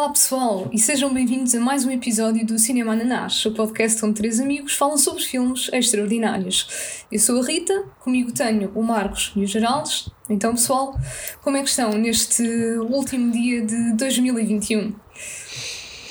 Olá 0.00 0.08
pessoal 0.08 0.66
e 0.72 0.78
sejam 0.78 1.12
bem-vindos 1.12 1.54
a 1.54 1.60
mais 1.60 1.84
um 1.84 1.90
episódio 1.90 2.46
do 2.46 2.58
Cinema 2.58 2.94
Ananás, 2.94 3.44
o 3.44 3.52
podcast 3.52 4.02
onde 4.02 4.14
três 4.14 4.40
amigos 4.40 4.72
falam 4.72 4.96
sobre 4.96 5.22
filmes 5.22 5.68
extraordinários. 5.74 7.04
Eu 7.12 7.18
sou 7.18 7.38
a 7.38 7.44
Rita, 7.44 7.84
comigo 7.98 8.32
tenho 8.32 8.72
o 8.74 8.82
Marcos 8.82 9.30
e 9.36 9.44
o 9.44 9.46
Geraldes. 9.46 10.08
Então 10.26 10.54
pessoal, 10.54 10.98
como 11.42 11.58
é 11.58 11.62
que 11.62 11.68
estão 11.68 11.90
neste 11.92 12.42
último 12.88 13.30
dia 13.30 13.60
de 13.60 13.92
2021? 13.92 14.94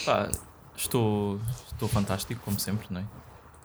Pá, 0.05 0.29
estou, 0.77 1.39
estou 1.71 1.89
fantástico, 1.89 2.41
como 2.45 2.59
sempre, 2.59 2.85
não 2.91 3.01
é? 3.01 3.05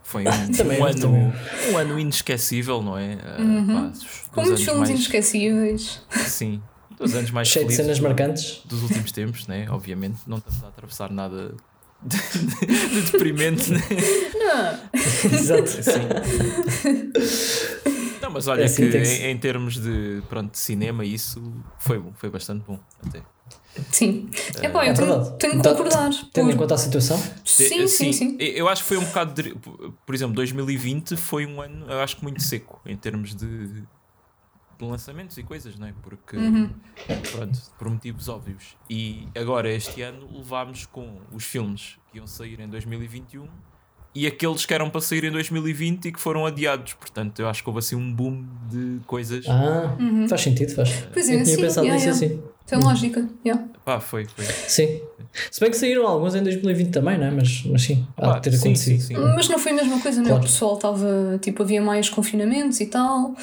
Foi 0.03 0.25
um, 0.25 0.81
um 0.81 0.85
ano, 0.87 1.35
um 1.71 1.77
ano 1.77 1.99
inesquecível, 1.99 2.81
não 2.81 2.97
é? 2.97 3.19
Ah, 3.23 3.43
uhum. 3.43 3.93
Pá, 3.93 3.99
Com 4.33 4.41
muitos 4.41 4.65
filmes 4.65 4.89
mais... 4.89 4.91
inesquecíveis. 4.91 6.03
Sim, 6.11 6.63
dos 7.05 7.15
anos 7.15 7.31
mais 7.31 7.49
Cheio 7.49 7.67
de 7.67 7.75
cenas 7.75 8.01
marcantes 8.01 8.61
dos 8.65 8.83
últimos 8.83 9.13
tempos, 9.13 9.47
né? 9.47 9.67
Obviamente, 9.71 10.21
não 10.27 10.39
estamos 10.39 10.65
a 10.65 10.69
atravessar 10.69 11.11
nada 11.11 11.55
de, 12.03 12.19
de, 12.19 12.67
de 12.67 13.13
deprimente, 13.13 13.73
né? 13.73 13.81
Não. 14.35 15.31
Exato. 15.33 15.69
Sim. 15.69 16.09
Não, 18.21 18.31
mas 18.31 18.49
olha 18.49 18.63
é 18.63 18.65
assim, 18.65 18.91
que 18.91 18.97
em, 18.97 19.31
em, 19.31 19.39
termos 19.39 19.77
de, 19.77 20.23
pronto, 20.29 20.53
de 20.53 20.59
cinema, 20.59 21.05
isso 21.05 21.43
foi 21.79 21.99
bom, 21.99 22.13
foi 22.15 22.31
bastante 22.31 22.65
bom 22.67 22.79
até. 23.07 23.23
Sim. 23.91 24.31
É 24.63 24.69
bom, 24.69 24.83
eu 24.83 24.93
é 24.93 24.95
tenho, 24.95 25.31
tenho 25.33 25.61
que 25.61 25.69
concordar. 25.69 26.11
Tendo 26.33 26.47
por... 26.47 26.55
em 26.55 26.57
conta 26.57 26.75
a 26.75 26.79
situação? 26.79 27.21
Sim, 27.45 27.87
sim, 27.89 28.13
sim, 28.13 28.37
Eu 28.39 28.69
acho 28.69 28.83
que 28.83 28.89
foi 28.89 28.97
um 28.99 29.05
bocado. 29.05 29.43
De, 29.43 29.55
por 30.07 30.15
exemplo, 30.15 30.35
2020 30.35 31.17
foi 31.17 31.45
um 31.45 31.61
ano, 31.61 31.87
eu 31.91 32.01
acho 32.01 32.17
que 32.17 32.23
muito 32.23 32.43
seco 32.43 32.81
em 32.87 32.97
termos 32.97 33.35
de 33.35 33.83
lançamentos 34.81 35.37
e 35.39 35.43
coisas, 35.43 35.79
não 35.79 35.87
é? 35.87 35.95
Porque, 36.03 36.37
uhum. 36.37 36.71
pronto, 37.33 37.59
por 37.79 37.89
motivos 37.89 38.29
óbvios. 38.29 38.77
E 38.89 39.29
agora, 39.37 39.71
este 39.71 40.03
ano, 40.03 40.29
levámos 40.33 40.87
com 40.87 41.21
os 41.33 41.45
filmes 41.45 41.99
que 42.11 42.19
iam 42.19 42.27
sair 42.27 42.61
em 42.61 42.69
2021 42.69 43.47
e 44.15 44.27
aqueles 44.29 44.65
que 44.65 44.73
eram 44.73 44.89
para 44.89 45.01
sair 45.01 45.25
em 45.25 45.31
2020 45.33 46.07
e 46.07 46.13
que 46.13 46.21
foram 46.21 46.47
adiados. 46.47 46.95
Portanto, 46.95 47.41
eu 47.41 47.49
acho 47.49 47.63
que 47.63 47.69
houve 47.69 47.81
assim 47.81 47.97
um 47.97 48.13
boom 48.13 48.47
de 48.71 49.01
coisas. 49.07 49.45
Ah, 49.49 49.97
uhum. 49.99 50.29
faz 50.29 50.41
sentido, 50.41 50.73
faz. 50.73 51.09
Pois 51.13 51.29
é, 51.29 51.35
eu 51.35 51.43
tinha 51.43 51.57
sim, 51.57 51.61
pensado 51.61 51.89
nisso 51.89 52.09
assim. 52.09 52.43
Tem 52.67 52.79
lógica, 52.79 53.29
yeah. 53.45 53.63
Pá, 53.85 54.01
foi, 54.01 54.25
foi. 54.25 54.45
Sim. 54.45 55.01
Se 55.51 55.61
bem 55.61 55.71
que 55.71 55.77
saíram 55.77 56.07
alguns 56.07 56.35
em 56.35 56.43
2020 56.43 56.91
também, 56.91 57.19
não 57.19 57.27
é? 57.27 57.31
Mas, 57.31 57.63
mas 57.67 57.83
sim, 57.83 58.07
há 58.17 58.35
de 58.35 58.43
ter 58.43 58.53
sim, 58.53 58.59
acontecido. 58.59 59.01
Sim, 59.01 59.07
sim. 59.09 59.15
Mas 59.17 59.49
não 59.49 59.59
foi 59.59 59.73
a 59.73 59.75
mesma 59.75 60.01
coisa, 60.01 60.21
não 60.21 60.27
é? 60.27 60.29
Claro. 60.29 60.43
O 60.43 60.47
pessoal 60.47 60.75
estava, 60.77 61.39
tipo, 61.43 61.63
havia 61.63 61.83
mais 61.83 62.09
confinamentos 62.09 62.81
e 62.81 62.87
tal. 62.87 63.35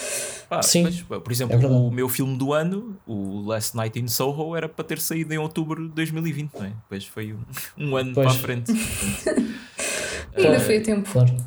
Pá, 0.49 0.63
sim. 0.63 0.83
Mas, 0.83 1.01
por 1.01 1.31
exemplo, 1.31 1.61
é 1.61 1.67
o 1.67 1.91
meu 1.91 2.09
filme 2.09 2.35
do 2.37 2.53
ano, 2.53 2.97
o 3.05 3.41
Last 3.45 3.75
Night 3.75 3.99
in 3.99 4.07
Soho, 4.07 4.55
era 4.55 4.67
para 4.67 4.83
ter 4.83 4.99
saído 4.99 5.33
em 5.33 5.37
outubro 5.37 5.87
de 5.87 5.93
2020, 5.93 6.53
não 6.55 6.65
é? 6.65 6.69
Depois 6.69 7.05
foi 7.05 7.33
um, 7.33 7.39
um 7.77 7.95
ano 7.95 8.13
pois. 8.15 8.27
para 8.27 8.35
a 8.35 8.39
frente. 8.39 8.71
ainda 10.35 10.59
foi 10.59 10.77
a 10.77 10.81
tempo. 10.81 11.09
Claro. 11.11 11.37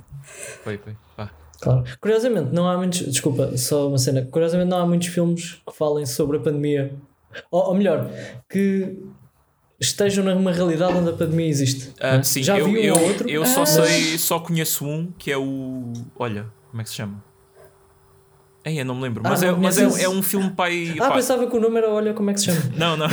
Foi, 0.62 0.78
foi. 0.78 0.92
Pá. 1.16 1.30
Claro. 1.60 1.84
Curiosamente, 2.00 2.52
não 2.52 2.68
há 2.68 2.76
muitos. 2.76 3.00
Desculpa, 3.00 3.56
só 3.56 3.88
uma 3.88 3.98
cena. 3.98 4.22
Curiosamente, 4.30 4.68
não 4.68 4.78
há 4.78 4.86
muitos 4.86 5.08
filmes 5.08 5.54
que 5.66 5.76
falem 5.76 6.06
sobre 6.06 6.36
a 6.36 6.40
pandemia 6.40 6.94
ou, 7.50 7.68
ou 7.68 7.74
melhor, 7.74 8.10
que 8.48 8.96
estejam 9.80 10.24
numa 10.24 10.52
realidade 10.52 10.94
onde 10.94 11.10
a 11.10 11.12
pandemia 11.12 11.48
existe. 11.48 11.88
Uh, 11.90 12.22
sim, 12.22 12.42
Já 12.42 12.58
eu, 12.58 12.66
vi 12.66 12.72
um 12.72 12.76
eu, 12.76 12.94
outro? 12.94 13.28
Eu 13.28 13.46
só 13.46 13.62
ah. 13.62 13.66
sei, 13.66 14.18
só 14.18 14.38
conheço 14.38 14.86
um 14.86 15.12
que 15.18 15.30
é 15.30 15.36
o. 15.36 15.92
Olha, 16.16 16.46
como 16.70 16.80
é 16.80 16.84
que 16.84 16.90
se 16.90 16.96
chama? 16.96 17.22
Ei, 18.64 18.80
eu 18.80 18.84
não 18.86 18.94
me 18.94 19.02
lembro, 19.02 19.22
ah, 19.26 19.28
mas, 19.28 19.42
é, 19.42 19.52
mas 19.52 19.76
é, 19.76 20.04
é, 20.04 20.08
um 20.08 20.22
filme 20.22 20.48
pai. 20.48 20.94
Ah, 20.98 21.08
pá. 21.08 21.14
pensava 21.16 21.46
que 21.46 21.54
o 21.54 21.60
nome 21.60 21.76
era 21.76 21.90
Olha 21.90 22.14
como 22.14 22.30
é 22.30 22.32
que 22.32 22.40
se 22.40 22.46
chama. 22.46 22.62
Não, 22.74 22.96
não. 22.96 23.06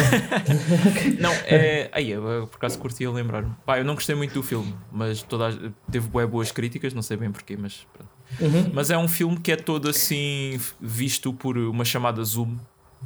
não, 1.19 1.31
é. 1.45 1.89
Aí, 1.91 2.09
eu 2.09 2.47
por 2.47 2.55
acaso 2.55 2.79
curtia 2.79 3.11
lembrar-me. 3.11 3.51
Pá, 3.65 3.77
eu 3.77 3.83
não 3.83 3.95
gostei 3.95 4.15
muito 4.15 4.33
do 4.33 4.41
filme, 4.41 4.73
mas 4.89 5.21
toda 5.23 5.49
a, 5.49 5.91
teve 5.91 6.07
boas 6.07 6.53
críticas, 6.53 6.93
não 6.93 7.01
sei 7.01 7.17
bem 7.17 7.29
porquê, 7.29 7.57
mas 7.59 7.85
uhum. 8.39 8.71
Mas 8.73 8.91
é 8.91 8.97
um 8.97 9.09
filme 9.09 9.37
que 9.41 9.51
é 9.51 9.57
todo 9.57 9.89
assim 9.89 10.57
visto 10.79 11.33
por 11.33 11.57
uma 11.57 11.83
chamada 11.83 12.23
Zoom 12.23 12.55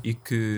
e 0.04 0.14
que 0.14 0.58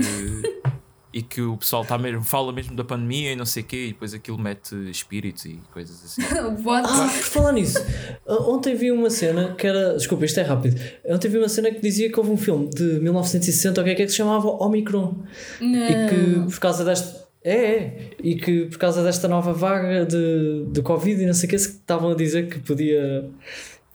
e 1.17 1.21
que 1.23 1.41
o 1.41 1.57
pessoal 1.57 1.83
tá 1.83 1.97
mesmo, 1.97 2.23
fala 2.23 2.53
mesmo 2.53 2.75
da 2.75 2.83
pandemia 2.83 3.31
e 3.31 3.35
não 3.35 3.45
sei 3.45 3.63
o 3.63 3.65
quê, 3.65 3.85
e 3.85 3.87
depois 3.87 4.13
aquilo 4.13 4.37
mete 4.37 4.75
espíritos 4.89 5.45
e 5.45 5.59
coisas 5.73 6.03
assim. 6.03 6.21
What? 6.63 6.87
Ah, 6.87 7.07
por 7.07 7.23
falar 7.23 7.53
nisso, 7.53 7.79
ontem 8.27 8.75
vi 8.75 8.91
uma 8.91 9.09
cena 9.09 9.55
que 9.55 9.65
era. 9.65 9.95
Desculpa, 9.95 10.25
isto 10.25 10.39
é 10.39 10.43
rápido. 10.43 10.79
Ontem 11.05 11.29
vi 11.29 11.39
uma 11.39 11.49
cena 11.49 11.71
que 11.71 11.81
dizia 11.81 12.11
que 12.11 12.19
houve 12.19 12.31
um 12.31 12.37
filme 12.37 12.69
de 12.69 12.99
1960 12.99 13.83
que 13.83 13.89
é 13.89 13.95
que 13.95 14.09
se 14.09 14.15
chamava 14.15 14.47
Omicron. 14.47 15.23
Não. 15.59 15.87
E 15.87 16.09
que 16.09 16.51
por 16.51 16.59
causa 16.59 16.85
desta. 16.85 17.25
É, 17.43 17.55
é, 17.55 18.09
e 18.21 18.35
que 18.35 18.65
por 18.65 18.77
causa 18.77 19.01
desta 19.01 19.27
nova 19.27 19.53
vaga 19.53 20.05
de, 20.05 20.65
de 20.69 20.81
Covid 20.81 21.23
e 21.23 21.25
não 21.25 21.33
sei 21.33 21.47
o 21.47 21.49
que, 21.49 21.55
estavam 21.55 22.11
a 22.11 22.15
dizer 22.15 22.49
que 22.49 22.59
podia 22.59 23.29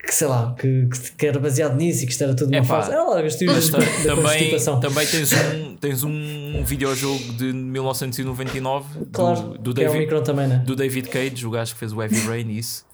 que 0.02 0.12
sei 0.12 0.26
lá, 0.26 0.54
que, 0.58 0.88
que, 1.16 1.26
era 1.26 1.38
baseado 1.38 1.76
nisso 1.76 2.02
e 2.02 2.06
que 2.06 2.12
isto 2.12 2.24
era 2.24 2.34
tudo 2.34 2.52
uma 2.52 2.64
fase. 2.64 2.90
Era 2.90 3.04
logo 3.04 3.24
as 3.24 3.36
teorias 3.36 3.68
da, 3.70 3.78
também, 3.78 4.50
também 4.80 5.06
tens 5.06 5.32
um, 5.32 5.76
tens 5.76 6.02
um 6.02 6.64
videojogo 6.64 7.32
de 7.34 7.52
1999 7.52 9.06
claro, 9.12 9.40
do, 9.40 9.58
do 9.58 9.74
David, 9.74 9.94
é 9.94 9.96
o 9.96 10.00
Micron 10.00 10.22
também, 10.22 10.48
né? 10.48 10.62
do 10.66 10.74
David 10.74 11.08
Cage, 11.08 11.46
o 11.46 11.50
gajo 11.50 11.74
que 11.74 11.78
fez 11.78 11.92
o 11.92 12.02
Heavy 12.02 12.20
Rain 12.26 12.48
e 12.50 12.58
isso, 12.58 12.84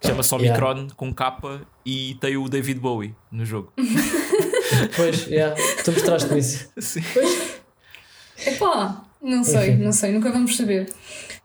que 0.00 0.08
chama-se 0.08 0.34
Omicron 0.34 0.74
yeah. 0.74 0.94
com 0.96 1.14
capa 1.14 1.60
e 1.84 2.16
tem 2.20 2.36
o 2.36 2.48
David 2.48 2.80
Bowie 2.80 3.14
no 3.30 3.46
jogo. 3.46 3.72
pois, 4.96 5.26
yeah, 5.28 5.54
tu 5.84 5.92
mostraste-me 5.92 6.40
isso. 6.40 6.68
Sim. 6.78 7.02
Pois. 7.14 7.60
Epá, 8.44 9.04
não 9.22 9.44
sei, 9.44 9.70
Enfim. 9.70 9.84
não 9.84 9.92
sei, 9.92 10.12
nunca 10.12 10.30
vamos 10.32 10.56
saber. 10.56 10.92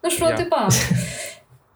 Mas 0.02 0.16
pronto, 0.16 0.32
yeah. 0.32 0.46
epá, 0.46 0.68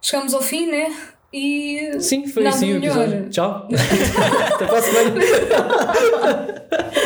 chegamos 0.02 0.34
ao 0.34 0.42
fim, 0.42 0.66
né? 0.66 0.96
E 1.38 2.00
Sim, 2.00 2.26
foi 2.28 2.48
assim 2.48 2.74
o 2.74 2.78
episódio. 2.78 3.28
Tchau. 3.30 3.68
Até 4.56 4.66
para 4.66 4.78
a 4.78 4.82
semana. 4.82 5.16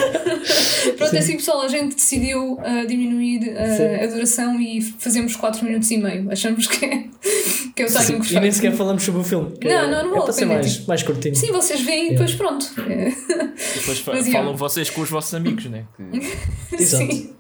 Pronto, 0.98 1.16
é 1.16 1.20
assim 1.20 1.38
pessoal, 1.38 1.62
a 1.62 1.68
gente 1.68 1.96
decidiu 1.96 2.54
uh, 2.54 2.88
diminuir 2.88 3.50
uh, 3.50 4.04
a 4.04 4.08
duração 4.08 4.60
e 4.60 4.82
fazemos 4.82 5.36
4 5.36 5.66
minutos 5.66 5.90
e 5.92 5.98
meio. 5.98 6.32
Achamos 6.32 6.68
que 6.68 6.86
é, 6.86 7.04
que 7.76 7.84
é 7.84 7.86
o 7.86 7.92
timing 7.92 8.22
E 8.30 8.40
nem 8.40 8.52
sequer 8.52 8.74
falamos 8.74 9.04
sobre 9.04 9.22
o 9.22 9.24
filme. 9.24 9.54
Não, 9.64 9.72
é, 9.72 9.88
não, 9.88 10.04
não 10.04 10.10
vale 10.10 10.22
é 10.22 10.24
para 10.24 10.34
ser 10.34 10.46
mais, 10.46 10.86
mais 10.86 11.04
curtinho. 11.04 11.36
Sim, 11.36 11.52
vocês 11.52 11.82
veem 11.82 12.08
e 12.08 12.10
depois 12.12 12.34
pronto. 12.36 12.66
Depois 12.76 14.04
Mas, 14.06 14.30
falam 14.30 14.56
vocês 14.56 14.90
com 14.90 15.02
os 15.02 15.10
vossos 15.10 15.34
amigos, 15.34 15.66
né? 15.66 15.86
Que... 16.70 16.80
Sim. 16.84 17.34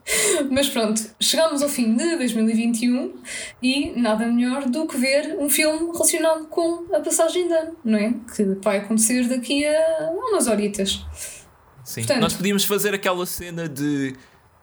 Mas 0.49 0.69
pronto, 0.69 1.01
chegamos 1.19 1.61
ao 1.61 1.69
fim 1.69 1.95
de 1.95 2.15
2021 2.17 3.13
e 3.61 3.91
nada 3.95 4.25
melhor 4.25 4.65
do 4.65 4.87
que 4.87 4.97
ver 4.97 5.35
um 5.39 5.49
filme 5.49 5.91
relacionado 5.91 6.47
com 6.47 6.85
a 6.93 6.99
passagem 6.99 7.47
de 7.47 7.53
ano, 7.53 7.75
não 7.83 7.97
é? 7.97 8.13
Que 8.35 8.43
vai 8.63 8.77
acontecer 8.77 9.27
daqui 9.27 9.65
a 9.65 10.11
umas 10.11 10.47
horitas. 10.47 11.05
Sim. 11.89 12.01
Portanto, 12.01 12.21
Nós 12.21 12.33
podíamos 12.33 12.65
fazer 12.65 12.93
aquela 12.93 13.25
cena 13.25 13.67
de 13.67 14.13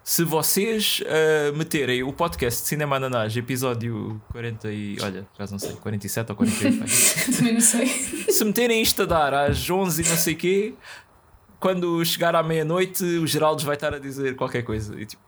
se 0.05 0.23
vocês 0.23 1.01
uh, 1.01 1.57
meterem 1.57 2.05
o 2.05 2.13
podcast 2.13 2.63
de 2.63 2.69
Cinema 2.69 2.95
Ananás, 2.95 3.37
episódio 3.37 4.23
40 4.31 4.71
e. 4.71 4.97
Olha, 5.03 5.27
já 5.37 5.47
não 5.51 5.59
sei, 5.59 5.73
47 5.73 6.31
ou 6.31 6.37
48. 6.37 6.85
Também 7.37 7.55
não 7.55 7.61
sei. 7.61 7.89
Se 7.89 8.45
meterem 8.45 8.81
isto 8.81 9.03
a 9.03 9.07
dar 9.07 9.35
às 9.35 9.69
11 9.69 10.03
e 10.03 10.09
não 10.09 10.17
sei 10.17 10.35
o 10.35 10.37
quê, 10.37 10.75
quando 11.59 12.05
chegar 12.05 12.37
à 12.37 12.45
meia-noite, 12.45 13.03
o 13.03 13.27
Geraldo 13.27 13.65
vai 13.65 13.75
estar 13.75 13.93
a 13.93 13.99
dizer 13.99 14.37
qualquer 14.37 14.63
coisa. 14.63 14.95
E, 14.95 15.05
tipo, 15.05 15.21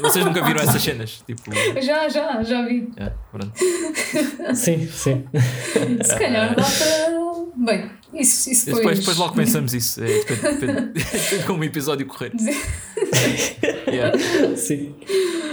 vocês 0.00 0.24
nunca 0.24 0.42
viram 0.42 0.62
essas 0.62 0.80
cenas? 0.80 1.22
Tipo... 1.26 1.52
Já, 1.82 2.08
já, 2.08 2.42
já 2.42 2.66
vi. 2.66 2.90
É, 2.96 3.12
pronto. 3.30 3.52
sim, 4.54 4.86
sim. 4.86 5.26
Se 6.02 6.18
calhar 6.18 6.56
dá 6.56 6.62
para. 6.62 7.26
Bem, 7.56 7.90
isso, 8.20 8.50
isso 8.50 8.66
depois... 8.66 8.82
depois. 8.82 8.98
Depois 9.00 9.16
logo 9.18 9.34
pensamos 9.34 9.74
isso. 9.74 10.02
É, 10.02 10.06
depende, 10.06 10.40
depende, 10.42 10.92
depende 11.04 11.44
como 11.46 11.60
o 11.60 11.64
episódio 11.64 12.06
correr. 12.06 12.32
yeah. 13.88 14.16
Sim. 14.56 14.94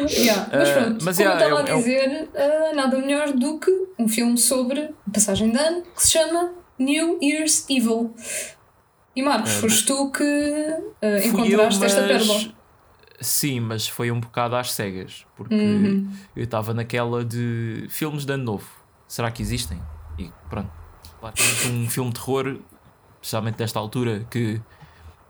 Yeah. 0.10 0.50
Mas 0.52 0.70
ah, 0.70 0.74
pronto, 0.74 1.02
uh, 1.02 1.06
mas, 1.06 1.18
como 1.18 1.30
yeah, 1.30 1.46
estava 1.46 1.70
é, 1.70 1.74
a 1.74 1.76
dizer, 1.78 2.30
é 2.34 2.72
uh, 2.72 2.76
nada 2.76 2.98
melhor 2.98 3.32
do 3.32 3.60
que 3.60 3.72
um 3.98 4.08
filme 4.08 4.38
sobre 4.38 4.90
passagem 5.14 5.52
de 5.52 5.58
ano 5.58 5.84
que 5.96 6.02
se 6.02 6.12
chama 6.12 6.54
New 6.78 7.20
Year's 7.22 7.66
Evil. 7.70 8.14
E 9.16 9.22
Marcos, 9.22 9.52
é, 9.52 9.54
foste 9.60 9.86
tu 9.86 10.12
que 10.12 10.24
uh, 10.24 11.28
encontraste 11.28 11.82
eu, 11.82 11.86
esta 11.86 12.04
pérola. 12.04 12.54
Sim, 13.22 13.62
mas 13.62 13.88
foi 13.88 14.12
um 14.12 14.20
bocado 14.20 14.56
às 14.56 14.74
cegas, 14.74 15.26
porque 15.38 15.56
uhum. 15.56 16.12
eu 16.36 16.44
estava 16.44 16.74
naquela 16.74 17.24
de 17.24 17.86
filmes 17.90 18.26
de 18.26 18.34
ano 18.34 18.44
novo. 18.44 18.68
Será 19.08 19.32
que 19.32 19.42
existem? 19.42 19.80
E 20.18 20.30
pronto, 20.50 20.72
temos 21.31 21.66
um 21.66 21.90
filme 21.90 22.12
de 22.12 22.20
terror, 22.20 22.58
especialmente 23.22 23.56
desta 23.56 23.80
altura, 23.80 24.25
que 24.30 24.62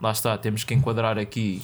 lá 0.00 0.10
está, 0.10 0.36
temos 0.36 0.64
que 0.64 0.74
enquadrar 0.74 1.18
aqui. 1.18 1.62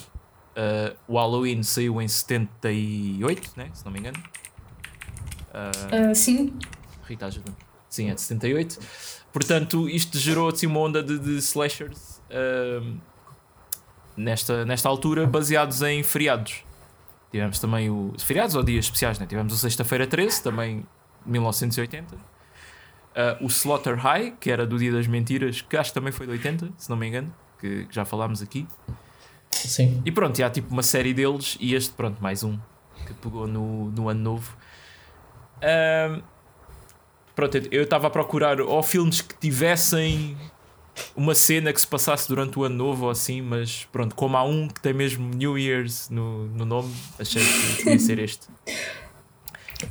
Uh, 0.51 0.95
o 1.07 1.17
Halloween 1.17 1.63
saiu 1.63 2.01
em 2.01 2.07
78, 2.07 3.51
né? 3.55 3.69
se 3.73 3.85
não 3.85 3.91
me 3.91 3.99
engano. 3.99 4.17
Uh, 5.53 6.11
uh, 6.11 6.15
sim. 6.15 6.53
Rita, 7.03 7.25
ajuda 7.25 7.51
Sim, 7.89 8.09
é 8.09 8.13
de 8.13 8.21
78. 8.21 8.79
Portanto, 9.33 9.89
isto 9.89 10.17
gerou 10.17 10.49
assim 10.49 10.65
uma 10.65 10.79
onda 10.79 11.03
de, 11.03 11.19
de 11.19 11.37
slashers 11.37 12.21
nesta, 14.15 14.65
nesta 14.65 14.87
altura 14.87 15.25
baseados 15.25 15.81
em 15.81 16.01
feriados. 16.03 16.63
tivemos 17.31 17.59
também 17.59 17.89
os 17.89 18.23
feriados 18.23 18.55
ou 18.55 18.63
dias 18.63 18.85
especiais, 18.85 19.19
né? 19.19 19.25
tivemos 19.25 19.53
o 19.53 19.57
Sexta-feira 19.57 20.07
13, 20.07 20.43
também 20.43 20.85
1980. 21.25 22.30
Uh, 23.11 23.43
o 23.45 23.47
Slaughter 23.47 23.97
High, 23.97 24.35
que 24.39 24.49
era 24.49 24.65
do 24.65 24.77
Dia 24.77 24.91
das 24.91 25.05
Mentiras, 25.05 25.61
que 25.61 25.75
acho 25.75 25.91
que 25.91 25.93
também 25.93 26.13
foi 26.13 26.25
de 26.25 26.31
80, 26.31 26.69
se 26.77 26.89
não 26.89 26.95
me 26.95 27.07
engano, 27.07 27.33
que, 27.59 27.85
que 27.85 27.93
já 27.93 28.05
falámos 28.05 28.41
aqui. 28.41 28.65
Sim. 29.51 30.01
E 30.05 30.11
pronto, 30.11 30.41
há 30.41 30.49
tipo 30.49 30.71
uma 30.71 30.83
série 30.83 31.13
deles 31.13 31.57
e 31.59 31.75
este, 31.75 31.93
pronto, 31.93 32.21
mais 32.21 32.43
um 32.43 32.57
que 33.05 33.13
pegou 33.15 33.47
no, 33.47 33.91
no 33.91 34.09
ano 34.09 34.21
novo. 34.21 34.55
Um, 35.61 36.21
pronto, 37.35 37.57
eu 37.69 37.83
estava 37.83 38.07
a 38.07 38.09
procurar 38.09 38.61
ou 38.61 38.81
filmes 38.81 39.21
que 39.21 39.35
tivessem 39.35 40.37
uma 41.15 41.35
cena 41.35 41.71
que 41.71 41.79
se 41.79 41.87
passasse 41.87 42.27
durante 42.27 42.57
o 42.57 42.63
ano 42.63 42.75
novo 42.75 43.05
ou 43.05 43.11
assim, 43.11 43.41
mas 43.41 43.87
pronto, 43.91 44.15
como 44.15 44.37
há 44.37 44.43
um 44.43 44.67
que 44.67 44.79
tem 44.81 44.93
mesmo 44.93 45.33
New 45.33 45.57
Year's 45.57 46.09
no, 46.09 46.47
no 46.47 46.65
nome, 46.65 46.93
achei 47.19 47.43
que 47.43 47.83
podia 47.83 47.99
ser 47.99 48.19
este. 48.19 48.47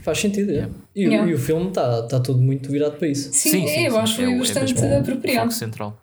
Faz 0.02 0.18
sentido, 0.18 0.50
yeah. 0.50 0.72
E, 0.94 1.04
yeah. 1.04 1.30
e, 1.30 1.34
o 1.34 1.38
filme 1.38 1.68
está 1.68 2.02
tá 2.02 2.20
todo 2.20 2.38
muito 2.38 2.70
virado 2.70 2.96
para 2.96 3.08
isso. 3.08 3.32
Sim, 3.32 3.50
sim, 3.50 3.66
sim 3.66 3.86
eu 3.86 3.92
sim, 3.92 3.98
acho 3.98 4.16
que 4.16 4.24
foi 4.24 4.34
é, 4.34 4.38
bastante 4.38 4.84
é 4.84 4.98
apropriado. 4.98 5.52
central. 5.52 5.98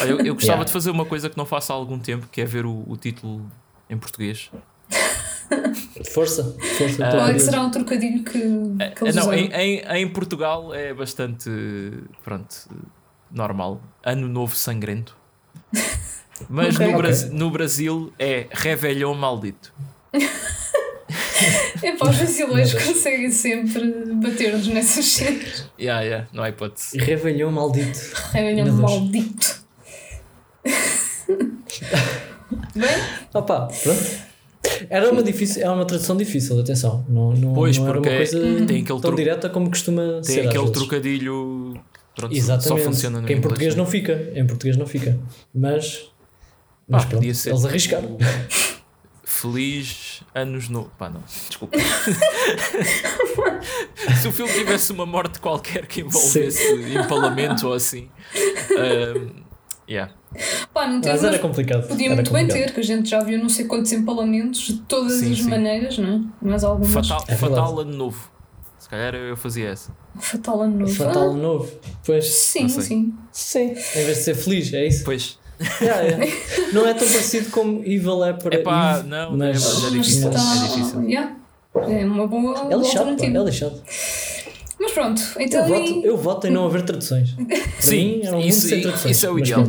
Olha, 0.00 0.10
eu, 0.10 0.18
eu 0.20 0.34
gostava 0.34 0.58
yeah. 0.58 0.64
de 0.64 0.72
fazer 0.72 0.90
uma 0.90 1.04
coisa 1.04 1.30
que 1.30 1.36
não 1.36 1.46
faço 1.46 1.72
há 1.72 1.76
algum 1.76 1.98
tempo, 1.98 2.28
que 2.30 2.40
é 2.40 2.44
ver 2.44 2.66
o, 2.66 2.84
o 2.86 2.96
título 2.96 3.50
em 3.88 3.96
português. 3.96 4.50
Força, 6.12 6.56
força. 6.76 7.08
Uh, 7.08 7.10
Qual 7.10 7.28
é 7.28 7.32
que 7.32 7.40
será 7.40 7.62
um 7.62 7.70
trocadilho 7.70 8.22
que, 8.22 8.38
que 8.38 9.04
eles 9.04 9.14
Não, 9.14 9.32
em, 9.32 9.50
em, 9.50 9.80
em, 9.80 10.08
Portugal 10.08 10.74
é 10.74 10.92
bastante 10.92 11.50
pronto, 12.22 12.68
normal. 13.30 13.80
Ano 14.04 14.28
Novo 14.28 14.54
Sangrento. 14.54 15.16
Mas 16.48 16.76
okay. 16.76 16.92
no, 16.92 16.98
Bra 16.98 17.10
no 17.32 17.50
Brasil 17.50 18.12
é 18.18 18.46
Réveillon 18.50 19.14
Maldito. 19.14 19.72
é 21.82 21.92
para 21.92 22.10
os 22.10 22.16
brasileiros 22.16 22.74
conseguem 22.74 23.30
sempre 23.30 24.14
bater-nos 24.14 24.66
nessas 24.68 25.04
cenas. 25.06 25.66
Yeah, 25.80 26.02
yeah, 26.02 26.28
não 26.32 26.42
há 26.42 26.50
hipótese. 26.50 26.98
Réveillon 26.98 27.50
Maldito. 27.50 27.98
Réveillon 28.32 28.72
Maldito. 28.72 29.62
Bem? 32.74 32.88
Opa, 33.34 33.68
pronto. 33.82 34.28
Era 34.90 35.10
uma, 35.10 35.22
difícil, 35.22 35.62
era 35.62 35.72
uma 35.72 35.84
tradução 35.84 36.16
difícil, 36.16 36.58
atenção. 36.60 37.04
Não, 37.08 37.32
não, 37.32 37.54
pois, 37.54 37.78
não 37.78 37.88
era 37.88 37.98
uma 37.98 38.06
coisa 38.06 38.38
tem 38.66 38.82
aquele 38.82 39.00
tão 39.00 39.14
direta 39.14 39.48
como 39.48 39.68
costuma 39.70 40.02
tem 40.14 40.22
ser. 40.24 40.40
Tem 40.40 40.48
aquele 40.48 40.70
trocadilho. 40.70 41.80
Pronto, 42.14 42.34
Exatamente. 42.34 42.68
Só 42.68 42.76
funciona 42.76 43.20
no 43.20 43.26
que 43.26 43.32
em 43.32 43.36
inglês, 43.36 43.48
português 43.48 43.74
né? 43.74 43.78
não 43.82 43.86
fica. 43.86 44.30
Em 44.34 44.46
português 44.46 44.76
não 44.76 44.86
fica. 44.86 45.18
Mas. 45.54 46.10
Mas 46.88 47.02
Ah, 47.04 47.06
pronto, 47.06 47.20
podia 47.20 47.34
ser. 47.34 47.50
eles 47.50 47.64
arriscaram. 47.64 48.16
Feliz 49.30 50.22
Anos 50.34 50.70
Novo. 50.70 50.90
Pá, 50.98 51.10
não, 51.10 51.22
desculpa. 51.48 51.76
Se 54.22 54.26
o 54.28 54.32
filme 54.32 54.50
tivesse 54.54 54.90
uma 54.90 55.04
morte 55.04 55.38
qualquer 55.38 55.86
que 55.86 56.00
envolvesse 56.00 56.62
empalamento 56.96 57.68
ou 57.68 57.74
assim. 57.74 58.08
Um, 58.70 59.30
yeah. 59.88 60.12
Pá, 60.72 60.86
não 60.86 60.98
tem, 61.02 61.12
Mas 61.12 61.22
era 61.22 61.38
complicado. 61.38 61.86
Podia 61.86 62.06
era 62.06 62.14
muito 62.14 62.32
bem 62.32 62.46
complicado. 62.46 62.68
ter, 62.68 62.74
que 62.74 62.80
a 62.80 62.82
gente 62.82 63.10
já 63.10 63.20
viu 63.20 63.38
não 63.38 63.50
sei 63.50 63.66
quantos 63.66 63.92
empalamentos 63.92 64.60
de 64.60 64.78
todas 64.80 65.12
Sim, 65.20 65.32
as 65.32 65.38
sim. 65.40 65.50
maneiras, 65.50 65.98
não 65.98 66.08
é? 66.08 66.20
Mas 66.40 66.64
algumas. 66.64 67.06
Fatal, 67.06 67.24
É 67.28 67.36
fatal 67.36 67.80
Ano 67.80 67.92
Novo. 67.96 68.30
Se 68.78 68.88
calhar 68.88 69.14
eu 69.14 69.36
fazia 69.36 69.68
essa. 69.68 69.94
Fatal 70.18 70.62
ano 70.62 70.78
novo. 70.78 70.94
Fatal 70.94 71.30
Ah, 71.30 71.34
novo. 71.34 71.70
Pois. 72.06 72.24
sim, 72.26 72.66
sim. 72.68 73.12
Sim. 73.30 73.72
Em 73.72 73.74
vez 73.74 74.16
de 74.18 74.22
ser 74.24 74.34
feliz, 74.34 74.72
é 74.72 74.86
isso? 74.86 75.04
Pois. 75.04 75.38
Yeah, 75.80 76.00
yeah. 76.02 76.26
Não 76.72 76.86
é 76.86 76.94
tão 76.94 77.08
parecido 77.08 77.50
como 77.50 77.80
Evil 77.84 78.24
é 78.24 78.32
para. 78.32 78.54
Epá, 78.56 78.98
Eve, 78.98 79.08
não, 79.08 79.30
mas, 79.36 79.38
não 79.38 79.46
é, 79.46 79.52
mas 79.52 79.64
é 79.64 79.80
Mas 79.80 79.92
difícil. 80.06 80.28
está- 80.30 80.54
É 80.54 80.68
difícil. 80.68 81.02
Yeah. 81.04 81.36
É 81.74 82.04
uma 82.04 82.26
boa, 82.26 82.58
É 82.58 82.62
boa 82.64 82.76
lixado, 82.76 83.10
alternativa. 83.10 83.38
é 83.38 83.44
lixado. 83.44 83.82
Mas 84.80 84.92
pronto, 84.92 85.20
Eu 85.36 85.42
então. 85.42 85.66
voto, 85.66 85.90
e- 85.90 86.04
eu 86.04 86.16
voto 86.16 86.46
em 86.46 86.50
não 86.50 86.66
haver 86.66 86.82
traduções. 86.82 87.34
Sim, 87.80 88.20
muito 88.30 88.46
isso, 88.46 88.68
sem 88.68 88.80
traduções. 88.82 89.16
isso 89.16 89.26
é 89.26 89.30
o 89.30 89.38
ideal. 89.38 89.64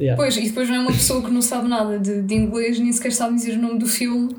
Yeah. 0.00 0.16
Pois, 0.16 0.36
e 0.36 0.40
depois 0.48 0.68
não 0.68 0.76
é 0.76 0.80
uma 0.80 0.92
pessoa 0.92 1.22
que 1.22 1.30
não 1.30 1.40
sabe 1.42 1.68
nada 1.68 1.98
de, 1.98 2.20
de 2.22 2.34
inglês, 2.34 2.78
nem 2.80 2.92
sequer 2.92 3.12
sabe 3.12 3.36
dizer 3.36 3.56
o 3.56 3.62
nome 3.62 3.78
do 3.78 3.86
filme. 3.86 4.36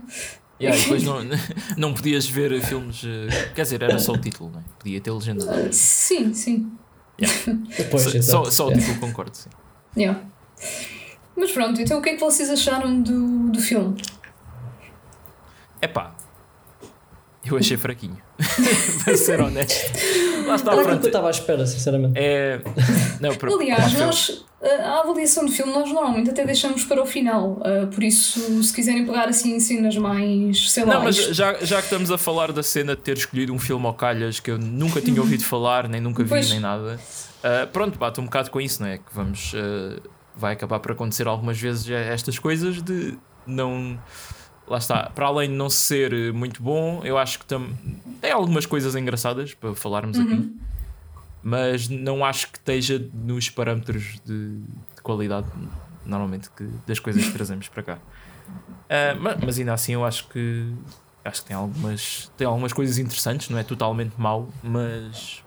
Yeah, 0.61 0.77
e 0.77 0.81
depois 0.83 1.03
não, 1.07 1.19
não 1.77 1.93
podias 1.93 2.25
ver 2.27 2.61
filmes. 2.61 3.01
eh, 3.05 3.49
Quer 3.55 3.61
dizer, 3.63 3.81
era 3.81 3.97
só 3.99 4.11
o 4.11 4.17
título, 4.17 4.51
não 4.53 4.59
é? 4.59 4.63
Podia 4.79 4.99
ter 4.99 5.11
legenda. 5.11 5.71
Sim, 5.71 6.33
sim. 6.33 6.69
Depois, 7.77 8.03
Só, 8.03 8.09
exato. 8.17 8.51
só 8.51 8.65
o 8.65 8.71
Yeah. 8.71 8.85
título 8.85 9.07
concordo, 9.07 9.37
sim. 9.37 9.49
Yeah. 9.97 10.19
Mas 11.35 11.51
pronto, 11.51 11.81
então 11.81 11.99
o 11.99 12.01
que 12.01 12.09
é 12.09 12.13
que 12.13 12.19
vocês 12.19 12.49
acharam 12.49 13.01
do, 13.01 13.49
do 13.49 13.59
filme? 13.59 14.01
Epá, 15.81 16.15
eu 17.45 17.57
achei 17.57 17.77
fraquinho. 17.77 18.17
Para 19.03 19.17
ser 19.17 19.39
honesto. 19.39 19.91
Lá 20.47 20.55
está, 20.55 20.71
Era 20.71 20.81
aquilo 20.81 20.81
que 20.81 20.81
eu 20.81 20.85
pronto. 20.85 21.07
estava 21.07 21.27
à 21.27 21.31
espera, 21.31 21.65
sinceramente. 21.65 22.13
É. 22.19 22.59
Não, 23.19 23.33
para, 23.35 23.53
Aliás, 23.53 23.93
nós, 23.93 24.45
a 24.61 24.67
a 24.67 24.99
avaliação 25.01 25.45
do 25.45 25.51
filme 25.51 25.71
nós 25.73 25.87
normalmente 25.91 26.29
até 26.29 26.43
deixamos 26.45 26.83
para 26.83 27.01
o 27.01 27.05
final. 27.05 27.61
ah, 27.63 27.87
por 27.87 28.03
isso, 28.03 28.61
se 28.63 28.73
quiserem 28.73 29.05
pegar 29.05 29.27
assim 29.29 29.55
em 29.55 29.59
cenas 29.59 29.95
mais, 29.97 30.69
sei 30.71 30.85
lá, 30.85 30.95
Não, 30.95 31.03
mas 31.03 31.15
já, 31.15 31.53
já 31.63 31.77
que 31.77 31.83
estamos 31.85 32.11
a 32.11 32.17
falar 32.17 32.51
da 32.51 32.61
cena 32.63 32.95
de 32.95 33.01
ter 33.01 33.17
escolhido 33.17 33.53
um 33.53 33.59
filme 33.59 33.85
ao 33.85 33.93
calhas 33.93 34.39
que 34.39 34.51
eu 34.51 34.57
nunca 34.57 35.01
tinha 35.01 35.19
ouvido 35.21 35.43
falar, 35.43 35.87
nem 35.87 36.01
nunca 36.01 36.23
vi, 36.23 36.29
Pois. 36.29 36.49
nem 36.49 36.59
nada, 36.59 36.99
ah, 37.43 37.67
pronto, 37.71 37.97
bate 37.97 38.19
um 38.19 38.25
bocado 38.25 38.51
com 38.51 38.59
isso, 38.61 38.81
não 38.83 38.89
é? 38.89 38.97
Que 38.97 39.13
vamos. 39.13 39.53
ah, 39.55 39.99
vai 40.37 40.53
acabar 40.53 40.79
por 40.79 40.91
acontecer 40.91 41.27
algumas 41.27 41.59
vezes 41.59 41.89
estas 41.89 42.37
coisas 42.39 42.81
de 42.81 43.17
não. 43.45 43.97
Lá 44.67 44.77
está, 44.79 45.09
para 45.11 45.27
além 45.27 45.49
de 45.49 45.55
não 45.55 45.69
ser 45.69 46.33
muito 46.33 46.63
bom, 46.63 47.01
eu 47.03 47.17
acho 47.19 47.37
que 47.37 47.45
tam, 47.45 47.69
tem 48.19 48.31
algumas 48.31 48.65
coisas 48.65 48.95
engraçadas 48.95 49.53
para 49.53 49.75
falarmos 49.75 50.19
aqui, 50.19 50.41
mas 51.43 51.87
não 51.87 52.25
acho 52.25 52.51
que 52.51 52.57
esteja 52.57 52.97
nos 53.13 53.47
parâmetros 53.47 54.19
de, 54.25 54.61
de 54.95 55.01
qualidade, 55.03 55.47
normalmente, 56.03 56.49
que, 56.49 56.63
das 56.87 56.97
coisas 56.97 57.23
que 57.23 57.31
trazemos 57.33 57.67
para 57.67 57.83
cá. 57.83 57.99
Ah, 58.89 59.13
ma- 59.19 59.37
mas, 59.45 59.59
ainda 59.59 59.73
assim, 59.73 59.93
eu 59.93 60.03
acho 60.03 60.27
que 60.29 60.73
acho 61.23 61.41
que 61.41 61.47
tem 61.47 61.55
algumas, 61.55 62.31
tem 62.35 62.47
algumas 62.47 62.73
coisas 62.73 62.97
interessantes, 62.97 63.49
não 63.49 63.59
é 63.59 63.63
totalmente 63.63 64.19
mau, 64.19 64.49
mas 64.63 65.43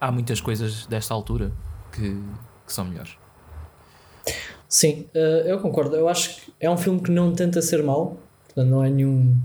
há 0.00 0.10
muitas 0.10 0.40
coisas 0.40 0.84
desta 0.86 1.14
altura 1.14 1.52
que, 1.92 2.10
que 2.66 2.72
são 2.72 2.84
melhores. 2.84 3.19
Sim, 4.68 5.06
eh, 5.14 5.44
eu 5.46 5.58
concordo. 5.58 5.96
Eu 5.96 6.08
acho 6.08 6.36
que 6.36 6.52
é 6.60 6.70
um 6.70 6.76
filme 6.76 7.00
que 7.00 7.10
não 7.10 7.32
tenta 7.32 7.60
ser 7.60 7.82
mau, 7.82 8.16
portanto, 8.46 8.68
não 8.68 8.84
é 8.84 8.90
nenhum 8.90 9.36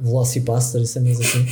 Velocipaster 0.00 0.80
e 0.80 0.86
cenas 0.86 1.18
assim, 1.20 1.44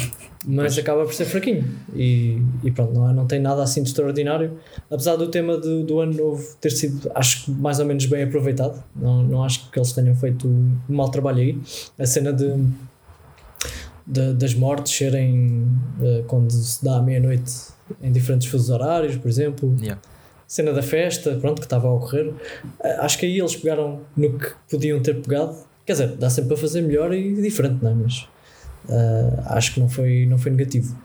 mas 0.44 0.78
acaba 0.78 1.04
por 1.04 1.12
ser 1.12 1.24
fraquinho. 1.24 1.64
E, 1.94 2.40
e 2.62 2.70
pronto, 2.70 2.92
não, 2.94 3.10
é- 3.10 3.12
não 3.12 3.26
tem 3.26 3.40
nada 3.40 3.60
assim 3.62 3.82
de 3.82 3.88
extraordinário. 3.88 4.58
Apesar 4.88 5.16
do 5.16 5.28
tema 5.28 5.56
do, 5.56 5.82
do 5.84 5.98
ano 6.00 6.14
novo 6.14 6.44
ter 6.60 6.70
sido, 6.70 7.10
acho 7.14 7.44
que 7.46 7.50
mais 7.50 7.80
ou 7.80 7.86
menos 7.86 8.06
bem 8.06 8.22
aproveitado, 8.22 8.82
não, 8.94 9.22
não 9.24 9.42
acho 9.44 9.68
que 9.70 9.78
eles 9.78 9.92
tenham 9.92 10.14
feito 10.14 10.46
um 10.46 10.76
mau 10.88 11.10
trabalho 11.10 11.38
aí. 11.38 11.58
A 11.98 12.06
cena 12.06 12.32
de, 12.32 12.46
de- 14.06 14.34
das 14.34 14.54
mortes 14.54 14.92
serem 14.96 15.66
eh, 16.00 16.24
quando 16.28 16.50
se 16.52 16.84
dá 16.84 16.98
à 16.98 17.02
meia-noite 17.02 17.52
em 18.02 18.12
diferentes 18.12 18.46
fusos 18.48 18.70
horários, 18.70 19.16
por 19.16 19.28
exemplo 19.28 19.74
Yeah. 19.80 20.00
Cena 20.46 20.72
da 20.72 20.82
festa, 20.82 21.36
pronto, 21.40 21.60
que 21.60 21.66
estava 21.66 21.88
a 21.88 21.92
ocorrer. 21.92 22.32
Ah, 22.82 23.04
Acho 23.04 23.18
que 23.18 23.26
aí 23.26 23.38
eles 23.38 23.56
pegaram 23.56 24.00
no 24.16 24.38
que 24.38 24.52
podiam 24.70 25.00
ter 25.00 25.20
pegado. 25.20 25.56
Quer 25.84 25.92
dizer, 25.92 26.08
dá 26.16 26.30
sempre 26.30 26.48
para 26.48 26.56
fazer 26.56 26.82
melhor 26.82 27.12
e 27.12 27.34
diferente, 27.40 27.82
não 27.82 27.90
é? 27.90 27.94
Mas 27.94 28.28
ah, 28.88 29.56
acho 29.56 29.74
que 29.74 29.80
não 29.80 29.88
foi, 29.88 30.26
não 30.26 30.38
foi 30.38 30.50
negativo. 30.50 30.96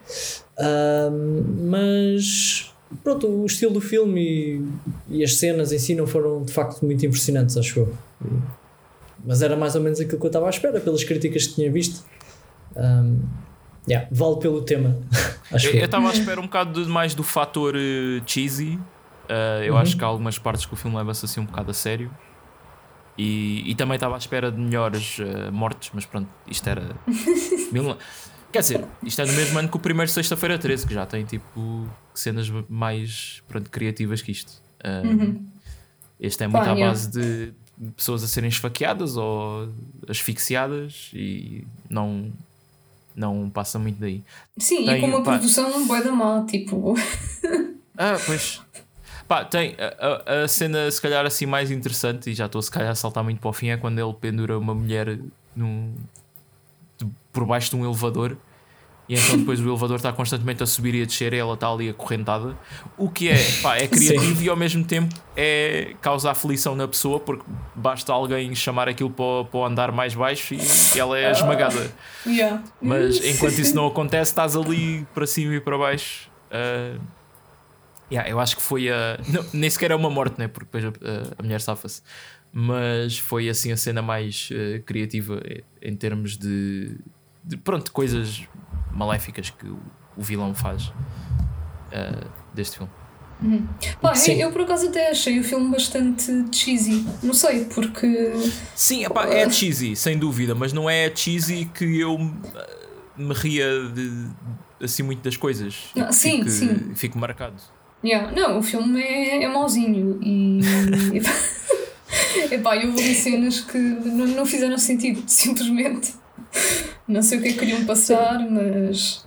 Ah, 0.58 1.10
mas 1.10 2.72
pronto, 3.02 3.26
o 3.26 3.46
estilo 3.46 3.72
do 3.72 3.80
filme 3.80 4.20
e, 5.08 5.18
e 5.18 5.24
as 5.24 5.36
cenas 5.36 5.72
em 5.72 5.78
si 5.78 5.94
não 5.94 6.06
foram 6.06 6.42
de 6.42 6.52
facto 6.52 6.84
muito 6.84 7.04
impressionantes, 7.04 7.56
acho 7.56 7.80
eu. 7.80 7.94
Mas 9.24 9.40
era 9.40 9.56
mais 9.56 9.74
ou 9.74 9.80
menos 9.80 10.00
aquilo 10.00 10.18
que 10.18 10.26
eu 10.26 10.28
estava 10.28 10.46
à 10.46 10.50
espera, 10.50 10.80
pelas 10.80 11.04
críticas 11.04 11.46
que 11.46 11.54
tinha 11.54 11.70
visto. 11.70 12.04
Ah, 12.76 13.04
yeah, 13.88 14.08
vale 14.10 14.36
pelo 14.38 14.62
tema, 14.62 14.96
Eu 15.52 15.84
estava 15.84 16.08
à 16.08 16.12
espera 16.12 16.40
um 16.40 16.44
bocado 16.44 16.88
mais 16.88 17.14
do 17.14 17.22
fator 17.22 17.74
eh, 17.76 18.22
cheesy. 18.26 18.78
Uh, 19.24 19.62
eu 19.64 19.74
Uhum. 19.74 19.80
acho 19.80 19.96
que 19.96 20.04
há 20.04 20.06
algumas 20.06 20.38
partes 20.38 20.66
que 20.66 20.74
o 20.74 20.76
filme 20.76 20.96
leva-se 20.96 21.24
assim 21.24 21.40
um 21.40 21.44
bocado 21.46 21.70
a 21.70 21.74
sério. 21.74 22.10
E, 23.16 23.62
e 23.70 23.74
também 23.74 23.94
estava 23.96 24.14
à 24.14 24.18
espera 24.18 24.50
de 24.50 24.58
melhores 24.58 25.18
eh, 25.20 25.50
mortes, 25.50 25.90
mas 25.92 26.06
pronto, 26.06 26.28
isto 26.48 26.66
era. 26.68 26.96
Mil- 27.70 27.96
Quer 28.50 28.60
dizer, 28.60 28.84
isto 29.02 29.20
é 29.22 29.26
no 29.26 29.32
mesmo 29.34 29.58
ano 29.58 29.68
que 29.68 29.76
o 29.76 29.80
primeiro 29.80 30.10
Sexta-feira 30.10 30.58
13, 30.58 30.86
que 30.86 30.94
já 30.94 31.04
tem 31.06 31.24
tipo 31.24 31.86
cenas 32.14 32.50
mais 32.68 33.42
pronto, 33.48 33.70
criativas 33.70 34.20
que 34.22 34.32
isto. 34.32 34.62
Uh, 34.84 35.42
Este 36.18 36.44
é 36.44 36.48
muito 36.48 36.68
à 36.68 36.74
base 36.74 37.10
de 37.10 37.52
pessoas 37.96 38.22
a 38.24 38.28
serem 38.28 38.48
esfaqueadas 38.48 39.16
ou 39.16 39.68
asfixiadas 40.08 41.10
e 41.14 41.66
não, 41.90 42.32
não 43.16 43.50
passa 43.50 43.78
muito 43.78 43.98
daí. 44.00 44.22
Sim, 44.58 44.84
Tem, 44.86 44.98
e 44.98 45.00
com 45.00 45.06
uma 45.08 45.22
pá. 45.22 45.32
produção 45.32 45.86
bué 45.86 46.02
da 46.02 46.12
má, 46.12 46.44
tipo. 46.46 46.94
Ah, 47.96 48.16
pois. 48.24 48.60
Pá, 49.32 49.46
tem 49.46 49.74
a, 49.78 50.40
a- 50.40 50.42
a 50.44 50.48
cena 50.48 50.90
se 50.90 51.00
calhar 51.00 51.24
assim 51.24 51.46
mais 51.46 51.70
interessante, 51.70 52.28
e 52.28 52.34
já 52.34 52.44
estou 52.44 52.60
se 52.60 52.70
calhar 52.70 52.90
a 52.90 52.94
saltar 52.94 53.24
muito 53.24 53.40
para 53.40 53.48
o 53.48 53.52
fim, 53.54 53.68
é 53.68 53.78
quando 53.78 53.98
ele 53.98 54.12
pendura 54.12 54.58
uma 54.58 54.74
mulher 54.74 55.18
num, 55.56 55.94
por 57.32 57.46
baixo 57.46 57.70
de 57.70 57.76
um 57.76 57.84
elevador 57.86 58.36
e 59.08 59.14
então 59.14 59.38
depois 59.38 59.58
o 59.58 59.66
elevador 59.66 59.96
está 59.96 60.12
constantemente 60.12 60.62
a 60.62 60.66
subir 60.66 60.94
e 60.94 61.00
a 61.00 61.06
descer 61.06 61.32
e 61.32 61.38
ela 61.38 61.54
está 61.54 61.66
ali 61.66 61.88
acorrentada. 61.88 62.54
O 62.94 63.08
que 63.08 63.30
é, 63.30 63.38
pá, 63.62 63.78
é 63.78 63.88
criativo 63.88 64.36
Sim. 64.36 64.44
e 64.44 64.48
ao 64.50 64.56
mesmo 64.56 64.84
tempo 64.84 65.14
é 65.34 65.94
causa 66.02 66.30
aflição 66.30 66.76
na 66.76 66.86
pessoa 66.86 67.18
porque 67.18 67.42
basta 67.74 68.12
alguém 68.12 68.54
chamar 68.54 68.86
aquilo 68.86 69.08
para, 69.10 69.44
para 69.50 69.58
o 69.60 69.64
andar 69.64 69.92
mais 69.92 70.14
baixo 70.14 70.52
e 70.54 70.98
ela 70.98 71.18
é 71.18 71.30
esmagada. 71.30 71.90
Yeah. 72.26 72.62
Mas 72.82 73.16
enquanto 73.24 73.58
isso 73.58 73.72
não 73.76 73.86
acontece, 73.86 74.30
estás 74.30 74.54
ali 74.54 75.06
para 75.14 75.26
cima 75.26 75.54
e 75.54 75.60
para 75.60 75.78
baixo. 75.78 76.30
Uh, 76.50 77.00
yeah, 78.12 78.30
eu 78.30 78.38
acho 78.38 78.56
que 78.56 78.62
foi 78.62 78.90
a. 78.90 79.18
Não, 79.28 79.44
nem 79.52 79.70
sequer 79.70 79.90
é 79.90 79.94
uma 79.94 80.10
morte, 80.10 80.38
né? 80.38 80.48
porque 80.48 80.66
depois 80.70 80.84
a, 80.84 81.38
a 81.38 81.42
mulher 81.42 81.60
safa-se. 81.60 82.02
Mas 82.52 83.18
foi 83.18 83.48
assim 83.48 83.72
a 83.72 83.76
cena 83.76 84.02
mais 84.02 84.50
uh, 84.50 84.82
criativa 84.82 85.40
em 85.80 85.96
termos 85.96 86.36
de, 86.36 86.98
de 87.42 87.56
pronto, 87.56 87.90
coisas 87.92 88.42
maléficas 88.90 89.48
que 89.48 89.66
o, 89.66 89.80
o 90.16 90.22
vilão 90.22 90.54
faz 90.54 90.88
uh, 90.88 92.30
deste 92.52 92.76
filme. 92.76 92.92
Uhum. 93.42 93.66
Pá, 94.00 94.12
eu, 94.28 94.34
eu, 94.34 94.52
por 94.52 94.60
acaso 94.60 94.88
até 94.88 95.10
achei 95.10 95.40
o 95.40 95.44
filme 95.44 95.70
bastante 95.70 96.30
cheesy. 96.52 97.04
Não 97.22 97.32
sei, 97.32 97.64
porque. 97.64 98.32
Sim, 98.76 99.04
epá, 99.04 99.26
é 99.26 99.48
cheesy, 99.48 99.96
sem 99.96 100.18
dúvida, 100.18 100.54
mas 100.54 100.72
não 100.74 100.88
é 100.88 101.10
cheesy 101.14 101.64
que 101.64 101.98
eu 101.98 102.18
me 103.16 103.34
ria 103.34 103.66
de, 103.88 104.28
assim 104.80 105.02
muito 105.02 105.22
das 105.22 105.36
coisas. 105.36 105.90
Não, 105.96 106.12
sim, 106.12 106.38
fico, 106.38 106.50
sim. 106.50 106.94
Fico 106.94 107.18
marcado. 107.18 107.56
Yeah. 108.04 108.32
Não, 108.32 108.58
o 108.58 108.62
filme 108.62 109.00
é, 109.00 109.44
é 109.44 109.48
mauzinho 109.48 110.18
e. 110.22 110.60
Epá, 112.50 112.76
eu 112.76 112.92
vou 112.92 113.02
cenas 113.02 113.60
que 113.60 113.78
não, 113.78 114.26
não 114.26 114.46
fizeram 114.46 114.76
sentido, 114.76 115.22
simplesmente. 115.26 116.14
Não 117.06 117.22
sei 117.22 117.38
o 117.38 117.42
que 117.42 117.48
é 117.48 117.52
que 117.52 117.58
queriam 117.58 117.84
passar, 117.84 118.38
mas. 118.50 119.24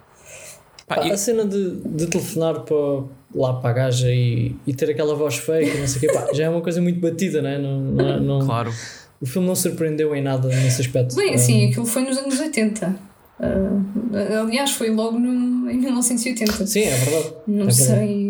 Pá, 0.88 0.96
A 0.98 1.18
cena 1.18 1.46
de, 1.46 1.78
de 1.84 2.08
telefonar 2.08 2.62
para, 2.62 3.04
lá 3.34 3.54
para 3.54 3.70
a 3.70 3.74
gaja 3.74 4.12
e, 4.12 4.56
e 4.68 4.74
ter 4.74 4.92
aquela 4.92 5.16
voz 5.16 5.36
fake, 5.36 5.78
não 5.78 5.88
sei 5.88 5.98
o 5.98 6.00
quê, 6.02 6.08
pá, 6.14 6.32
já 6.32 6.46
é 6.46 6.50
uma 6.50 6.62
coisa 6.62 6.80
muito 6.80 7.00
batida, 7.00 7.42
não 7.42 7.50
é? 7.50 7.58
Não, 7.58 8.20
não, 8.20 8.46
claro. 8.46 8.72
O 9.20 9.26
filme 9.26 9.48
não 9.48 9.56
surpreendeu 9.56 10.14
em 10.16 10.22
nada 10.22 10.48
nesse 10.48 10.82
aspecto. 10.82 11.16
Bem, 11.16 11.34
assim, 11.34 11.66
um, 11.66 11.70
aquilo 11.70 11.86
foi 11.86 12.04
nos 12.04 12.18
anos 12.18 12.40
80. 12.40 12.96
Uh, 13.40 14.44
aliás, 14.44 14.72
foi 14.72 14.92
logo 14.92 15.18
no, 15.18 15.70
em 15.70 15.78
1980. 15.78 16.68
Sim, 16.68 16.82
é 16.82 16.96
verdade. 16.96 17.34
Não 17.48 17.68
é 17.68 17.72
sei 17.72 18.25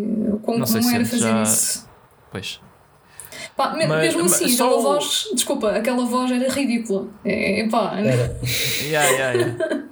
como, 0.45 0.59
não 0.59 0.65
como 0.65 0.95
era 0.95 1.05
fazer 1.05 1.19
já... 1.19 1.43
isso. 1.43 1.89
Pois. 2.31 2.61
Pá, 3.55 3.73
mas, 3.77 3.87
mesmo 3.87 4.25
assim, 4.25 4.53
aquela 4.53 4.77
o... 4.77 4.81
voz, 4.81 5.29
desculpa, 5.33 5.71
aquela 5.71 6.05
voz 6.05 6.31
era 6.31 6.51
ridícula. 6.51 7.07
É, 7.23 7.61
é 7.61 7.69
pá, 7.69 7.97
era. 7.97 8.37
yeah, 8.81 9.09
yeah, 9.09 9.31
yeah. 9.31 9.85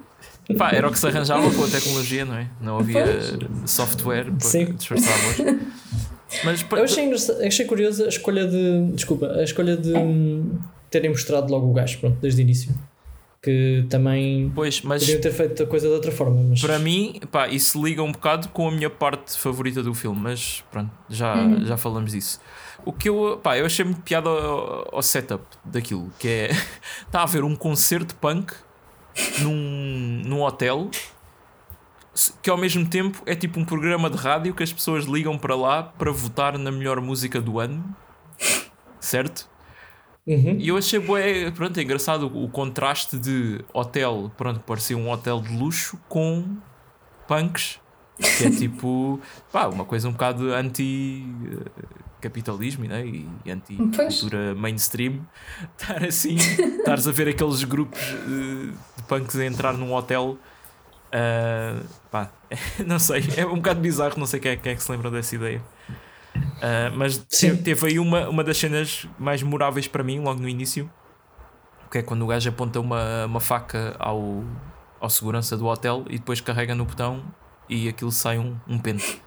Pá, 0.58 0.70
era 0.72 0.86
o 0.86 0.92
que 0.92 0.98
se 0.98 1.06
arranjava 1.06 1.50
com 1.50 1.64
a 1.64 1.68
tecnologia, 1.68 2.24
não 2.24 2.36
é? 2.36 2.46
Não 2.60 2.78
havia 2.78 3.02
pois. 3.02 3.70
software 3.70 4.24
para 4.24 4.74
disfarçar 4.74 5.14
a 5.14 5.16
voz. 5.16 5.60
Mas, 6.44 6.66
Eu 6.70 6.84
achei, 6.84 7.12
achei 7.46 7.64
curiosa 7.64 8.04
a 8.04 8.08
escolha 8.08 8.46
de. 8.46 8.92
Desculpa, 8.92 9.26
a 9.28 9.44
escolha 9.44 9.76
de 9.76 9.92
hum, 9.94 10.58
terem 10.90 11.10
mostrado 11.10 11.50
logo 11.50 11.70
o 11.70 11.72
gajo, 11.72 11.98
pronto, 11.98 12.18
desde 12.20 12.40
o 12.40 12.42
início. 12.42 12.74
Que 13.44 13.84
também 13.90 14.50
pois, 14.54 14.80
mas 14.80 15.02
podiam 15.02 15.20
ter 15.20 15.30
feito 15.30 15.62
a 15.64 15.66
coisa 15.66 15.86
de 15.86 15.92
outra 15.92 16.10
forma. 16.10 16.42
Mas... 16.48 16.62
Para 16.62 16.78
mim, 16.78 17.20
pá, 17.30 17.46
isso 17.46 17.84
liga 17.84 18.02
um 18.02 18.10
bocado 18.10 18.48
com 18.48 18.66
a 18.66 18.70
minha 18.70 18.88
parte 18.88 19.38
favorita 19.38 19.82
do 19.82 19.92
filme, 19.92 20.18
mas 20.18 20.64
pronto, 20.70 20.90
já, 21.10 21.34
uhum. 21.34 21.66
já 21.66 21.76
falamos 21.76 22.12
disso. 22.12 22.40
O 22.86 22.92
que 22.92 23.06
eu, 23.06 23.38
pá, 23.42 23.58
eu 23.58 23.66
achei 23.66 23.84
muito 23.84 24.00
piada 24.00 24.30
ao, 24.30 24.96
ao 24.96 25.02
setup 25.02 25.44
daquilo, 25.62 26.10
que 26.18 26.26
é 26.26 26.50
está 27.02 27.20
a 27.20 27.22
haver 27.24 27.44
um 27.44 27.54
concerto 27.54 28.14
punk 28.14 28.54
num, 29.40 30.22
num 30.24 30.40
hotel 30.40 30.90
que 32.42 32.48
ao 32.48 32.56
mesmo 32.56 32.88
tempo 32.88 33.22
é 33.26 33.34
tipo 33.34 33.60
um 33.60 33.64
programa 33.64 34.08
de 34.08 34.16
rádio 34.16 34.54
que 34.54 34.62
as 34.62 34.72
pessoas 34.72 35.04
ligam 35.04 35.36
para 35.36 35.54
lá 35.54 35.82
para 35.82 36.10
votar 36.10 36.56
na 36.56 36.72
melhor 36.72 36.98
música 36.98 37.42
do 37.42 37.58
ano, 37.58 37.94
certo? 39.00 39.52
Uhum. 40.26 40.56
E 40.58 40.68
eu 40.68 40.76
achei 40.78 40.98
bué, 40.98 41.50
pronto, 41.50 41.78
é 41.78 41.82
engraçado 41.82 42.26
o, 42.26 42.48
contraste 42.48 43.18
de 43.18 43.62
hotel, 43.74 44.32
pronto, 44.36 44.60
parecia 44.60 44.96
um 44.96 45.10
hotel 45.10 45.40
de 45.40 45.54
luxo 45.54 45.98
com 46.08 46.56
punks, 47.28 47.78
que 48.38 48.46
é 48.46 48.50
tipo, 48.56 49.20
pá, 49.52 49.66
uma 49.66 49.84
coisa 49.84 50.08
um 50.08 50.12
bocado 50.12 50.52
anti 50.52 51.26
capitalismo 52.22 52.86
né? 52.86 53.04
e 53.06 53.50
anti-cultura 53.50 54.54
mainstream, 54.54 55.20
estar 55.78 56.02
assim, 56.02 56.36
estares 56.36 57.06
a 57.06 57.12
ver 57.12 57.28
aqueles 57.28 57.62
grupos 57.64 58.00
de, 58.00 58.70
de 58.70 59.02
punks 59.06 59.36
a 59.36 59.44
entrar 59.44 59.74
num 59.74 59.92
hotel. 59.92 60.38
Uh, 61.12 61.84
pá, 62.10 62.32
não 62.86 62.98
sei, 62.98 63.22
é 63.36 63.46
um 63.46 63.56
bocado 63.56 63.78
bizarro, 63.78 64.18
não 64.18 64.26
sei 64.26 64.40
quem 64.40 64.52
é, 64.52 64.56
quem 64.56 64.72
é 64.72 64.74
que 64.74 64.82
se 64.82 64.90
lembra 64.90 65.10
dessa 65.10 65.34
ideia. 65.34 65.62
Uh, 66.36 66.96
mas 66.96 67.18
teve, 67.18 67.62
teve 67.62 67.86
aí 67.86 67.98
uma, 67.98 68.28
uma 68.28 68.42
das 68.42 68.56
cenas 68.56 69.06
mais 69.18 69.42
memoráveis 69.42 69.86
para 69.86 70.02
mim, 70.02 70.20
logo 70.20 70.40
no 70.40 70.48
início, 70.48 70.90
que 71.90 71.98
é 71.98 72.02
quando 72.02 72.22
o 72.22 72.26
gajo 72.26 72.48
aponta 72.48 72.80
uma, 72.80 73.26
uma 73.26 73.40
faca 73.40 73.94
ao, 73.98 74.42
ao 75.00 75.10
segurança 75.10 75.56
do 75.56 75.66
hotel 75.66 76.04
e 76.08 76.18
depois 76.18 76.40
carrega 76.40 76.74
no 76.74 76.84
botão 76.84 77.24
e 77.68 77.88
aquilo 77.88 78.10
sai 78.10 78.38
um, 78.38 78.56
um 78.66 78.78
pente 78.78 79.22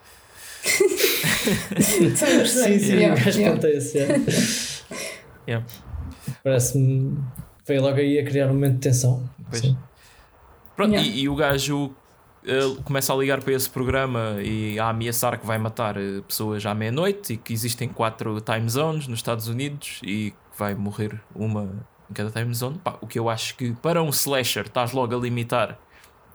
sim, 1.82 2.80
sim, 2.80 2.94
yeah, 2.94 3.14
o 3.14 3.24
gajo 3.24 3.40
yeah. 3.40 3.58
acontece. 3.58 3.98
Yeah. 5.48 5.66
Parece-me. 6.44 7.18
Veio 7.66 7.82
logo 7.82 7.98
aí 7.98 8.20
a 8.20 8.26
criar 8.26 8.48
um 8.48 8.54
momento 8.54 8.76
de 8.76 8.80
tensão. 8.80 9.30
Pronto, 10.76 10.94
yeah. 10.94 11.08
e, 11.08 11.22
e, 11.22 11.30
o 11.30 11.36
gajo 11.36 11.96
começa 12.84 13.14
a 13.14 13.16
ligar 13.16 13.42
para 13.42 13.54
esse 13.54 13.70
programa 13.70 14.38
e 14.42 14.80
a 14.80 14.90
ameaçar 14.90 15.40
que 15.40 15.46
vai 15.46 15.58
matar 15.58 15.98
uh, 15.98 16.22
pessoas 16.24 16.66
à 16.66 16.74
meia-noite 16.74 17.34
e 17.34 17.38
que 17.38 17.54
existem 17.54 17.88
quatro 17.88 18.40
time 18.42 18.70
zones 18.70 19.08
nos 19.08 19.20
Estados 19.20 19.48
Unidos 19.48 20.00
e 20.04 20.32
que 20.32 20.58
vai 20.58 20.74
morrer 20.74 21.22
uma 21.36 21.70
em 22.10 22.14
cada 22.14 22.32
time 22.32 22.54
zone. 22.54 22.80
Pá, 22.84 22.98
o 23.02 23.08
que 23.08 23.20
eu 23.20 23.30
acho 23.30 23.56
que 23.56 23.74
para 23.74 24.02
um 24.02 24.10
slasher 24.10 24.66
estás 24.66 24.92
logo 24.92 25.16
a 25.16 25.20
limitar 25.20 25.78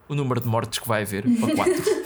o 0.09 0.15
número 0.15 0.41
de 0.41 0.47
mortes 0.47 0.79
que 0.79 0.87
vai 0.87 1.03
haver 1.03 1.25
para 1.41 1.55
quatro. 1.55 1.83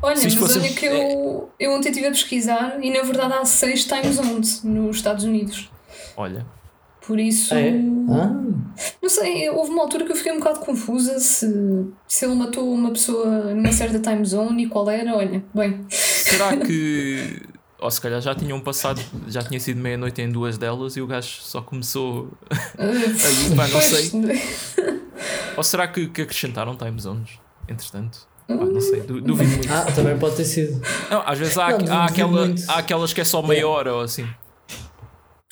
Olha, 0.00 0.22
mas 0.22 0.34
fosse... 0.34 0.58
olha 0.60 0.72
que 0.72 0.86
eu, 0.86 1.50
eu 1.58 1.72
ontem 1.72 1.88
estive 1.88 2.06
a 2.06 2.10
pesquisar 2.10 2.78
e 2.80 2.90
na 2.90 3.02
verdade 3.02 3.34
há 3.34 3.44
seis 3.44 3.84
time 3.84 4.12
zones 4.12 4.62
nos 4.62 4.96
Estados 4.96 5.24
Unidos. 5.24 5.68
Olha. 6.16 6.46
Por 7.08 7.18
isso. 7.18 7.54
É? 7.54 7.70
Ah. 8.10 8.38
Não 9.02 9.08
sei, 9.08 9.48
houve 9.48 9.70
uma 9.70 9.80
altura 9.80 10.04
que 10.04 10.12
eu 10.12 10.16
fiquei 10.16 10.30
um 10.30 10.38
bocado 10.38 10.60
confusa 10.60 11.18
se, 11.18 11.86
se 12.06 12.26
ele 12.26 12.34
matou 12.34 12.70
uma 12.70 12.90
pessoa 12.90 13.54
numa 13.54 13.72
certa 13.72 13.98
time 13.98 14.22
zone 14.26 14.64
e 14.64 14.68
qual 14.68 14.90
era. 14.90 15.16
Olha, 15.16 15.42
bem. 15.54 15.86
Será 15.88 16.54
que. 16.60 17.40
Ou 17.80 17.90
se 17.90 17.98
calhar 17.98 18.20
já 18.20 18.34
tinham 18.34 18.60
passado, 18.60 19.00
já 19.26 19.42
tinha 19.42 19.58
sido 19.58 19.80
meia-noite 19.80 20.20
em 20.20 20.28
duas 20.30 20.58
delas 20.58 20.96
e 20.96 21.00
o 21.00 21.06
gajo 21.06 21.40
só 21.40 21.62
começou 21.62 22.28
aí, 22.76 23.56
pá, 23.56 23.68
não 23.68 23.80
sei. 23.80 24.10
Ou 25.56 25.62
será 25.62 25.88
que, 25.88 26.08
que 26.08 26.22
acrescentaram 26.22 26.76
time 26.76 27.00
zones, 27.00 27.30
entretanto? 27.66 28.28
Ah, 28.48 28.54
não 28.54 28.80
sei, 28.80 29.00
duvido 29.00 29.34
muito. 29.34 29.72
Ah, 29.72 29.86
também 29.92 30.18
pode 30.18 30.36
ter 30.36 30.44
sido. 30.44 30.82
Não, 31.08 31.22
às 31.24 31.38
vezes 31.38 31.56
há, 31.56 31.78
não, 31.78 31.94
há, 31.94 32.04
aquela, 32.06 32.54
há 32.68 32.78
aquelas 32.78 33.12
que 33.14 33.20
é 33.20 33.24
só 33.24 33.40
meia 33.40 33.66
hora 33.66 33.94
ou 33.94 34.00
assim. 34.02 34.28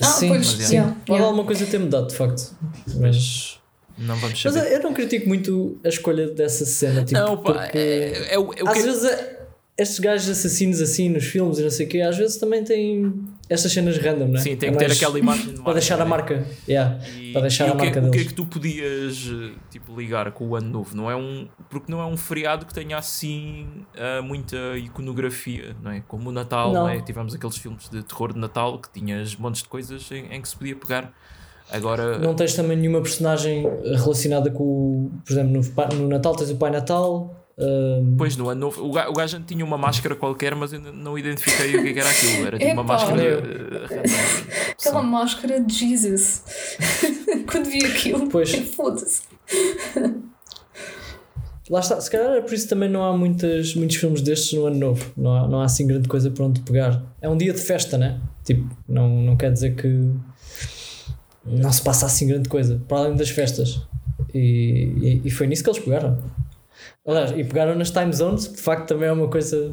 Ah, 0.00 0.06
sim, 0.06 0.28
pois, 0.28 0.46
sim. 0.46 0.74
Yeah. 0.74 0.96
Pode 1.06 1.22
alguma 1.22 1.44
coisa 1.44 1.66
ter 1.66 1.78
mudado, 1.78 2.08
de 2.08 2.14
facto. 2.16 2.54
Mas. 2.96 3.58
Não 3.98 4.14
vamos 4.16 4.40
saber. 4.40 4.58
Mas 4.58 4.72
eu 4.72 4.82
não 4.82 4.92
critico 4.92 5.26
muito 5.26 5.78
a 5.82 5.88
escolha 5.88 6.28
dessa 6.28 6.66
cena. 6.66 7.02
Tipo, 7.04 7.18
não, 7.18 7.36
pá, 7.38 7.52
porque 7.54 7.78
é, 7.78 8.28
é, 8.28 8.34
é, 8.34 8.68
às 8.68 8.76
que... 8.76 8.82
vezes 8.82 9.04
é, 9.04 9.46
estes 9.78 9.98
gajos 9.98 10.28
assassinos 10.28 10.82
assim 10.82 11.08
nos 11.08 11.24
filmes 11.24 11.58
e 11.58 11.62
não 11.62 11.70
sei 11.70 11.86
o 11.86 11.88
quê, 11.88 12.00
às 12.02 12.16
vezes 12.16 12.36
também 12.36 12.62
têm 12.62 13.12
estas 13.48 13.72
cenas 13.72 13.96
random, 13.98 14.28
não 14.28 14.36
é? 14.36 14.42
Sim, 14.42 14.56
tem 14.56 14.70
é 14.70 14.72
que 14.72 14.78
ter 14.78 14.90
aquela 14.90 15.18
imagem 15.18 15.54
de 15.54 15.62
para 15.62 15.74
deixar 15.74 16.00
a 16.00 16.04
marca. 16.04 16.44
Yeah, 16.68 16.98
e, 17.16 17.32
para 17.32 17.42
deixar 17.42 17.68
a 17.68 17.72
o 17.72 17.76
que, 17.76 17.84
marca 17.84 18.00
deles. 18.00 18.08
O 18.08 18.12
que 18.12 18.18
é 18.18 18.24
que 18.24 18.34
tu 18.34 18.46
podias 18.46 19.30
tipo, 19.70 19.96
ligar 19.96 20.32
com 20.32 20.48
o 20.48 20.56
ano 20.56 20.68
novo? 20.68 20.96
Não 20.96 21.10
é 21.10 21.14
um, 21.14 21.46
porque 21.70 21.90
não 21.90 22.00
é 22.00 22.06
um 22.06 22.16
feriado 22.16 22.66
que 22.66 22.74
tenha 22.74 22.98
assim 22.98 23.66
uh, 23.94 24.22
muita 24.22 24.56
iconografia, 24.76 25.76
não 25.82 25.92
é? 25.92 26.02
Como 26.06 26.28
o 26.28 26.32
Natal, 26.32 26.72
não. 26.72 26.82
não 26.82 26.88
é? 26.88 27.00
tivemos 27.00 27.34
aqueles 27.34 27.56
filmes 27.56 27.88
de 27.88 28.02
terror 28.02 28.32
de 28.32 28.38
Natal 28.38 28.80
que 28.80 28.90
tinhas 28.90 29.36
montes 29.36 29.62
de 29.62 29.68
coisas 29.68 30.10
em, 30.10 30.26
em 30.34 30.42
que 30.42 30.48
se 30.48 30.56
podia 30.56 30.74
pegar. 30.74 31.12
Agora... 31.70 32.18
Não 32.18 32.34
tens 32.34 32.54
também 32.54 32.76
nenhuma 32.76 33.00
personagem 33.00 33.64
relacionada 33.84 34.50
com, 34.50 35.10
por 35.24 35.32
exemplo, 35.32 35.60
no, 35.60 35.98
no 35.98 36.08
Natal 36.08 36.34
tens 36.36 36.50
o 36.50 36.56
Pai 36.56 36.70
Natal, 36.70 37.45
um... 37.58 38.16
Pois, 38.18 38.36
no 38.36 38.50
ano 38.50 38.60
novo, 38.60 38.84
o 38.84 39.12
gajo, 39.12 39.40
tinha 39.40 39.64
uma 39.64 39.78
máscara 39.78 40.14
qualquer, 40.14 40.54
mas 40.54 40.72
eu 40.72 40.80
não 40.80 41.18
identifiquei 41.18 41.76
o 41.76 41.82
que 41.82 41.88
é 41.88 41.98
era 41.98 42.10
aquilo. 42.10 42.46
Era 42.46 42.58
tipo 42.58 42.72
uma 42.72 42.82
máscara. 42.82 43.22
Uh, 43.38 44.72
Aquela 44.72 45.02
máscara 45.02 45.60
de 45.60 45.74
Jesus. 45.74 46.42
Quando 47.50 47.66
vi 47.70 47.84
aquilo, 47.84 48.28
pois. 48.28 48.54
foda-se. 48.54 49.22
Lá 51.68 51.80
está, 51.80 52.00
se 52.00 52.10
calhar 52.10 52.36
é 52.36 52.40
por 52.42 52.52
isso 52.52 52.68
também 52.68 52.88
não 52.88 53.02
há 53.02 53.16
muitas, 53.16 53.74
muitos 53.74 53.96
filmes 53.96 54.20
destes 54.20 54.52
no 54.52 54.66
ano 54.66 54.78
novo. 54.78 55.12
Não 55.16 55.34
há, 55.34 55.48
não 55.48 55.60
há 55.60 55.64
assim 55.64 55.86
grande 55.86 56.08
coisa 56.08 56.30
para 56.30 56.44
onde 56.44 56.60
pegar. 56.60 57.02
É 57.20 57.28
um 57.28 57.36
dia 57.36 57.52
de 57.52 57.60
festa, 57.60 57.96
né? 57.96 58.20
Tipo, 58.44 58.68
não, 58.86 59.22
não 59.22 59.36
quer 59.36 59.52
dizer 59.52 59.74
que 59.74 60.12
não 61.44 61.72
se 61.72 61.82
passa 61.82 62.06
assim 62.06 62.26
grande 62.26 62.48
coisa, 62.48 62.80
para 62.86 62.98
além 62.98 63.16
das 63.16 63.30
festas. 63.30 63.80
E, 64.34 64.92
e, 65.00 65.22
e 65.24 65.30
foi 65.30 65.46
nisso 65.46 65.64
que 65.64 65.70
eles 65.70 65.80
pegaram. 65.80 66.18
Aliás, 67.06 67.30
e 67.32 67.44
pegaram 67.44 67.74
nas 67.76 67.90
time 67.90 68.12
zones, 68.12 68.48
que 68.48 68.56
de 68.56 68.62
facto 68.62 68.88
também 68.88 69.08
é 69.08 69.12
uma 69.12 69.28
coisa 69.28 69.72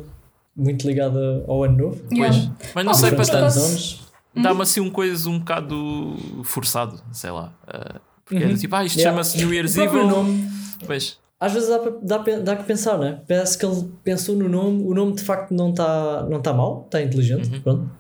muito 0.56 0.86
ligada 0.88 1.44
ao 1.48 1.64
ano 1.64 1.78
novo. 1.78 2.02
Yeah. 2.14 2.36
Pois, 2.62 2.72
mas 2.76 2.86
não 2.86 2.92
Ah, 2.92 2.96
sei 2.96 3.12
para 3.12 3.24
acaso- 3.24 3.60
zones. 3.60 4.00
Dá-me 4.36 4.62
assim 4.64 4.80
um 4.82 4.90
coisa 4.90 5.30
um 5.30 5.40
bocado 5.40 6.16
forçado, 6.44 7.00
sei 7.12 7.30
lá. 7.32 7.54
Uh, 7.68 8.00
porque 8.26 8.44
é 8.44 8.48
Uhum. 8.48 8.56
tipo, 8.56 8.76
ah, 8.76 8.84
isto 8.84 8.98
Yeah. 8.98 9.12
chama-se 9.12 9.38
New 9.38 9.54
Year's 9.54 9.76
Evil. 9.78 10.08
nome, 10.08 10.50
Pois, 10.88 11.18
às 11.40 11.54
vezes 11.54 11.70
dá, 11.70 11.80
dá, 12.18 12.18
dá 12.40 12.56
que 12.56 12.64
pensar, 12.64 12.98
né? 12.98 13.22
Parece 13.28 13.58
que 13.58 13.66
ele 13.66 13.90
pensou 14.04 14.36
no 14.36 14.50
nome, 14.50 14.84
o 14.84 14.94
nome 14.94 15.14
de 15.14 15.22
facto 15.24 15.52
não 15.54 15.70
está 15.70 16.26
não 16.30 16.42
tá 16.42 16.52
mal, 16.54 16.84
está 16.86 17.02
inteligente, 17.02 17.50
Uhum. 17.52 17.62
pronto. 17.62 17.92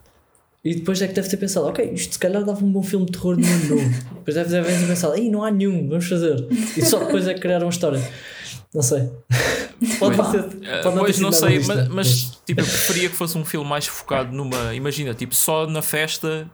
E 0.65 0.75
depois 0.75 1.01
é 1.01 1.07
que 1.07 1.13
deve 1.13 1.27
ter 1.27 1.37
pensado, 1.37 1.67
ok, 1.67 1.91
isto 1.93 2.13
se 2.13 2.19
calhar 2.19 2.43
dava 2.43 2.63
um 2.63 2.71
bom 2.71 2.81
filme 2.81 3.05
de 3.05 3.11
terror 3.11 3.35
no 3.37 3.45
ano 3.45 3.65
novo. 3.75 3.89
depois 4.15 4.35
deve, 4.35 4.49
deve 4.49 4.71
ter 4.79 4.87
pensado, 4.87 5.15
ei, 5.15 5.29
não 5.29 5.43
há 5.43 5.51
nenhum, 5.51 5.87
vamos 5.89 6.07
fazer. 6.07 6.47
E 6.77 6.81
só 6.83 6.99
depois 6.99 7.27
é 7.27 7.33
que 7.33 7.41
criaram 7.41 7.65
uma 7.67 7.71
história. 7.71 8.01
Não 8.73 8.81
sei. 8.81 9.09
Pode 9.99 10.15
Pois. 10.15 10.27
ser. 10.29 10.39
Uh, 10.45 10.83
Pode 10.83 10.97
pois 10.99 11.19
não 11.19 11.31
sei, 11.31 11.59
mas, 11.59 11.87
mas, 11.89 12.41
tipo, 12.45 12.61
eu 12.61 12.65
preferia 12.65 13.09
que 13.09 13.15
fosse 13.15 13.37
um 13.37 13.43
filme 13.45 13.69
mais 13.69 13.85
focado 13.85 14.31
numa. 14.35 14.73
Imagina, 14.73 15.13
tipo, 15.13 15.35
só 15.35 15.67
na 15.67 15.81
festa 15.81 16.49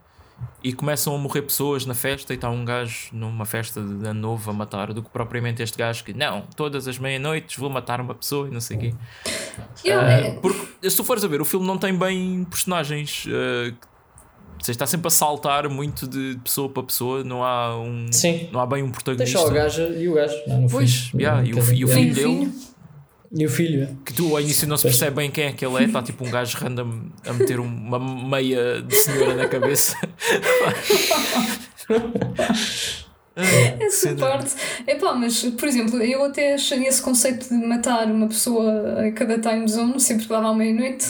e 0.64 0.74
começam 0.74 1.14
a 1.14 1.18
morrer 1.18 1.42
pessoas 1.44 1.86
na 1.86 1.94
festa 1.94 2.34
e 2.34 2.36
está 2.36 2.50
um 2.50 2.64
gajo 2.66 3.10
numa 3.12 3.46
festa 3.46 3.82
de 3.82 4.08
ano 4.08 4.20
novo 4.20 4.50
a 4.50 4.54
matar, 4.54 4.94
do 4.94 5.04
que 5.04 5.10
propriamente 5.10 5.62
este 5.62 5.78
gajo 5.78 6.04
que 6.04 6.14
não, 6.14 6.42
todas 6.56 6.88
as 6.88 6.98
meia-noites 6.98 7.58
vou 7.58 7.70
matar 7.70 8.00
uma 8.02 8.16
pessoa 8.16 8.48
e 8.48 8.52
não 8.52 8.62
sei 8.62 8.78
o 8.78 8.80
quê. 8.80 8.94
Ah, 9.92 10.12
é- 10.12 10.32
porque 10.42 10.90
se 10.90 10.96
tu 10.98 11.04
fores 11.04 11.24
a 11.24 11.28
ver, 11.28 11.42
o 11.42 11.46
filme 11.46 11.66
não 11.68 11.78
tem 11.78 11.96
bem 11.98 12.46
personagens. 12.50 13.26
ah, 13.30 13.74
você 14.62 14.72
está 14.72 14.86
sempre 14.86 15.08
a 15.08 15.12
saltar 15.12 15.68
muito 15.70 16.08
de 16.08 16.38
pessoa 16.44 16.70
para 16.70 16.84
pessoa, 16.84 17.24
não 17.24 17.44
há 17.44 17.78
um. 17.80 18.08
Sim. 18.12 18.50
Não 18.52 18.60
há 18.60 18.66
bem 18.66 18.84
um 18.84 18.92
protagonista. 18.92 19.38
Deixa 19.40 19.50
o 19.50 19.54
gajo 19.54 19.82
e 19.94 20.08
o 20.10 20.14
gajo. 20.14 20.36
Não, 20.48 20.62
no 20.62 20.70
Pois, 20.70 20.94
fim. 21.10 21.18
yeah, 21.18 21.44
e 21.44 21.54
o 21.54 21.58
e 21.74 21.86
o 21.86 21.88
filho 21.88 22.14
dele. 22.14 22.52
E 23.32 23.46
o 23.46 23.50
filho. 23.50 23.84
é. 23.84 23.90
Que 24.04 24.12
tu 24.14 24.36
ao 24.36 24.42
início 24.42 24.68
não 24.68 24.76
se 24.76 24.84
percebe 24.84 25.18
bem 25.18 25.30
quem 25.30 25.44
é 25.46 25.52
que 25.52 25.64
ele 25.64 25.76
é, 25.78 25.84
está 25.84 26.02
tipo 26.02 26.26
um 26.26 26.32
gajo 26.32 26.58
random 26.58 27.10
a 27.28 27.34
meter 27.34 27.60
um- 27.60 27.66
uma 27.66 28.00
meia 28.00 28.82
de 28.82 28.96
senhora 28.96 29.36
na 29.36 29.48
cabeça. 29.48 29.96
Que 31.88 31.94
Essa 33.86 34.14
parte. 34.16 34.54
Epá, 34.88 35.14
mas, 35.14 35.44
por 35.44 35.68
exemplo, 35.68 36.02
eu 36.02 36.26
até 36.26 36.56
achei 36.56 36.86
esse 36.86 37.02
conceito 37.02 37.48
de 37.48 37.54
matar 37.56 38.08
uma 38.08 38.28
pessoa 38.28 39.00
a 39.08 39.12
cada 39.12 39.40
time 39.40 39.68
zone, 39.68 40.00
sempre 40.00 40.24
que 40.24 40.30
dava 40.30 40.50
à 40.50 40.54
meia-noite, 40.54 41.06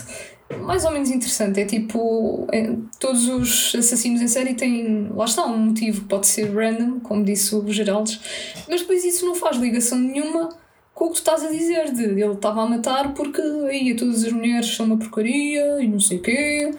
mais 0.57 0.83
ou 0.85 0.91
menos 0.91 1.09
interessante. 1.09 1.59
É 1.61 1.65
tipo, 1.65 2.47
é, 2.51 2.73
todos 2.99 3.27
os 3.27 3.75
assassinos 3.75 4.21
em 4.21 4.27
série 4.27 4.53
têm, 4.55 5.09
lá 5.15 5.25
está, 5.25 5.45
um 5.45 5.57
motivo, 5.57 6.05
pode 6.05 6.27
ser 6.27 6.53
random, 6.53 6.99
como 7.01 7.23
disse 7.23 7.53
o 7.55 7.71
Geraldes, 7.71 8.19
mas 8.67 8.81
depois 8.81 9.03
isso 9.05 9.25
não 9.25 9.35
faz 9.35 9.57
ligação 9.57 9.97
nenhuma 9.99 10.49
com 10.93 11.05
o 11.05 11.07
que 11.09 11.13
tu 11.15 11.17
estás 11.19 11.43
a 11.45 11.49
dizer, 11.49 11.93
de 11.93 12.03
ele 12.03 12.33
estava 12.33 12.61
a 12.63 12.67
matar 12.67 13.13
porque 13.13 13.41
aí 13.41 13.95
todas 13.95 14.23
as 14.25 14.31
mulheres 14.33 14.67
são 14.75 14.85
uma 14.85 14.97
porcaria 14.97 15.81
e 15.81 15.87
não 15.87 15.99
sei 15.99 16.17
o 16.17 16.21
quê. 16.21 16.71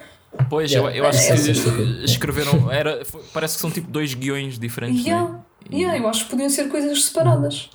Pois, 0.49 0.71
Yeah. 0.71 0.91
eu, 0.95 1.03
eu 1.03 1.09
acho 1.09 1.19
É, 1.19 1.35
que 1.35 1.49
é, 1.49 2.01
é. 2.01 2.05
escreveram. 2.05 2.71
Era, 2.71 3.01
parece 3.33 3.55
que 3.55 3.61
são 3.61 3.69
tipo 3.71 3.89
dois 3.91 4.13
guiões 4.13 4.57
diferentes. 4.59 5.03
Yeah. 5.05 5.29
né? 5.29 5.39
E- 5.69 5.77
Yeah, 5.81 5.97
eu 5.97 6.07
acho 6.07 6.25
que 6.25 6.31
podiam 6.31 6.49
ser 6.49 6.69
coisas 6.69 7.03
separadas. 7.05 7.69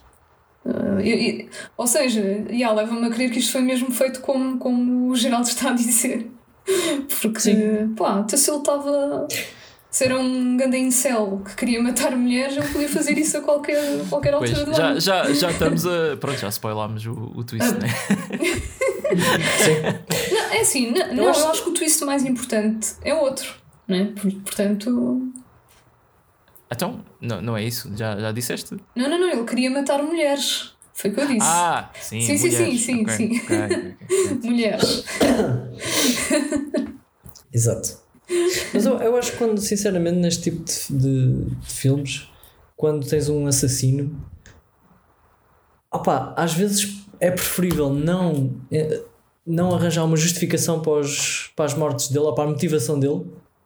Uh, 0.66 1.00
e- 1.00 1.42
e- 1.42 1.48
ou 1.76 1.86
seja, 1.86 2.20
yeah, 2.50 2.74
leva-me 2.74 3.06
a 3.06 3.10
crer 3.10 3.30
que 3.30 3.38
isto 3.38 3.52
foi 3.52 3.60
mesmo 3.62 3.90
feito 3.92 4.20
como, 4.20 4.58
como 4.58 5.10
o 5.10 5.14
Geraldo 5.16 5.46
está 5.48 5.70
a 5.70 5.72
dizer. 5.74 6.28
Porque, 7.20 7.38
Sim. 7.38 7.94
pá, 7.96 8.22
então 8.24 8.36
se 8.38 8.50
ele 8.50 8.58
estava. 8.58 9.28
Se 9.88 10.04
era 10.04 10.18
um 10.18 10.56
grande 10.56 10.76
incel 10.76 11.40
que 11.46 11.54
queria 11.54 11.80
matar 11.82 12.14
mulheres, 12.16 12.56
ele 12.56 12.66
podia 12.68 12.88
fazer 12.88 13.16
isso 13.16 13.38
a 13.38 13.40
qualquer, 13.40 13.80
qualquer 14.10 14.36
Pois, 14.36 14.50
altura 14.50 14.66
do 14.72 14.76
já, 14.76 14.86
ano. 14.88 15.00
já, 15.00 15.32
já 15.32 15.50
estamos 15.52 15.86
a. 15.86 16.16
Pronto, 16.18 16.38
já 16.38 16.48
spoilámos 16.48 17.06
o, 17.06 17.12
o 17.12 17.44
twist, 17.44 17.72
né? 17.78 17.88
Não, 20.32 20.40
é 20.52 20.60
assim, 20.60 20.90
não, 20.90 21.14
não, 21.14 21.24
eu, 21.24 21.30
acho- 21.30 21.46
acho... 21.48 21.62
que 21.62 21.70
o 21.70 21.72
twist 21.72 22.04
mais 22.04 22.24
importante 22.24 22.94
é 23.02 23.14
outro. 23.14 23.48
Né? 23.86 24.12
Por- 24.20 24.32
Portanto, 24.42 25.32
Então, 26.70 27.04
não, 27.20 27.40
não 27.40 27.56
é 27.56 27.62
isso? 27.64 27.90
Já, 27.96 28.18
já 28.18 28.32
disseste? 28.32 28.76
não, 28.94 29.08
não, 29.08 29.18
não, 29.20 29.28
ele 29.30 29.44
queria 29.44 29.70
matar 29.70 30.02
mulheres. 30.02 30.72
Foi 30.92 31.10
o 31.10 31.14
que 31.14 31.20
eu 31.20 31.26
disse. 31.26 31.40
Ah, 31.42 31.90
sim. 32.00 32.20
Sim, 32.22 32.36
sim, 32.38 32.48
mulheres. 32.48 32.80
sim, 32.80 32.84
sim, 32.84 33.02
Ok, 33.02 33.16
sim. 33.16 33.40
ok, 33.42 33.56
ok, 33.66 33.96
ok. 34.40 34.40
Mulheres. 34.50 35.04
Exato. 37.52 37.98
Mas 38.74 38.84
eu, 38.86 38.98
eu 38.98 39.16
acho 39.16 39.32
que 39.32 39.38
quando, 39.38 39.60
sinceramente, 39.60 40.16
neste 40.18 40.50
tipo 40.50 40.64
de, 40.64 40.98
de- 40.98 41.44
de 41.56 41.66
filmes, 41.72 42.28
quando 42.76 43.06
tens 43.06 43.28
um 43.28 43.46
assassino, 43.46 44.20
opá, 45.92 46.34
às 46.36 46.52
vezes 46.52 47.04
é 47.20 47.30
preferível 47.30 47.90
não, 47.90 48.56
eh, 48.72 49.02
não 49.46 49.74
arranjar 49.74 50.04
uma 50.04 50.16
justificação 50.16 50.80
para, 50.82 50.92
os, 51.00 51.52
para 51.54 51.64
as 51.66 51.74
mortes 51.74 52.08
dele 52.08 52.24
ou 52.26 52.34
para 52.34 52.44
a 52.44 52.48
motivação 52.48 52.98
dele, 52.98 53.24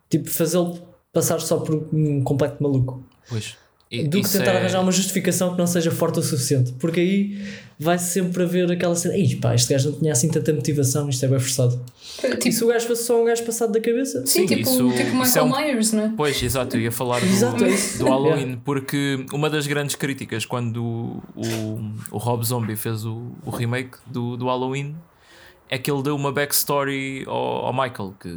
tipo 0.08 0.28
fazê-lo 0.28 0.78
passar 1.12 1.40
só 1.40 1.58
por 1.58 1.88
um 1.92 2.22
completo 2.22 2.62
maluco. 2.62 3.02
Pois. 3.28 3.56
E- 3.92 4.06
do 4.06 4.22
que 4.22 4.28
tentar 4.30 4.52
é- 4.52 4.58
arranjar 4.58 4.80
uma 4.82 4.92
justificação 4.92 5.50
que 5.50 5.58
não 5.58 5.66
seja 5.66 5.90
forte 5.90 6.20
o 6.20 6.22
suficiente. 6.22 6.72
Porque 6.78 7.00
aí 7.00 7.44
vai 7.76 7.98
sempre 7.98 8.44
haver 8.44 8.70
aquela 8.70 8.94
cena, 8.94 9.16
Ei, 9.16 9.34
pá, 9.34 9.52
este 9.52 9.72
gajo 9.72 9.90
não 9.90 9.98
tinha 9.98 10.12
assim 10.12 10.28
tanta 10.28 10.52
motivação, 10.52 11.08
isto 11.08 11.24
é 11.24 11.28
bem 11.28 11.40
forçado. 11.40 11.84
e 12.22 12.36
Tipo, 12.36 12.52
se 12.52 12.62
o 12.64 12.68
gajo 12.68 12.86
fosse 12.86 13.04
só 13.04 13.20
um 13.20 13.24
gajo 13.24 13.42
passado 13.44 13.72
da 13.72 13.80
cabeça? 13.80 14.24
Sim, 14.24 14.42
Sim, 14.42 14.46
tipo, 14.46 14.60
isso- 14.70 14.90
tipo 14.92 15.02
isso 15.08 15.16
Michael 15.16 15.36
é 15.38 15.42
um- 15.42 15.56
Myers, 15.56 15.92
não 15.92 16.04
é? 16.04 16.12
Pois, 16.16 16.40
exato, 16.40 16.76
eu 16.76 16.82
ia 16.82 16.92
falar 16.92 17.18
do, 17.18 17.26
Exato, 17.26 17.64
é 17.64 17.68
do 17.98 18.04
Halloween, 18.06 18.60
porque 18.64 19.26
uma 19.32 19.50
das 19.50 19.66
grandes 19.66 19.96
críticas 19.96 20.46
quando 20.46 20.84
o, 20.84 21.22
o, 21.34 21.90
o 22.12 22.18
Rob 22.18 22.44
Zombie 22.44 22.76
fez 22.76 23.04
o, 23.04 23.32
o 23.44 23.50
remake 23.50 23.98
do, 24.06 24.36
do 24.36 24.46
Halloween 24.46 24.94
é 25.68 25.78
que 25.78 25.90
ele 25.90 26.02
deu 26.04 26.14
uma 26.14 26.30
backstory 26.30 27.24
ao, 27.26 27.66
ao 27.66 27.72
Michael, 27.72 28.14
que 28.20 28.28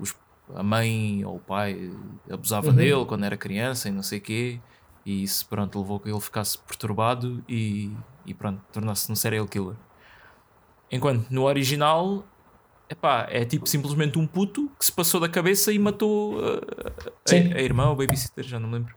os, 0.00 0.14
a 0.54 0.62
mãe 0.62 1.24
ou 1.24 1.36
o 1.36 1.40
pai 1.40 1.90
abusava 2.30 2.68
Uhum. 2.68 2.74
dele 2.76 3.04
quando 3.06 3.24
era 3.24 3.36
criança 3.36 3.88
e 3.88 3.92
não 3.92 4.02
sei 4.02 4.18
o 4.18 4.22
quê, 4.22 4.60
e 5.06 5.22
isso 5.22 5.46
pronto, 5.48 5.78
levou 5.80 5.96
a 5.96 6.00
que 6.00 6.08
ele 6.10 6.20
ficasse 6.20 6.58
perturbado 6.58 7.42
e, 7.48 7.90
e 8.26 8.34
pronto, 8.34 8.60
tornasse-se 8.72 9.10
um 9.10 9.14
serial 9.14 9.46
killer. 9.46 9.76
Enquanto 10.90 11.30
no 11.30 11.44
original 11.44 12.24
epá, 12.88 13.26
é 13.30 13.44
tipo 13.44 13.66
simplesmente 13.68 14.18
um 14.18 14.26
puto 14.26 14.68
que 14.78 14.84
se 14.84 14.92
passou 14.92 15.20
da 15.20 15.28
cabeça 15.28 15.72
e 15.72 15.78
matou 15.78 16.34
uh, 16.38 16.60
a, 17.28 17.56
a 17.56 17.60
irmã 17.62 17.86
ou 17.86 17.92
o 17.92 17.96
babysitter, 17.96 18.44
já 18.44 18.58
não 18.58 18.68
me 18.68 18.74
lembro. 18.78 18.94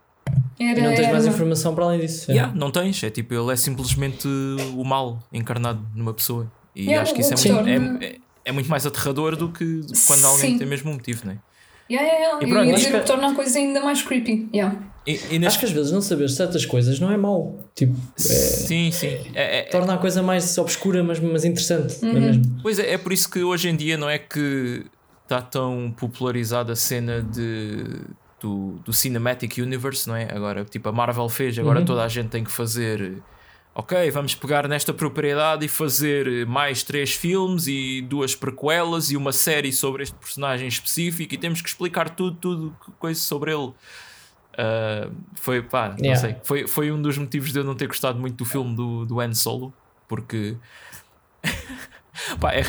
Era, 0.59 0.79
E 0.79 0.83
não 0.83 0.89
tens 0.89 0.99
era- 1.01 1.11
mais 1.11 1.25
informação 1.27 1.75
para 1.75 1.85
além 1.85 1.99
disso. 1.99 2.31
é. 2.31 2.33
Yeah, 2.33 2.53
não 2.55 2.71
tens, 2.71 3.03
é 3.03 3.09
tipo, 3.11 3.33
ele 3.35 3.51
é 3.51 3.55
simplesmente 3.55 4.27
o 4.75 4.83
mal 4.83 5.19
encarnado 5.31 5.85
numa 5.93 6.13
pessoa. 6.13 6.51
E 6.75 6.85
Yeah, 6.85 7.03
acho 7.03 7.13
que 7.13 7.21
isso 7.21 7.33
é 7.33 7.37
muito, 7.53 7.63
torna- 7.65 8.03
é, 8.05 8.17
é- 8.45 8.49
é 8.49 8.51
muito 8.51 8.69
mais 8.69 8.86
aterrador 8.86 9.36
do 9.36 9.49
que 9.49 9.82
quando 10.08 10.25
alguém 10.25 10.51
Sim. 10.51 10.58
tem 10.58 10.67
mesmo 10.67 10.89
um 10.91 10.93
motivo, 10.93 11.21
não 11.25 11.34
é? 11.34 11.38
Yeah, 11.91 12.08
yeah, 12.12 12.25
yeah. 12.32 12.45
E 12.47 12.49
pronto, 12.49 12.69
acho 12.69 12.77
dizer 12.77 12.91
que- 12.93 12.99
que 13.01 13.06
torna 13.08 13.32
a 13.32 13.36
coisa 13.36 13.60
ainda 13.60 13.82
mais 13.82 14.01
creepy. 14.01 14.47
Yeah. 14.53 14.77
E, 15.06 15.19
e 15.32 15.45
Acho 15.45 15.60
que 15.60 15.65
às 15.65 15.71
vezes 15.71 15.91
não 15.91 16.01
saber 16.01 16.29
certas 16.29 16.65
coisas 16.65 16.97
não 16.97 17.12
é 17.12 17.17
mau. 17.17 17.60
Tipo, 17.75 17.93
é- 18.17 18.21
Sim, 18.21 18.89
sim. 18.91 19.08
É, 19.36 19.60
é- 19.60 19.62
torna 19.63 19.93
a 19.95 19.97
coisa 19.97 20.23
mais 20.23 20.58
obscura, 20.58 21.03
mas, 21.03 21.19
mas 21.19 21.43
interessante. 21.43 22.01
Não 22.01 22.12
é 22.12 22.13
Uhum. 22.13 22.19
mesmo? 22.21 22.43
Pois 22.62 22.79
é, 22.79 22.93
é 22.93 22.97
por 22.97 23.12
isso 23.12 23.29
que 23.29 23.43
hoje 23.43 23.67
em 23.67 23.75
dia 23.75 23.97
não 23.97 24.10
é 24.10 24.17
que 24.17 24.86
está 25.23 25.41
tão 25.41 25.93
popularizada 25.97 26.71
a 26.71 26.75
cena 26.75 27.21
de, 27.21 27.84
do, 28.39 28.79
do 28.86 28.93
Cinematic 28.93 29.58
Universe, 29.58 30.08
não 30.08 30.15
é? 30.15 30.29
Agora, 30.34 30.63
tipo, 30.63 30.88
a 30.88 30.91
Marvel 30.93 31.27
fez, 31.27 31.60
agora 31.60 31.79
Uhum. 31.79 31.86
toda 31.86 32.01
a 32.03 32.08
gente 32.08 32.29
tem 32.29 32.43
que 32.43 32.51
fazer. 32.51 33.21
Ok, 33.75 34.12
vamos 34.12 34.36
pegar 34.36 34.67
nesta 34.67 34.93
propriedade 34.93 35.65
e 35.65 35.67
fazer 35.67 36.45
mais 36.45 36.83
três 36.83 37.13
filmes 37.13 37.65
e 37.67 38.01
duas 38.01 38.36
prequelas 38.36 39.09
e 39.09 39.17
uma 39.17 39.31
série 39.31 39.73
sobre 39.73 40.03
este 40.03 40.15
personagem 40.15 40.67
específico 40.67 41.33
e 41.33 41.38
temos 41.38 41.59
que 41.62 41.67
explicar 41.69 42.09
tudo, 42.12 42.38
tudo, 42.38 42.77
coisa 42.99 43.19
sobre 43.19 43.51
ele. 43.51 43.73
Ah, 44.55 45.09
foi, 45.33 45.63
pá, 45.63 45.89
não 45.89 45.97
Yeah. 46.05 46.21
sei. 46.21 46.36
Foi, 46.43 46.67
foi 46.67 46.91
um 46.91 47.01
dos 47.01 47.17
motivos 47.17 47.51
de 47.51 47.57
eu 47.59 47.63
não 47.63 47.73
ter 47.73 47.88
gostado 47.88 48.19
muito 48.19 48.36
do 48.36 48.45
filme 48.45 48.75
do, 48.75 49.05
do 49.05 49.19
Han 49.19 49.33
Solo, 49.33 49.73
porque 50.07 50.55
Pá, 52.39 52.53
é, 52.53 52.62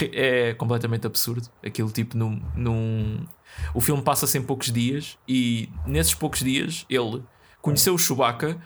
é 0.48 0.54
completamente 0.54 1.06
absurdo. 1.06 1.48
Aquilo 1.64 1.90
tipo 1.90 2.16
num, 2.16 2.40
num. 2.56 3.26
O 3.74 3.80
filme 3.80 4.02
passa-se 4.02 4.38
em 4.38 4.42
poucos 4.42 4.72
dias 4.72 5.18
e 5.28 5.68
nesses 5.86 6.14
poucos 6.14 6.40
dias 6.40 6.86
ele 6.88 7.22
conheceu 7.60 7.94
o 7.94 7.98
Chewbacca, 7.98 8.58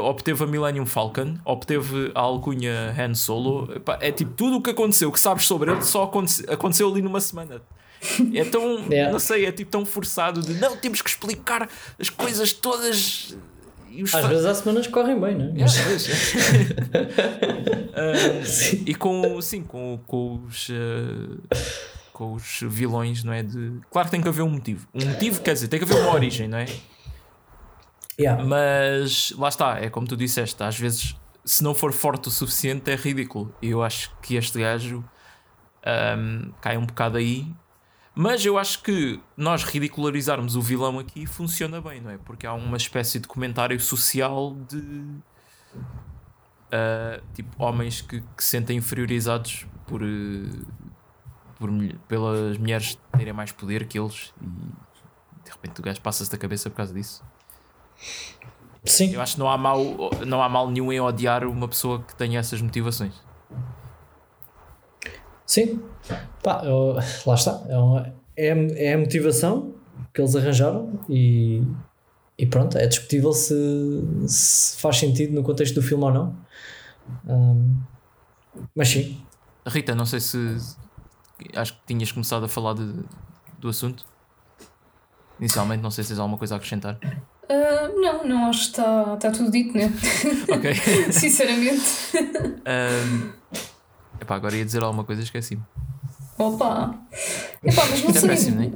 obteve 0.00 0.44
a 0.44 0.46
Millennium 0.46 0.86
Falcon, 0.86 1.36
obteve 1.44 2.10
a 2.14 2.20
alcunha 2.20 2.94
Han 2.98 3.14
Solo. 3.14 3.80
Pá, 3.80 3.98
é 4.00 4.10
tipo 4.12 4.32
tudo 4.32 4.56
o 4.56 4.62
que 4.62 4.70
aconteceu, 4.70 5.10
que 5.12 5.18
sabes 5.18 5.44
sobre 5.44 5.70
ele, 5.72 5.82
só 5.82 6.04
aconte- 6.04 6.44
aconteceu 6.48 6.88
ali 6.90 7.02
numa 7.02 7.20
semana. 7.20 7.60
É 8.34 8.44
tão, 8.44 8.84
Yeah. 8.90 9.12
não 9.12 9.18
sei, 9.18 9.46
é 9.46 9.52
tipo 9.52 9.70
tão 9.70 9.84
forçado 9.86 10.42
de 10.42 10.54
não, 10.54 10.76
temos 10.76 11.00
que 11.02 11.08
explicar 11.10 11.68
as 11.98 12.10
coisas 12.10 12.52
todas. 12.52 13.34
E 13.90 14.02
Às 14.02 14.26
vezes 14.26 14.44
há 14.44 14.54
semanas 14.54 14.86
correm 14.88 15.18
bem, 15.20 15.36
não 15.36 15.44
é? 15.46 15.58
Yeah, 15.58 15.72
pois. 15.86 16.08
Ah, 17.96 18.42
e 18.86 18.94
com, 18.94 19.40
sim, 19.40 19.62
com, 19.62 20.00
com 20.06 20.42
os 20.48 20.68
ah, 20.70 21.56
com 22.12 22.32
os 22.34 22.58
vilões, 22.62 23.22
não 23.24 23.32
é? 23.32 23.42
De... 23.42 23.72
Claro 23.90 24.06
que 24.08 24.10
tem 24.12 24.20
que 24.22 24.28
haver 24.28 24.42
um 24.42 24.50
motivo. 24.50 24.86
Um 24.94 25.04
motivo 25.04 25.40
quer 25.42 25.52
dizer, 25.54 25.68
tem 25.68 25.78
que 25.78 25.84
haver 25.84 25.96
uma 26.02 26.12
origem, 26.14 26.46
não 26.48 26.58
é? 26.58 26.66
Yeah. 28.18 28.44
Mas 28.44 29.32
lá 29.36 29.48
está, 29.48 29.78
é 29.78 29.90
como 29.90 30.06
tu 30.06 30.16
disseste, 30.16 30.62
às 30.62 30.78
vezes, 30.78 31.16
se 31.44 31.62
não 31.62 31.74
for 31.74 31.92
forte 31.92 32.28
o 32.28 32.30
suficiente, 32.30 32.90
é 32.90 32.94
ridículo. 32.94 33.54
E 33.60 33.70
eu 33.70 33.82
acho 33.82 34.14
que 34.22 34.36
este 34.36 34.60
gajo 34.60 35.04
um, 35.84 36.52
cai 36.60 36.76
um 36.76 36.86
bocado 36.86 37.18
aí. 37.18 37.52
Mas 38.14 38.44
eu 38.46 38.56
acho 38.56 38.82
que 38.82 39.20
nós 39.36 39.64
ridicularizarmos 39.64 40.54
o 40.54 40.62
vilão 40.62 41.00
aqui 41.00 41.26
funciona 41.26 41.80
bem, 41.80 42.00
não 42.00 42.10
é? 42.10 42.18
Porque 42.18 42.46
há 42.46 42.54
uma 42.54 42.76
espécie 42.76 43.18
de 43.18 43.26
comentário 43.26 43.78
social 43.80 44.54
de 44.68 44.78
uh, 46.74 47.20
tipo 47.34 47.50
homens 47.62 48.00
que, 48.00 48.20
que 48.20 48.44
se 48.44 48.50
sentem 48.50 48.76
inferiorizados 48.76 49.66
por, 49.84 50.00
uh, 50.00 50.66
por 51.58 51.70
pelas 52.06 52.56
mulheres 52.56 52.96
terem 53.16 53.32
mais 53.32 53.50
poder 53.50 53.84
que 53.86 53.98
eles 53.98 54.32
e 54.40 54.46
de 55.44 55.50
repente 55.50 55.80
o 55.80 55.82
gajo 55.82 56.00
passa-se 56.00 56.30
da 56.30 56.38
cabeça 56.38 56.70
por 56.70 56.76
causa 56.76 56.94
disso. 56.94 57.20
Sim. 58.84 59.14
Eu 59.14 59.20
acho 59.20 59.34
que 59.34 59.40
não 59.40 59.48
há, 59.48 59.56
mal, 59.56 59.80
não 60.26 60.42
há 60.42 60.48
mal 60.48 60.70
nenhum 60.70 60.92
em 60.92 61.00
odiar 61.00 61.44
uma 61.44 61.66
pessoa 61.66 62.02
que 62.02 62.14
tenha 62.14 62.38
essas 62.38 62.60
motivações. 62.60 63.14
Sim, 65.46 65.80
Pá, 66.42 66.62
eu, 66.64 66.96
lá 67.26 67.34
está. 67.34 67.62
É, 67.68 67.78
uma, 67.78 68.14
é, 68.36 68.48
é 68.88 68.94
a 68.94 68.98
motivação 68.98 69.74
que 70.12 70.20
eles 70.20 70.36
arranjaram 70.36 71.00
e, 71.08 71.62
e 72.36 72.46
pronto, 72.46 72.76
é 72.76 72.86
discutível 72.86 73.32
se, 73.32 73.54
se 74.26 74.80
faz 74.80 74.98
sentido 74.98 75.32
no 75.32 75.42
contexto 75.42 75.74
do 75.74 75.82
filme 75.82 76.04
ou 76.04 76.12
não. 76.12 76.36
Um, 77.26 77.80
mas 78.74 78.88
sim. 78.88 79.20
Rita, 79.66 79.94
não 79.94 80.04
sei 80.04 80.20
se 80.20 80.56
acho 81.54 81.74
que 81.74 81.80
tinhas 81.86 82.12
começado 82.12 82.44
a 82.44 82.48
falar 82.48 82.74
de, 82.74 82.92
do 83.58 83.68
assunto. 83.68 84.04
Inicialmente, 85.40 85.82
não 85.82 85.90
sei 85.90 86.04
se 86.04 86.08
tens 86.10 86.18
alguma 86.18 86.38
coisa 86.38 86.54
a 86.54 86.56
acrescentar. 86.56 86.98
Uh, 87.48 88.00
não, 88.00 88.24
não 88.26 88.46
acho 88.48 88.60
que 88.60 88.66
está 88.66 89.16
tá 89.16 89.30
tudo 89.30 89.50
dito, 89.50 89.76
né? 89.76 89.92
Ok. 90.50 90.74
Sinceramente. 91.12 91.82
Um, 92.66 93.30
epá, 94.20 94.36
agora 94.36 94.56
ia 94.56 94.64
dizer 94.64 94.82
alguma 94.82 95.04
coisa, 95.04 95.22
esqueci-me. 95.22 95.62
Opa! 96.38 96.94
Epá, 97.62 97.82
mas 97.90 98.02
não 98.02 98.10
é 98.10 98.12
sei. 98.14 98.28
péssimo, 98.28 98.56
não 98.56 98.62
é? 98.64 98.70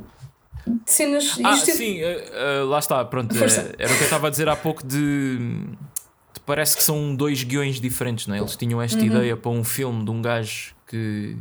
Cenas. 0.84 1.38
Ah, 1.42 1.54
isto 1.54 1.70
é- 1.70 1.74
sim, 1.74 2.02
uh, 2.02 2.64
uh, 2.64 2.68
lá 2.68 2.78
está, 2.78 3.02
pronto. 3.04 3.34
Força. 3.34 3.62
uh, 3.62 3.74
era 3.78 3.90
o 3.92 3.96
que 3.96 4.02
eu 4.02 4.04
estava 4.04 4.26
a 4.26 4.30
dizer 4.30 4.48
há 4.48 4.56
pouco 4.56 4.86
de, 4.86 5.38
de 5.38 6.40
Parece 6.44 6.76
que 6.76 6.82
são 6.82 7.14
dois 7.16 7.42
guiões 7.42 7.80
diferentes, 7.80 8.26
não 8.26 8.34
é? 8.34 8.38
Eles 8.38 8.54
tinham 8.54 8.80
esta 8.82 8.98
Uhum. 8.98 9.04
ideia 9.06 9.36
para 9.36 9.50
um 9.50 9.64
filme 9.64 10.04
de 10.04 10.10
um 10.10 10.20
gajo 10.20 10.74
que. 10.86 11.36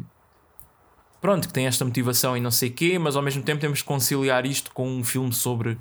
Pronto, 1.19 1.47
que 1.47 1.53
tem 1.53 1.65
esta 1.67 1.83
motivação 1.83 2.37
e 2.37 2.39
não 2.39 2.51
sei 2.51 2.69
quê, 2.69 2.97
mas 2.99 3.15
ao 3.15 3.21
mesmo 3.21 3.41
tempo 3.43 3.59
temos 3.59 3.81
que 3.81 3.87
conciliar 3.87 4.45
isto 4.45 4.71
com 4.71 4.87
um 4.87 5.03
filme 5.03 5.33
sobre 5.33 5.77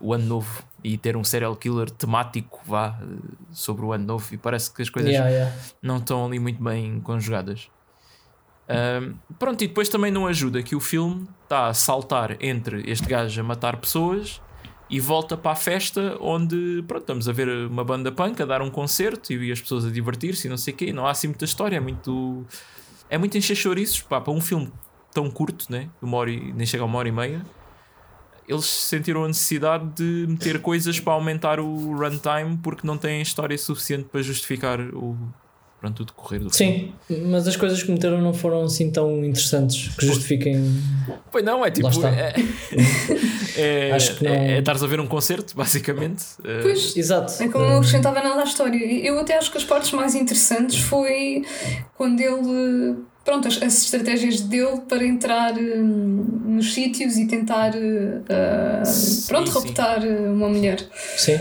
o 0.00 0.14
ano 0.14 0.24
novo 0.24 0.62
e 0.82 0.96
ter 0.96 1.16
um 1.16 1.24
serial 1.24 1.54
killer 1.56 1.90
temático, 1.90 2.60
vá, 2.64 2.98
sobre 3.50 3.84
o 3.84 3.92
ano 3.92 4.04
novo. 4.04 4.34
E 4.34 4.36
parece 4.36 4.72
que 4.72 4.82
as 4.82 4.90
coisas 4.90 5.10
Yeah, 5.10 5.30
yeah. 5.30 5.56
não 5.82 5.98
estão 5.98 6.26
ali 6.26 6.38
muito 6.38 6.62
bem 6.62 7.00
conjugadas. 7.00 7.68
Ahm, 8.68 9.14
pronto, 9.38 9.64
e 9.64 9.66
depois 9.66 9.88
também 9.88 10.12
não 10.12 10.26
ajuda 10.26 10.62
que 10.62 10.76
o 10.76 10.80
filme 10.80 11.26
está 11.42 11.68
a 11.68 11.74
saltar 11.74 12.36
entre 12.40 12.88
este 12.90 13.06
gajo 13.06 13.40
a 13.40 13.44
matar 13.44 13.78
pessoas 13.78 14.42
e 14.90 15.00
volta 15.00 15.36
para 15.36 15.52
a 15.52 15.56
festa 15.56 16.16
onde 16.20 16.84
pronto, 16.86 17.02
estamos 17.02 17.28
a 17.28 17.32
ver 17.32 17.48
uma 17.66 17.84
banda 17.84 18.12
punk 18.12 18.42
a 18.42 18.46
dar 18.46 18.62
um 18.62 18.70
concerto 18.70 19.32
e 19.32 19.50
as 19.50 19.60
pessoas 19.60 19.86
a 19.86 19.90
divertir-se 19.90 20.46
e 20.46 20.50
não 20.50 20.56
sei 20.56 20.74
o 20.74 20.76
quê. 20.76 20.92
Não 20.92 21.06
há 21.06 21.10
assim 21.10 21.28
muita 21.28 21.44
história, 21.44 21.76
é 21.76 21.80
muito. 21.80 22.46
É 23.10 23.16
muito 23.16 23.38
encher 23.38 23.56
chouriços 23.56 24.02
pá, 24.02 24.20
para 24.20 24.32
um 24.32 24.40
filme 24.40 24.70
tão 25.12 25.30
curto, 25.30 25.66
né? 25.70 25.88
Uma 26.00 26.18
hora 26.18 26.30
e, 26.30 26.52
nem 26.52 26.66
chega 26.66 26.82
a 26.82 26.86
uma 26.86 26.98
hora 26.98 27.08
e 27.08 27.12
meia. 27.12 27.44
Eles 28.48 28.64
sentiram 28.64 29.24
a 29.24 29.28
necessidade 29.28 29.84
de 29.94 30.26
meter 30.28 30.60
coisas 30.60 30.98
para 30.98 31.12
aumentar 31.12 31.60
o 31.60 31.94
runtime 31.96 32.58
porque 32.62 32.86
não 32.86 32.96
têm 32.96 33.20
história 33.20 33.56
suficiente 33.58 34.04
para 34.10 34.22
justificar 34.22 34.80
o, 34.80 35.16
pronto, 35.80 36.02
o 36.02 36.06
decorrer 36.06 36.40
do 36.40 36.50
filme. 36.50 36.94
Sim, 37.08 37.22
mas 37.26 37.46
as 37.46 37.56
coisas 37.56 37.82
que 37.82 37.90
meteram 37.92 38.22
não 38.22 38.32
foram 38.32 38.62
assim 38.62 38.90
tão 38.90 39.22
interessantes 39.24 39.94
que 39.96 40.06
justifiquem. 40.06 40.64
Pois 41.30 41.44
não, 41.44 41.64
é 41.64 41.70
tipo. 41.70 41.88
É, 42.06 42.34
é, 43.56 43.92
Acho 43.92 44.16
que 44.16 44.24
não- 44.24 44.32
é, 44.32 44.52
é 44.54 44.58
estares 44.60 44.82
a 44.82 44.86
ver 44.86 44.98
um 45.00 45.06
concerto, 45.06 45.54
basicamente. 45.56 46.24
Eh, 46.44 46.60
Pois, 46.62 46.96
Exato. 46.96 47.42
É 47.42 47.48
como 47.48 47.64
não 47.64 47.76
acrescentava 47.78 48.22
nada 48.22 48.40
à 48.40 48.44
história. 48.44 48.78
Eu 49.06 49.18
até 49.20 49.36
acho 49.36 49.50
que 49.52 49.58
as 49.58 49.64
partes 49.64 49.90
mais 49.92 50.14
interessantes 50.14 50.78
foi 50.78 51.44
quando 51.96 52.20
ele. 52.20 52.96
Pronto, 53.28 53.46
as, 53.46 53.62
as 53.62 53.82
estratégias 53.84 54.40
dele 54.40 54.80
para 54.88 55.04
entrar 55.04 55.52
hum, 55.52 56.24
nos 56.46 56.72
sítios 56.72 57.18
e 57.18 57.26
tentar. 57.26 57.72
uh, 57.74 58.86
Sim, 58.86 59.26
pronto, 59.26 59.50
sim. 59.52 59.58
raptar 59.66 59.98
uh, 60.02 60.32
uma 60.32 60.48
mulher. 60.48 60.78
Sim. 61.14 61.38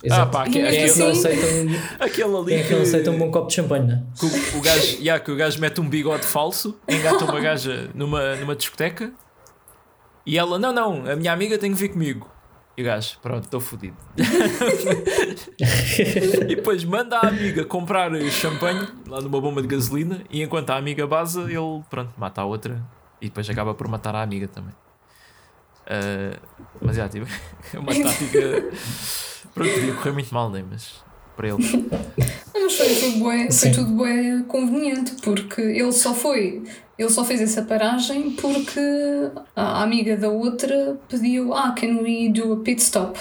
Exato. 0.00 0.30
pá, 0.30 0.44
que- 0.44 0.50
Quem 0.52 0.62
é 0.62 0.70
que 0.70 0.92
que 0.92 0.98
não 1.00 1.08
assim- 1.08 1.26
aceita 1.26 1.46
um, 1.46 2.04
Aquele 2.04 2.36
ali 2.36 2.54
é 2.54 2.62
que 2.62 2.72
não 2.74 2.82
aceita 2.82 3.10
um 3.10 3.18
bom 3.18 3.32
copo 3.32 3.48
de 3.48 3.54
champanhe, 3.54 3.84
né? 3.88 4.02
que 4.16 4.26
o, 4.26 4.58
o 4.58 4.60
gajo, 4.60 4.96
yeah, 5.00 5.18
que 5.24 5.30
o 5.32 5.34
gajo 5.36 5.58
mete 5.60 5.80
um 5.80 5.88
bigode 5.88 6.24
falso, 6.24 6.78
engata 6.88 7.24
uma 7.24 7.40
gaja 7.40 7.90
numa, 7.96 8.36
numa 8.36 8.54
discoteca 8.54 9.10
e 10.24 10.38
ela, 10.38 10.56
não, 10.56 10.72
não, 10.72 11.10
a 11.10 11.16
minha 11.16 11.32
amiga 11.32 11.58
tem 11.58 11.72
que 11.72 11.78
vir 11.78 11.88
comigo. 11.88 12.30
E 12.76 12.82
o 12.82 12.84
gajo, 12.84 13.18
pronto, 13.20 13.44
estou 13.44 13.60
fodido. 13.60 13.96
e 16.48 16.56
depois 16.56 16.84
manda 16.84 17.18
a 17.18 17.28
amiga 17.28 17.64
comprar 17.64 18.10
champanhe 18.30 18.88
lá 19.06 19.20
numa 19.20 19.40
bomba 19.40 19.60
de 19.60 19.68
gasolina 19.68 20.22
e 20.30 20.42
enquanto 20.42 20.70
a 20.70 20.76
amiga 20.76 21.06
baza, 21.06 21.42
ele, 21.42 21.82
pronto, 21.90 22.14
mata 22.16 22.40
a 22.40 22.44
outra 22.44 22.82
e 23.20 23.26
depois 23.26 23.48
acaba 23.50 23.74
por 23.74 23.86
matar 23.88 24.14
a 24.14 24.22
amiga 24.22 24.48
também. 24.48 24.74
Ah, 25.86 26.38
mas 26.80 26.96
já, 26.96 27.08
tipo, 27.08 27.26
é 27.74 27.78
uma 27.78 27.92
tática. 27.92 28.70
Pronto, 29.54 29.70
podia 29.74 29.94
correr 29.94 30.12
muito 30.12 30.32
mal, 30.32 30.50
né? 30.50 30.64
Mas 30.68 31.02
para 31.36 31.48
ele. 31.48 31.88
Não, 32.54 32.62
Mas 32.62 32.76
foi 32.76 32.94
tudo, 32.94 33.18
bué, 33.18 33.50
foi 33.50 33.70
tudo 33.70 33.92
bué 33.92 34.42
conveniente, 34.48 35.12
porque 35.22 35.60
ele 35.60 35.92
só 35.92 36.14
foi. 36.14 36.62
Ele 37.02 37.10
só 37.10 37.24
fez 37.24 37.40
essa 37.40 37.62
paragem 37.62 38.30
porque 38.32 38.80
a 39.56 39.82
amiga 39.82 40.16
da 40.16 40.28
outra 40.28 40.98
pediu: 41.08 41.52
Ah, 41.52 41.72
can 41.72 41.98
we 42.02 42.30
do 42.30 42.52
a 42.52 42.56
pit 42.56 42.80
stop? 42.80 43.18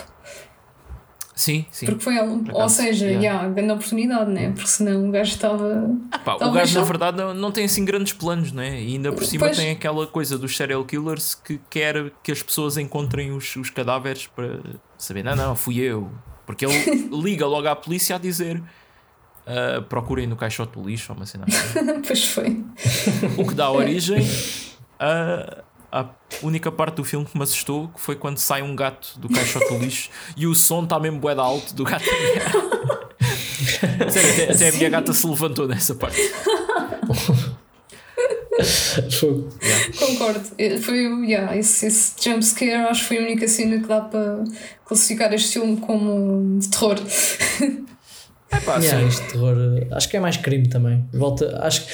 Sim, 1.42 1.66
sim. 1.72 1.88
Porque 1.88 2.04
foi 2.04 2.18
ela. 2.18 2.40
Ou 2.54 2.70
seja, 2.70 3.08
yeah. 3.08 3.24
yeah, 3.24 3.50
grande 3.50 3.74
oportunidade, 3.74 4.30
né? 4.30 4.52
Porque 4.52 4.68
senão 4.68 5.10
o 5.10 5.12
gajo 5.12 5.32
estava. 5.32 5.90
Ah, 6.12 6.20
pá, 6.20 6.36
o 6.36 6.52
gajo, 6.52 6.78
na 6.78 6.86
verdade, 6.86 7.18
não, 7.18 7.34
não 7.34 7.52
tem 7.52 7.66
assim 7.66 7.84
grandes 7.84 8.14
planos, 8.14 8.52
né? 8.52 8.80
E 8.80 8.94
ainda 8.94 9.12
por 9.12 9.24
cima 9.26 9.48
Pois. 9.48 9.58
tem 9.58 9.72
aquela 9.72 10.06
coisa 10.06 10.38
dos 10.38 10.56
serial 10.56 10.86
killers 10.86 11.34
que 11.34 11.60
quer 11.68 12.12
que 12.22 12.32
as 12.32 12.44
pessoas 12.44 12.78
encontrem 12.78 13.32
os, 13.32 13.56
os 13.56 13.72
cadáveres 13.72 14.28
para 14.28 14.60
saber, 15.00 15.24
não, 15.24 15.36
não, 15.36 15.56
fui 15.56 15.80
eu. 15.80 16.12
Porque 16.46 16.64
ele 16.64 17.10
liga 17.12 17.48
logo 17.48 17.68
à 17.68 17.76
polícia 17.76 18.18
a 18.18 18.20
dizer. 18.20 18.62
Ah, 19.46 19.82
procurem 19.88 20.28
no 20.28 20.36
caixote 20.36 20.74
do 20.80 20.88
lixo 20.88 21.12
ou 21.12 21.18
uma 21.18 21.26
cena 21.26 21.46
assim. 21.48 22.02
pois 22.08 22.26
foi. 22.26 22.64
O 23.38 23.48
que 23.48 23.54
dá 23.54 23.70
origem 23.72 24.26
a, 25.00 25.64
à 25.92 26.06
única 26.42 26.72
parte 26.72 26.96
do 26.96 27.04
filme 27.04 27.26
que 27.26 27.38
me 27.38 27.44
assustou 27.44 27.88
que 27.90 28.00
foi 28.00 28.16
quando 28.16 28.38
sai 28.38 28.62
um 28.62 28.76
gato 28.76 29.20
do 29.20 29.28
caixote 29.30 29.68
do 29.70 29.78
lixo 29.80 30.10
e 30.38 30.46
o 30.48 30.54
som 30.56 30.84
está 30.84 31.00
mesmo 31.00 31.20
bué 31.20 31.34
alto 31.34 31.74
do 31.76 31.84
gato. 31.84 32.06
Sério, 34.10 34.32
até, 34.34 34.52
até 34.54 34.70
a 34.70 34.72
minha 34.74 34.90
gata 34.90 35.14
se 35.14 35.26
levantou 35.28 35.68
nessa 35.68 35.94
parte. 35.96 36.18
Fogo. 39.20 39.50
Concordo. 39.98 40.42
Eh, 40.58 40.78
Foi, 40.78 41.08
o- 41.08 41.24
yeah, 41.24 41.56
esse, 41.58 41.88
esse 41.88 42.14
jump 42.22 42.44
scare 42.44 42.74
acho 42.90 43.02
que 43.02 43.08
foi 43.08 43.18
a 43.18 43.22
única 43.22 43.48
cena 43.48 43.80
que 43.80 43.88
dá 43.88 44.02
para 44.02 44.44
classificar 44.86 45.34
este 45.34 45.54
filme 45.54 45.78
como 45.78 46.60
de 46.60 46.70
terror. 46.70 46.98
É 48.52 48.60
pá, 48.60 48.78
Yeah, 48.78 49.00
sim. 49.02 49.08
este 49.08 49.32
terror, 49.32 49.56
acho 49.92 50.10
que 50.10 50.18
é 50.18 50.20
mais 50.20 50.38
crime 50.38 50.68
também. 50.68 51.04
Volta, 51.14 51.58
acho 51.64 51.86
que 51.86 51.92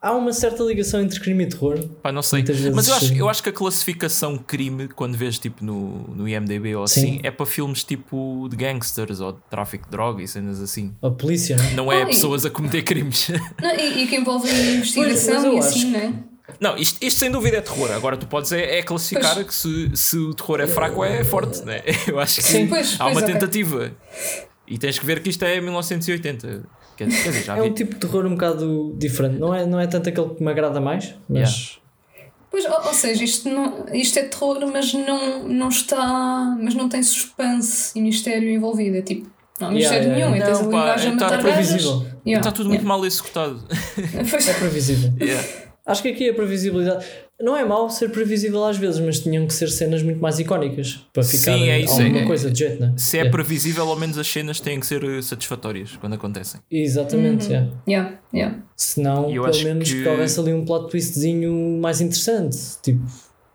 há 0.00 0.12
uma 0.12 0.32
certa 0.32 0.62
ligação 0.62 1.00
entre 1.00 1.18
crime 1.18 1.44
e 1.44 1.46
terror. 1.48 1.78
Pá, 2.02 2.12
não 2.12 2.22
sei. 2.22 2.44
Mas 2.74 2.88
eu 2.88 2.94
acho, 2.94 3.14
eu 3.14 3.28
acho 3.28 3.42
que 3.42 3.48
a 3.48 3.52
classificação 3.52 4.36
crime, 4.38 4.88
quando 4.88 5.16
vês 5.16 5.38
tipo 5.38 5.64
no, 5.64 6.04
no 6.14 6.28
IMDB 6.28 6.74
ou 6.76 6.86
Sim. 6.86 7.00
assim, 7.00 7.20
é 7.22 7.30
para 7.30 7.46
filmes 7.46 7.82
tipo 7.84 8.46
de 8.50 8.56
gangsters 8.56 9.20
ou 9.20 9.32
de 9.32 9.38
tráfico 9.50 9.86
de 9.86 9.90
droga 9.90 10.22
e 10.22 10.28
cenas 10.28 10.60
assim. 10.60 10.94
A 11.02 11.10
polícia? 11.10 11.56
Não 11.74 11.90
é 11.90 12.02
Ah, 12.02 12.02
e- 12.02 12.06
pessoas 12.06 12.44
a 12.44 12.50
cometer 12.50 12.82
crimes. 12.82 13.28
Não, 13.60 13.74
e, 13.74 14.02
e 14.04 14.06
que 14.06 14.16
envolve 14.16 14.46
mas 14.48 14.58
investigação 14.94 15.54
e 15.54 15.58
assim, 15.58 15.80
que- 15.80 15.86
né? 15.98 16.14
Não, 16.60 16.76
isto, 16.78 16.98
isto 17.04 17.18
sem 17.20 17.30
dúvida 17.30 17.58
é 17.58 17.60
terror. 17.60 17.90
Agora 17.92 18.16
tu 18.16 18.26
podes 18.26 18.52
é, 18.52 18.78
é 18.78 18.82
classificar 18.82 19.34
Pois. 19.34 19.46
que 19.46 19.54
se, 19.54 19.90
se 19.96 20.16
o 20.16 20.32
terror 20.32 20.60
é 20.60 20.66
fraco 20.66 21.04
é 21.04 21.22
forte, 21.24 21.62
né? 21.64 21.82
Eu 22.08 22.18
acho 22.18 22.36
que 22.36 22.42
Sim. 22.42 22.66
Pois, 22.68 22.94
há 22.94 23.04
pois, 23.04 23.16
uma 23.16 23.20
ok. 23.22 23.34
tentativa. 23.34 23.92
E 24.70 24.78
tens 24.78 24.98
que 24.98 25.06
ver 25.06 25.20
que 25.22 25.30
isto 25.30 25.42
é 25.44 25.60
1980. 25.60 26.62
Quer, 26.96 27.06
dizer, 27.08 27.44
já 27.44 27.56
É 27.56 27.62
vi. 27.62 27.68
um 27.68 27.74
tipo 27.74 27.94
de 27.94 28.00
terror 28.00 28.26
um 28.26 28.30
bocado 28.30 28.94
diferente. 28.98 29.38
Não 29.38 29.54
é, 29.54 29.64
não 29.64 29.78
é 29.78 29.86
tanto 29.86 30.08
aquele 30.08 30.30
que 30.34 30.42
me 30.42 30.50
agrada 30.50 30.80
mais, 30.80 31.14
mas. 31.28 31.78
Pois, 32.50 32.64
ou, 32.64 32.86
ou 32.86 32.94
seja, 32.94 33.22
isto, 33.22 33.48
não, 33.48 33.86
isto 33.92 34.18
é 34.18 34.22
terror, 34.24 34.58
mas 34.72 34.92
não, 34.94 35.46
não 35.48 35.68
está. 35.68 36.56
Mas 36.60 36.74
não 36.74 36.88
tem 36.88 37.02
suspense 37.02 37.96
e 37.98 38.02
mistério 38.02 38.48
envolvido. 38.50 38.96
É 38.96 39.02
tipo, 39.02 39.28
não 39.60 39.68
há 39.68 39.72
Yeah, 39.72 39.96
mistério 39.96 40.18
yeah, 40.18 40.30
nenhum. 40.30 40.36
yeah. 40.36 40.44
É 40.44 40.46
tens 40.46 40.58
ali 40.58 40.64
Não, 40.64 40.70
pá, 40.72 40.94
a 40.94 41.04
então 41.06 41.28
é 41.34 41.38
previsível. 41.38 42.06
Yeah, 42.26 42.40
Está 42.40 42.52
tudo 42.52 42.68
muito 42.68 42.84
mal 42.86 43.04
executado. 43.06 43.62
yeah. 43.98 44.28
Pois, 44.30 44.48
É 44.48 44.54
previsível. 44.54 45.12
Yeah. 45.20 45.48
Acho 45.86 46.02
que 46.02 46.08
aqui 46.08 46.28
a 46.30 46.34
previsibilidade. 46.34 47.06
Não 47.40 47.56
é 47.56 47.64
mau 47.64 47.88
ser 47.88 48.10
previsível 48.10 48.64
às 48.64 48.76
vezes, 48.76 49.00
mas 49.00 49.20
tinham 49.20 49.46
que 49.46 49.54
ser 49.54 49.68
cenas 49.68 50.02
muito 50.02 50.20
mais 50.20 50.38
icónicas 50.40 51.06
para 51.12 51.22
ficar 51.22 51.56
Sim, 51.56 51.68
é 51.68 51.78
isso, 51.80 52.00
alguma 52.02 52.18
é- 52.20 52.26
coisa 52.26 52.50
de 52.50 52.58
jeito, 52.58 52.80
né? 52.80 52.94
Se 52.96 53.16
é 53.16 53.20
Yeah. 53.20 53.30
previsível, 53.30 53.88
ao 53.88 53.96
menos 53.96 54.18
as 54.18 54.26
cenas 54.26 54.58
têm 54.60 54.80
que 54.80 54.86
ser 54.86 55.04
eh, 55.04 55.22
satisfatórias 55.22 55.96
quando 56.00 56.14
acontecem. 56.14 56.60
Exatamente, 56.70 57.46
Uhum. 57.46 57.50
yeah. 57.52 57.70
Yeah, 57.88 58.18
yeah. 58.34 58.58
Senão, 58.76 59.30
E 59.30 59.36
eu 59.36 59.42
pelo 59.44 59.54
acho 59.54 59.64
menos 59.64 59.88
que- 59.90 60.02
que... 60.02 60.08
houvesse 60.08 60.40
ali 60.40 60.52
um 60.52 60.64
plot 60.64 60.90
twistzinho 60.90 61.78
mais 61.80 62.00
interessante. 62.00 62.56
Tipo, 62.82 63.04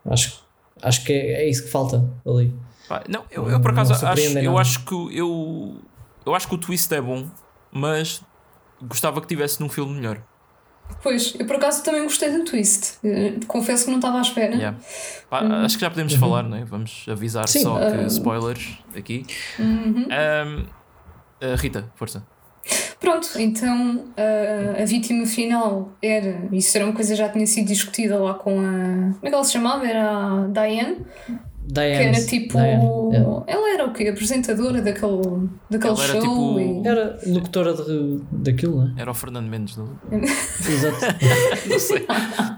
acho, 0.06 0.42
acho 0.82 1.04
que 1.04 1.12
é, 1.14 1.44
é 1.44 1.50
isso 1.50 1.64
que 1.64 1.70
falta 1.70 2.10
ali. 2.26 2.54
Pá, 2.88 3.04
não, 3.10 3.24
eu, 3.32 3.50
eu 3.50 3.60
por 3.60 3.72
acaso 3.72 3.92
Não 4.02 4.10
acho, 4.10 4.38
eu 4.40 4.58
acho 4.58 4.86
que 4.86 4.94
eu, 5.18 5.76
eu 6.26 6.36
acho 6.36 6.48
que 6.48 6.56
o 6.56 6.58
twist 6.58 6.94
é 6.94 7.02
bom, 7.02 7.26
mas 7.72 8.22
gostava 8.82 9.20
que 9.22 9.28
tivesse 9.28 9.60
num 9.62 9.70
filme 9.70 9.94
melhor. 9.96 10.22
Pois, 11.02 11.36
eu 11.38 11.46
por 11.46 11.58
acaso 11.58 11.84
também 11.84 12.04
gostei 12.04 12.32
do 12.32 12.46
twist. 12.46 12.98
Eh, 13.04 13.34
Confesso 13.48 13.86
que 13.86 13.90
não 13.92 13.98
estava 13.98 14.20
à 14.20 14.22
espera. 14.22 14.56
Yeah. 14.56 14.78
Pá, 15.30 15.40
Acho 15.66 15.76
que 15.78 15.82
já 15.82 15.90
podemos 15.90 16.14
falar, 16.14 16.44
né? 16.44 16.64
vamos 16.66 17.06
avisar 17.10 17.42
Uhum. 17.44 17.48
Sim. 17.48 17.62
só 17.64 17.78
que 17.78 17.86
Ah. 17.86 18.08
spoilers 18.08 18.78
aqui. 18.96 19.26
Uhum. 19.60 20.08
Ah, 20.10 21.56
Rita, 21.58 21.92
força. 21.96 22.26
Pronto, 23.00 23.28
então 23.38 24.06
a, 24.16 24.82
a 24.82 24.86
vítima 24.86 25.26
final 25.26 25.92
era, 26.02 26.48
isso 26.54 26.78
era 26.78 26.86
uma 26.86 26.94
coisa 26.94 27.10
que 27.14 27.18
já 27.20 27.28
tinha 27.28 27.46
sido 27.46 27.68
discutida 27.68 28.18
lá 28.18 28.36
com 28.36 28.62
a. 28.62 29.14
Como 29.14 29.20
é 29.24 29.28
que 29.30 29.36
ela 29.36 29.44
se 29.44 29.52
chamava? 29.52 29.86
Era 29.86 30.10
a 30.10 30.48
Diane, 30.48 31.00
que 31.68 31.74
Diane. 31.74 32.06
era 32.18 32.26
tipo. 32.26 32.58
Diane, 32.58 32.86
yeah. 33.12 33.44
Ela 33.48 33.74
era 33.74 33.86
o 33.86 33.94
quê? 33.94 34.08
Apresentadora 34.10 34.82
daquele, 34.82 35.50
daquele 35.70 35.94
Ela 35.94 36.04
era 36.04 36.14
show. 36.14 36.22
tipo- 36.22 36.60
e- 36.60 36.88
Era 36.88 37.20
locutora 37.28 37.74
de, 37.74 38.20
daquilo, 38.32 38.78
não 38.86 38.98
é? 38.98 39.02
Era 39.02 39.12
o 39.12 39.14
Fernando 39.14 39.48
Mendes, 39.50 39.78
não, 39.78 39.90
Exato. 40.12 40.98
não 41.70 41.80
sei. 41.80 42.06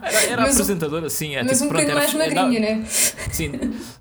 Era, 0.02 0.24
era 0.32 0.42
apresentadora, 0.44 1.10
sim. 1.10 1.36
É, 1.36 1.44
Mas 1.44 1.54
tipo, 1.60 1.66
um 1.66 1.68
bocadinho 1.70 1.92
era, 1.92 2.00
mais 2.00 2.14
dava- 2.14 2.44
magrinha, 2.44 2.60
né? 2.60 2.84
Sim, 3.32 3.52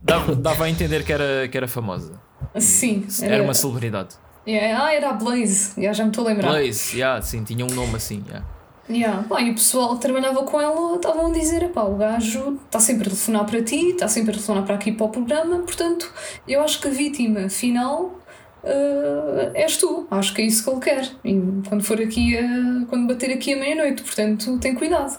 dava, 0.02 0.34
dava 0.34 0.64
a 0.64 0.70
entender 0.70 1.04
que 1.04 1.12
era, 1.12 1.48
que 1.48 1.56
era 1.56 1.68
famosa. 1.68 2.12
Sim. 2.58 3.04
Era 3.22 3.42
uma 3.42 3.54
celebridade. 3.54 4.16
Yeah, 4.46 4.84
ah, 4.84 4.92
era 4.94 5.08
a 5.08 5.12
Blaze, 5.14 5.72
yeah, 5.78 5.96
já 5.96 6.04
me 6.04 6.10
estou 6.10 6.24
a 6.26 6.28
lembrar. 6.28 6.50
Blaze, 6.50 6.96
yeah, 6.98 7.20
sim, 7.22 7.42
tinha 7.44 7.64
um 7.64 7.70
nome 7.70 7.96
assim. 7.96 8.22
Yeah. 8.28 8.46
Yeah. 8.88 9.22
Pá, 9.28 9.40
e 9.40 9.50
o 9.50 9.54
pessoal 9.54 9.94
que 9.94 10.02
trabalhava 10.02 10.42
com 10.42 10.60
ela 10.60 10.96
estavam 10.96 11.26
a 11.26 11.32
dizer: 11.32 11.70
pá, 11.70 11.82
o 11.82 11.96
gajo 11.96 12.58
está 12.66 12.78
sempre 12.78 13.04
a 13.04 13.10
telefonar 13.10 13.46
para 13.46 13.62
ti, 13.62 13.90
está 13.90 14.08
sempre 14.08 14.30
a 14.30 14.34
telefonar 14.34 14.64
para 14.64 14.74
aqui 14.74 14.92
para 14.92 15.06
o 15.06 15.08
programa, 15.08 15.58
portanto, 15.60 16.12
eu 16.46 16.62
acho 16.62 16.80
que 16.80 16.88
a 16.88 16.90
vítima 16.90 17.48
final 17.48 18.18
eh, 18.62 19.50
és 19.54 19.76
tu. 19.78 20.06
Acho 20.10 20.34
que 20.34 20.42
é 20.42 20.44
isso 20.44 20.62
que 20.64 20.70
ele 20.70 20.80
quer. 20.80 21.10
E 21.24 21.40
quando 21.68 21.82
for 21.82 21.98
aqui, 22.00 22.36
a, 22.36 22.86
quando 22.88 23.06
bater 23.08 23.30
aqui 23.32 23.54
a 23.54 23.56
meia-noite, 23.56 24.02
portanto, 24.02 24.58
tem 24.58 24.74
cuidado. 24.74 25.18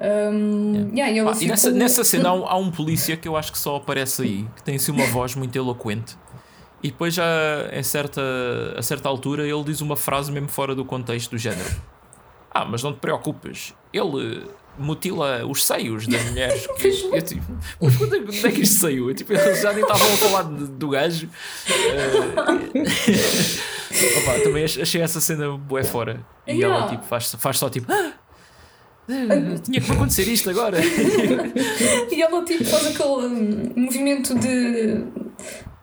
Um, 0.00 0.90
yeah, 0.94 1.10
e 1.12 1.18
ela 1.18 1.30
Ah, 1.30 1.34
e 1.34 1.36
ficou- 1.36 1.50
nessa, 1.50 1.70
nessa 1.72 2.04
cena 2.04 2.28
há 2.28 2.32
um, 2.34 2.46
há 2.46 2.56
um 2.56 2.70
polícia 2.70 3.16
que 3.16 3.26
eu 3.26 3.36
acho 3.36 3.50
que 3.50 3.58
só 3.58 3.76
aparece 3.76 4.22
aí, 4.22 4.46
que 4.54 4.62
tem 4.62 4.76
assim 4.76 4.92
uma 4.92 5.06
voz 5.06 5.34
muito 5.34 5.56
eloquente. 5.58 6.16
E 6.80 6.92
depois 6.92 7.12
já 7.12 7.24
em 7.72 7.82
certa, 7.82 8.20
a 8.76 8.82
certa 8.82 9.08
altura 9.08 9.42
ele 9.44 9.64
diz 9.64 9.80
uma 9.80 9.96
frase 9.96 10.30
mesmo 10.30 10.48
fora 10.48 10.76
do 10.76 10.84
contexto 10.84 11.32
do 11.32 11.38
género. 11.38 11.68
Ah, 12.50 12.64
mas 12.64 12.82
não 12.82 12.92
te 12.92 12.98
preocupes, 12.98 13.74
ele 13.92 14.46
mutila 14.78 15.44
os 15.46 15.64
seios 15.66 16.06
das 16.06 16.22
mulheres. 16.30 16.66
Que, 16.78 16.88
eu, 16.88 17.22
tipo, 17.22 17.42
mas 17.80 17.96
quando 17.96 18.14
é, 18.16 18.20
quando 18.20 18.46
é 18.46 18.50
que 18.52 18.62
isto 18.62 18.78
saiu? 18.80 19.08
Eu, 19.10 19.14
tipo, 19.14 19.32
eles 19.32 19.60
já 19.60 19.72
nem 19.72 19.82
estavam 19.82 20.06
a 20.06 20.10
falar 20.16 20.42
de- 20.44 20.66
do 20.68 20.88
gajo. 20.90 21.28
Eh, 21.68 22.78
opa, 24.22 24.40
também 24.42 24.64
ach- 24.64 24.78
achei 24.80 25.00
essa 25.02 25.20
cena 25.20 25.56
bué 25.56 25.82
fora. 25.84 26.24
E 26.46 26.52
Yeah. 26.52 26.76
ela 26.78 26.88
tipo, 26.90 27.04
faz, 27.04 27.34
faz 27.38 27.58
só 27.58 27.68
tipo. 27.68 27.90
"Ah, 27.92 28.12
eh, 29.08 29.58
tinha 29.62 29.80
que 29.80 29.92
acontecer 29.92 30.22
isto 30.28 30.48
agora. 30.50 30.78
E 32.10 32.22
ela 32.22 32.44
tipo 32.44 32.64
faz 32.64 32.86
aquele 32.86 33.72
movimento 33.76 34.34
de, 34.38 35.04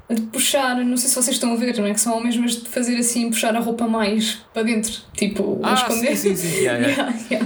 de 0.09 0.21
puxar, 0.23 0.75
não 0.85 0.97
sei 0.97 1.09
se 1.09 1.15
vocês 1.15 1.35
estão 1.35 1.53
a 1.53 1.55
ver, 1.55 1.77
não 1.79 1.85
é? 1.87 1.93
Que 1.93 1.99
são 1.99 2.15
homens, 2.17 2.37
mas 2.37 2.51
de 2.61 2.69
fazer 2.69 2.95
assim, 2.97 3.29
puxar 3.29 3.55
a 3.55 3.59
roupa 3.59 3.87
mais 3.87 4.35
para 4.53 4.63
dentro, 4.63 4.93
tipo, 5.17 5.59
a 5.63 5.71
Ah, 5.71 5.73
esconder. 5.73 6.15
sim, 6.15 6.35
sim, 6.35 6.47
sim. 6.49 6.61
Yeah, 6.61 6.87
yeah. 6.87 7.13
Yeah, 7.31 7.45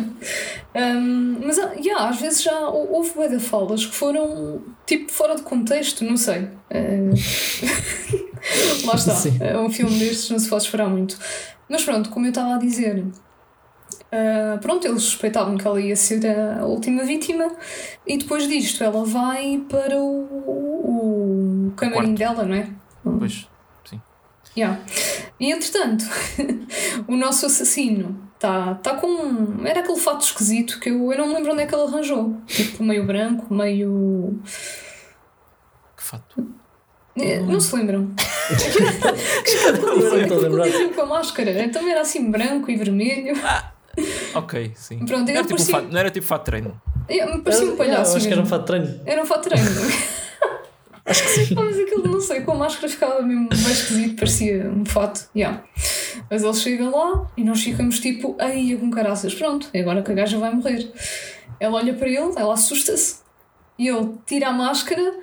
yeah. 0.76 1.00
Um, 1.00 1.40
mas 1.46 1.58
ah, 1.58 1.74
yeah, 1.84 2.10
às 2.10 2.20
vezes 2.22 2.44
já 2.44 2.68
hou- 2.70 2.92
houve 2.94 3.12
bué 3.16 3.28
de 3.28 3.40
falas 3.40 3.86
que 3.86 3.96
foram 3.96 4.62
tipo 4.86 5.12
fora 5.12 5.36
de 5.36 5.42
contexto, 5.42 6.04
não 6.06 6.16
sei. 6.18 6.42
Uh, 6.70 7.14
Lá 8.86 8.96
está, 8.96 9.16
Sim. 9.16 9.38
é 9.40 9.58
um 9.58 9.70
filme 9.70 9.98
destes, 9.98 10.30
não 10.30 10.38
se 10.40 10.48
pode 10.50 10.64
esperar 10.64 10.88
muito. 10.90 11.18
Mas 11.68 11.84
pronto, 11.84 12.10
como 12.10 12.26
eu 12.26 12.30
estava 12.30 12.56
a 12.56 12.58
dizer, 12.58 13.04
ah, 14.12 14.58
pronto, 14.62 14.88
eles 14.88 15.04
suspeitavam 15.04 15.58
que 15.58 15.68
ela 15.68 15.80
ia 15.82 15.96
ser 15.96 16.26
a, 16.26 16.62
a 16.62 16.66
última 16.66 17.04
vítima 17.04 17.52
e 18.08 18.18
depois 18.18 18.48
disto 18.48 18.84
ela 18.84 19.04
vai 19.06 19.62
para 19.70 19.98
o, 20.00 20.69
o 21.70 21.74
camarim 21.76 22.14
dela, 22.14 22.44
não 22.44 22.56
é? 22.56 22.68
Pois, 23.04 23.48
sim. 23.90 24.02
Yeah. 24.58 24.80
E 25.40 25.52
entretanto, 25.52 26.06
o 27.08 27.16
nosso 27.16 27.46
assassino 27.46 28.20
está 28.36 28.76
tá 28.76 28.96
com. 28.96 29.08
um- 29.08 29.66
Era 29.66 29.80
aquele 29.82 30.00
fato 30.00 30.22
esquisito 30.22 30.80
que 30.80 30.90
eu, 30.90 31.12
eu 31.12 31.18
não 31.18 31.28
me 31.28 31.34
lembro 31.36 31.54
onde 31.54 31.64
é 31.64 31.66
que 31.66 31.74
ele 31.76 31.84
arranjou. 31.84 32.36
Tipo, 32.48 32.84
meio 32.84 33.06
branco, 33.06 33.54
meio. 33.54 34.40
Que 35.96 36.04
fato. 36.04 36.48
Eh, 37.18 37.40
Não 37.42 37.60
se 37.60 37.76
lembram? 37.76 38.12
Não 39.82 40.18
estou 40.18 40.38
a 40.38 40.42
lembrar. 40.42 40.66
Diziam 40.66 40.94
com 40.94 41.02
a 41.02 41.06
máscara. 41.06 41.70
Também 41.70 41.92
era 41.92 42.02
assim 42.02 42.30
branco 42.32 42.70
e 42.72 42.76
vermelho. 42.78 43.34
Ok, 44.34 44.72
sim. 44.76 45.00
Pronto, 45.06 45.28
não, 45.28 45.30
era 45.30 45.40
ele 45.40 45.42
tipo 45.48 45.54
um 45.54 45.58
parecia- 45.58 45.76
fato, 45.76 45.92
não 45.92 46.00
era 46.00 46.10
tipo 46.12 46.26
fato 46.26 46.40
de 46.42 46.46
treino. 46.46 46.82
Eu- 47.10 47.36
Me 47.36 47.42
parecia 47.42 47.66
um 47.72 47.76
palhaço. 47.76 48.12
Eu 48.12 48.18
acho 48.18 48.28
que 48.28 48.34
era 48.34 48.42
um 48.42 48.44
mesmo. 48.46 48.50
fato 48.58 48.62
de 48.62 48.68
treino. 48.68 49.02
Era 49.06 49.22
um 49.22 49.26
fato 49.26 49.44
de 49.44 49.50
treino. 49.50 49.70
Acho 51.10 51.24
que 51.24 51.30
sim. 51.30 51.56
Mas 51.56 51.80
aquilo, 51.80 52.08
não 52.08 52.22
sei, 52.22 52.42
com 52.42 52.52
a 52.52 52.56
máscara 52.56 52.88
ficava 52.88 53.22
mesmo 53.22 53.50
bem 53.50 53.60
esquisito, 53.72 54.16
parecia 54.16 54.70
um 54.70 54.86
fato. 54.86 55.30
Yeah. 55.36 55.64
Mas 56.30 56.44
ele 56.44 56.54
chega 56.54 56.90
lá 56.90 57.28
e 57.36 57.44
nós 57.44 57.62
ficamos 57.62 58.00
tipo, 58.00 58.36
ai, 58.40 58.78
com 58.80 58.92
caraças, 58.92 59.34
pronto, 59.34 59.68
é 59.74 59.82
agora 59.82 60.02
que 60.04 60.12
a 60.12 60.16
gaja 60.16 60.38
vai 60.38 60.54
morrer. 60.54 60.92
Ela 61.60 61.78
olha 61.78 61.94
para 61.94 62.08
ele, 62.08 62.34
ela 62.38 62.54
assusta-se 62.54 63.18
e 63.78 63.88
ele 63.88 64.14
tira 64.26 64.50
a 64.50 64.54
máscara 64.54 65.16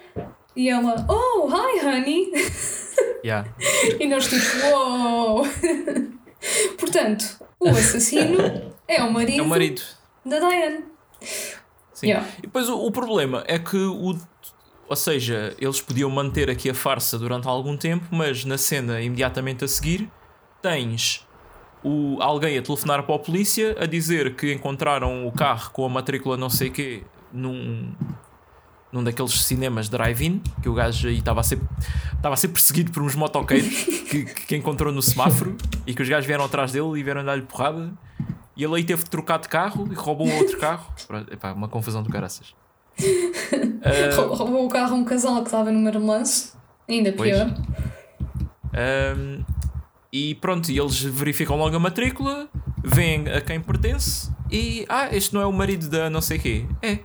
e 0.54 0.68
ela, 0.68 1.06
oh, 1.08 1.48
hi, 1.48 1.86
honey. 1.86 2.32
Yeah. 3.22 3.46
E 3.98 4.06
nós 4.06 4.26
tipo, 4.28 4.66
wow. 4.70 5.44
Portanto, 6.78 7.38
o 7.58 7.68
assassino 7.68 8.72
é 8.86 9.02
o 9.02 9.12
marido, 9.12 9.40
É 9.40 9.42
o 9.42 9.48
marido. 9.48 9.82
da 10.24 10.38
Diane. 10.38 10.84
Sim. 11.92 12.06
Yeah. 12.06 12.26
E 12.38 12.42
depois 12.42 12.68
o, 12.68 12.78
o 12.78 12.90
problema 12.92 13.42
é 13.46 13.58
que 13.58 13.76
o. 13.76 14.16
Ou 14.88 14.96
seja, 14.96 15.54
eles 15.58 15.80
podiam 15.80 16.08
manter 16.08 16.48
aqui 16.48 16.70
a 16.70 16.74
farsa 16.74 17.18
durante 17.18 17.48
algum 17.48 17.76
tempo, 17.76 18.06
mas 18.10 18.44
na 18.44 18.56
cena 18.56 19.00
imediatamente 19.00 19.64
a 19.64 19.68
seguir 19.68 20.08
tens 20.62 21.26
o, 21.82 22.20
alguém 22.20 22.58
a 22.58 22.62
telefonar 22.62 23.02
para 23.02 23.14
a 23.14 23.18
polícia 23.18 23.76
a 23.80 23.86
dizer 23.86 24.34
que 24.34 24.52
encontraram 24.52 25.26
o 25.26 25.32
carro 25.32 25.70
com 25.70 25.84
a 25.84 25.88
matrícula 25.88 26.36
não 26.36 26.50
sei 26.50 26.70
quê 26.70 27.02
num, 27.32 27.92
num 28.92 29.04
daqueles 29.04 29.44
cinemas 29.44 29.88
drive-in, 29.88 30.40
que 30.62 30.68
o 30.68 30.74
gajo 30.74 31.08
aí 31.08 31.18
estava 31.18 31.40
a 31.40 31.42
ser, 31.42 31.60
estava 32.14 32.34
a 32.34 32.36
ser 32.36 32.48
perseguido 32.48 32.92
por 32.92 33.02
uns 33.02 33.14
motoqueiros 33.14 33.84
que, 34.08 34.24
que 34.24 34.56
encontrou 34.56 34.92
no 34.92 35.02
semáforo 35.02 35.56
e 35.86 35.94
que 35.94 36.02
os 36.02 36.08
gajos 36.08 36.26
vieram 36.26 36.44
atrás 36.44 36.72
dele 36.72 36.98
e 36.98 37.02
vieram 37.02 37.24
dar-lhe 37.24 37.42
porrada. 37.42 37.92
E 38.56 38.64
ele 38.64 38.74
aí 38.74 38.84
teve 38.84 39.04
de 39.04 39.10
trocar 39.10 39.38
de 39.38 39.48
carro 39.48 39.86
e 39.90 39.94
roubou 39.94 40.28
outro 40.32 40.58
carro. 40.58 40.90
Epá, 41.30 41.52
uma 41.52 41.68
confusão 41.68 42.02
do 42.02 42.08
caraças. 42.08 42.54
Rou- 44.16 44.34
Roubou 44.34 44.66
o 44.66 44.68
carro 44.68 44.94
a 44.94 44.98
um 44.98 45.04
casal 45.04 45.36
que 45.42 45.48
estava 45.48 45.70
numa 45.70 45.90
relance, 45.90 46.52
ainda 46.88 47.12
pior. 47.12 47.54
Um, 49.16 49.44
e 50.12 50.34
pronto, 50.36 50.70
eles 50.70 51.00
verificam 51.02 51.56
logo 51.56 51.76
a 51.76 51.78
matrícula, 51.78 52.48
veem 52.82 53.28
a 53.28 53.40
quem 53.40 53.60
pertence 53.60 54.30
e 54.50 54.84
ah, 54.88 55.14
este 55.14 55.34
não 55.34 55.40
é 55.40 55.46
o 55.46 55.52
marido 55.52 55.88
da 55.88 56.08
não 56.10 56.20
sei 56.20 56.38
quê. 56.38 56.66
É. 56.82 56.98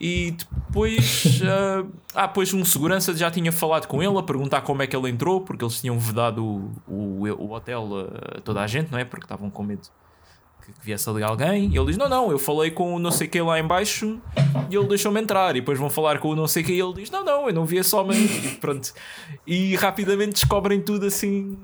E 0.00 0.32
depois 0.32 1.40
ah, 1.44 1.84
ah, 2.24 2.28
pois 2.28 2.52
um 2.52 2.64
segurança 2.64 3.14
já 3.16 3.30
tinha 3.30 3.52
falado 3.52 3.86
com 3.86 4.02
ele 4.02 4.18
a 4.18 4.22
perguntar 4.22 4.62
como 4.62 4.82
é 4.82 4.86
que 4.86 4.94
ele 4.96 5.08
entrou, 5.10 5.40
porque 5.40 5.64
eles 5.64 5.80
tinham 5.80 5.98
vedado 5.98 6.44
o, 6.44 6.72
o, 6.86 7.22
o 7.38 7.52
hotel 7.52 7.88
a 8.36 8.40
toda 8.40 8.60
a 8.60 8.66
gente, 8.66 8.90
não 8.90 8.98
é? 8.98 9.04
Porque 9.04 9.24
estavam 9.24 9.48
com 9.50 9.62
medo 9.62 9.88
que, 10.64 10.72
que 10.72 10.84
viesse 10.84 11.08
ali 11.08 11.22
alguém. 11.22 11.70
E 11.70 11.76
ele 11.76 11.86
diz: 11.86 11.96
Não, 11.96 12.08
não, 12.08 12.30
eu 12.30 12.38
falei 12.38 12.70
com 12.70 12.94
o 12.94 12.98
não 12.98 13.10
sei 13.10 13.28
quê 13.28 13.42
lá 13.42 13.58
em 13.58 13.66
baixo 13.66 14.20
e 14.70 14.76
ele 14.76 14.86
deixou-me 14.86 15.20
entrar. 15.20 15.56
E 15.56 15.60
depois 15.60 15.78
vão 15.78 15.90
falar 15.90 16.18
com 16.18 16.28
o 16.28 16.36
não 16.36 16.46
sei 16.46 16.62
quê 16.62 16.72
e 16.72 16.80
ele 16.80 16.94
diz: 16.94 17.10
Não, 17.10 17.24
não, 17.24 17.48
eu 17.48 17.54
não 17.54 17.64
vi 17.64 17.78
esse 17.78 17.94
homem. 17.94 18.14
E 18.44 18.56
pronto. 18.56 18.92
E 19.46 19.74
rapidamente 19.76 20.32
descobrem 20.32 20.80
tudo 20.80 21.06
assim, 21.06 21.58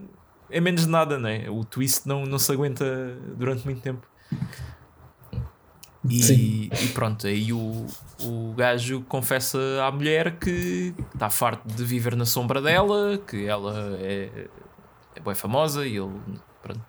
em 0.51 0.61
menos 0.61 0.83
de 0.83 0.89
nada, 0.89 1.19
né? 1.19 1.49
O 1.49 1.65
twist 1.65 2.07
não, 2.07 2.25
não 2.25 2.39
se 2.39 2.53
aguenta 2.53 3.17
durante 3.37 3.65
muito 3.65 3.81
tempo. 3.81 4.07
E, 6.09 6.71
e 6.83 6.89
pronto, 6.95 7.27
aí 7.27 7.53
o, 7.53 7.87
o 8.23 8.55
gajo 8.57 9.03
confessa 9.03 9.59
à 9.85 9.91
mulher 9.93 10.39
que 10.39 10.95
está 11.15 11.29
farto 11.29 11.69
de 11.69 11.85
viver 11.85 12.17
na 12.17 12.25
sombra 12.25 12.63
dela, 12.63 13.19
que 13.19 13.45
ela 13.47 13.99
é, 14.01 14.49
é 15.15 15.21
bem 15.21 15.35
famosa 15.35 15.87
e 15.87 15.97
ele 15.97 16.11
pronto, 16.63 16.81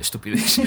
Estupidez. 0.00 0.58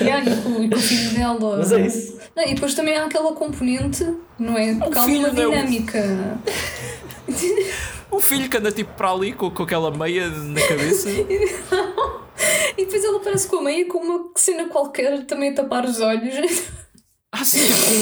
yeah, 0.00 0.24
e, 0.30 0.42
com, 0.42 0.62
e 0.64 0.68
com 0.70 0.76
o 0.76 0.80
filho 0.80 1.10
dela. 1.14 1.56
Mas 1.58 1.72
é 1.72 1.86
isso. 1.86 2.18
Não, 2.36 2.44
e 2.44 2.54
depois 2.54 2.74
também 2.74 2.96
há 2.96 3.04
aquela 3.06 3.32
componente, 3.32 4.06
não 4.38 4.56
é? 4.58 4.74
Porque 4.74 4.98
há 4.98 5.02
filho 5.04 5.18
uma 5.30 5.40
é 5.40 5.46
o- 5.46 5.50
dinâmica. 5.50 6.38
o 8.10 8.18
filho 8.20 8.48
que 8.48 8.56
anda 8.56 8.70
tipo 8.72 8.92
para 8.94 9.10
ali 9.10 9.32
com, 9.32 9.50
com 9.50 9.62
aquela 9.62 9.90
meia 9.90 10.28
na 10.28 10.60
cabeça. 10.66 11.08
E 12.78 12.84
depois 12.86 13.04
ela 13.04 13.18
aparece 13.18 13.46
com 13.48 13.56
a 13.56 13.62
meia 13.62 13.84
com 13.86 13.98
uma 13.98 14.30
cena 14.36 14.66
qualquer 14.68 15.26
também 15.26 15.50
a 15.50 15.54
tapar 15.54 15.84
os 15.84 16.00
olhos. 16.00 16.34
Ah, 17.30 17.44
sim, 17.44 17.60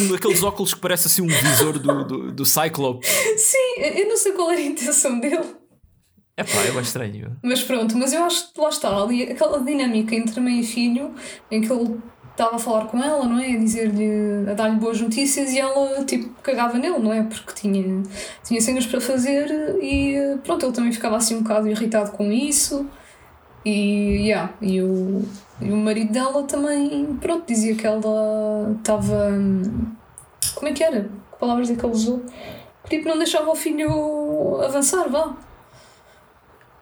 com 0.08 0.14
aqueles 0.14 0.42
óculos 0.44 0.72
que 0.74 0.80
parece 0.80 1.08
assim 1.08 1.22
um 1.22 1.26
visor 1.26 1.76
do, 1.78 2.04
do, 2.04 2.32
do 2.32 2.46
Cyclope. 2.46 3.04
Sim, 3.04 3.80
eu 3.80 4.06
não 4.08 4.16
sei 4.16 4.32
qual 4.32 4.50
era 4.52 4.60
a 4.60 4.64
intenção 4.64 5.18
dele. 5.18 5.42
É 6.38 6.44
pá, 6.44 6.60
é 6.64 6.70
bem 6.70 6.80
estranho. 6.82 7.36
Mas 7.42 7.64
pronto, 7.64 7.98
mas 7.98 8.12
eu 8.12 8.22
acho 8.22 8.52
que 8.52 8.60
lá 8.60 8.68
está, 8.68 8.96
ali 8.96 9.24
aquela 9.24 9.58
dinâmica 9.58 10.14
entre 10.14 10.40
mãe 10.40 10.60
e 10.60 10.64
filho, 10.64 11.12
em 11.50 11.60
que 11.60 11.72
ele 11.72 11.98
estava 12.30 12.54
a 12.54 12.58
falar 12.60 12.86
com 12.86 13.02
ela, 13.02 13.24
não 13.24 13.40
é? 13.40 13.54
A 13.54 13.58
dizer-lhe, 13.58 14.48
a 14.48 14.54
dar-lhe 14.54 14.76
boas 14.76 15.00
notícias 15.00 15.50
e 15.50 15.58
ela 15.58 16.04
tipo 16.04 16.28
cagava 16.40 16.78
nele, 16.78 17.00
não 17.00 17.12
é? 17.12 17.24
Porque 17.24 17.52
tinha, 17.54 18.04
tinha 18.44 18.60
cenas 18.60 18.86
para 18.86 19.00
fazer 19.00 19.50
e 19.82 20.38
pronto, 20.44 20.64
ele 20.64 20.72
também 20.72 20.92
ficava 20.92 21.16
assim 21.16 21.34
um 21.34 21.42
bocado 21.42 21.68
irritado 21.68 22.12
com 22.12 22.30
isso. 22.30 22.86
E, 23.64 24.28
yeah, 24.28 24.54
e, 24.62 24.80
o, 24.80 25.24
e 25.60 25.72
o 25.72 25.76
marido 25.76 26.12
dela 26.12 26.44
também, 26.44 27.16
pronto, 27.20 27.44
dizia 27.48 27.74
que 27.74 27.84
ela 27.84 28.72
estava. 28.78 29.32
Como 30.54 30.68
é 30.68 30.72
que 30.72 30.84
era? 30.84 31.02
Que 31.02 31.38
palavras 31.40 31.68
é 31.68 31.74
que 31.74 31.84
ele 31.84 31.92
usou? 31.92 32.22
Que 32.84 32.96
tipo 32.96 33.08
não 33.08 33.18
deixava 33.18 33.50
o 33.50 33.56
filho 33.56 34.62
avançar, 34.62 35.08
vá. 35.08 35.47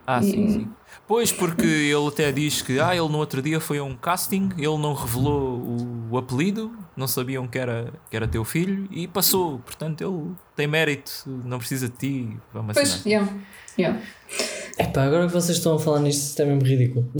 Ah, 0.07 0.23
sim, 0.23 0.45
E- 0.47 0.53
sim. 0.53 0.69
Pois, 1.09 1.31
porque 1.31 1.65
ele 1.65 2.07
até 2.09 2.33
diz 2.33 2.63
que 2.63 2.81
ah, 2.81 2.91
ele 2.97 3.09
no 3.09 3.19
outro 3.19 3.41
dia 3.41 3.61
foi 3.61 3.79
a 3.79 3.85
um 3.85 3.95
casting, 3.97 4.49
ele 4.57 4.77
não 4.79 4.93
revelou 4.93 5.59
o, 5.59 6.09
o 6.11 6.19
apelido, 6.19 6.73
não 6.97 7.07
sabiam 7.07 7.47
que 7.47 7.59
era, 7.59 7.93
que 8.11 8.17
era 8.17 8.27
teu 8.27 8.45
filho 8.45 8.89
e 8.91 9.07
passou. 9.07 9.59
Portanto, 9.61 10.01
ele 10.03 10.33
tem 10.57 10.67
mérito, 10.67 11.13
não 11.45 11.59
precisa 11.59 11.89
de 11.89 11.97
ti. 11.97 12.37
Vamos 12.53 12.75
Pois, 12.75 12.93
assinar. 12.95 13.07
yeah, 13.07 13.33
yeah. 13.79 14.01
Epá, 14.79 15.05
agora 15.05 15.27
que 15.27 15.33
vocês 15.33 15.57
estão 15.59 15.75
a 15.77 15.79
falar 15.79 16.01
nisto, 16.01 16.23
isto 16.29 16.43
é 16.43 16.45
mesmo 16.45 16.63
ridículo. 16.65 17.09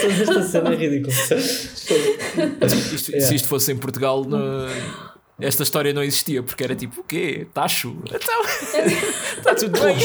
Toda 0.00 0.12
esta 0.22 0.42
cena 0.42 0.70
é 0.70 0.76
ridícula. 0.76 1.12
Isto- 1.14 3.10
Yeah. 3.12 3.26
Se 3.26 3.34
isto 3.36 3.48
fosse 3.48 3.72
em 3.72 3.76
Portugal, 3.76 4.24
não- 4.24 4.66
esta 5.40 5.62
história 5.62 5.92
não 5.92 6.02
existia, 6.02 6.42
porque 6.42 6.64
era 6.64 6.74
tipo, 6.74 7.00
o 7.00 7.04
quê? 7.04 7.46
Tacho? 7.54 7.96
Então, 8.06 8.42
está 9.36 9.54
tudo 9.56 9.80
bem. 9.80 9.96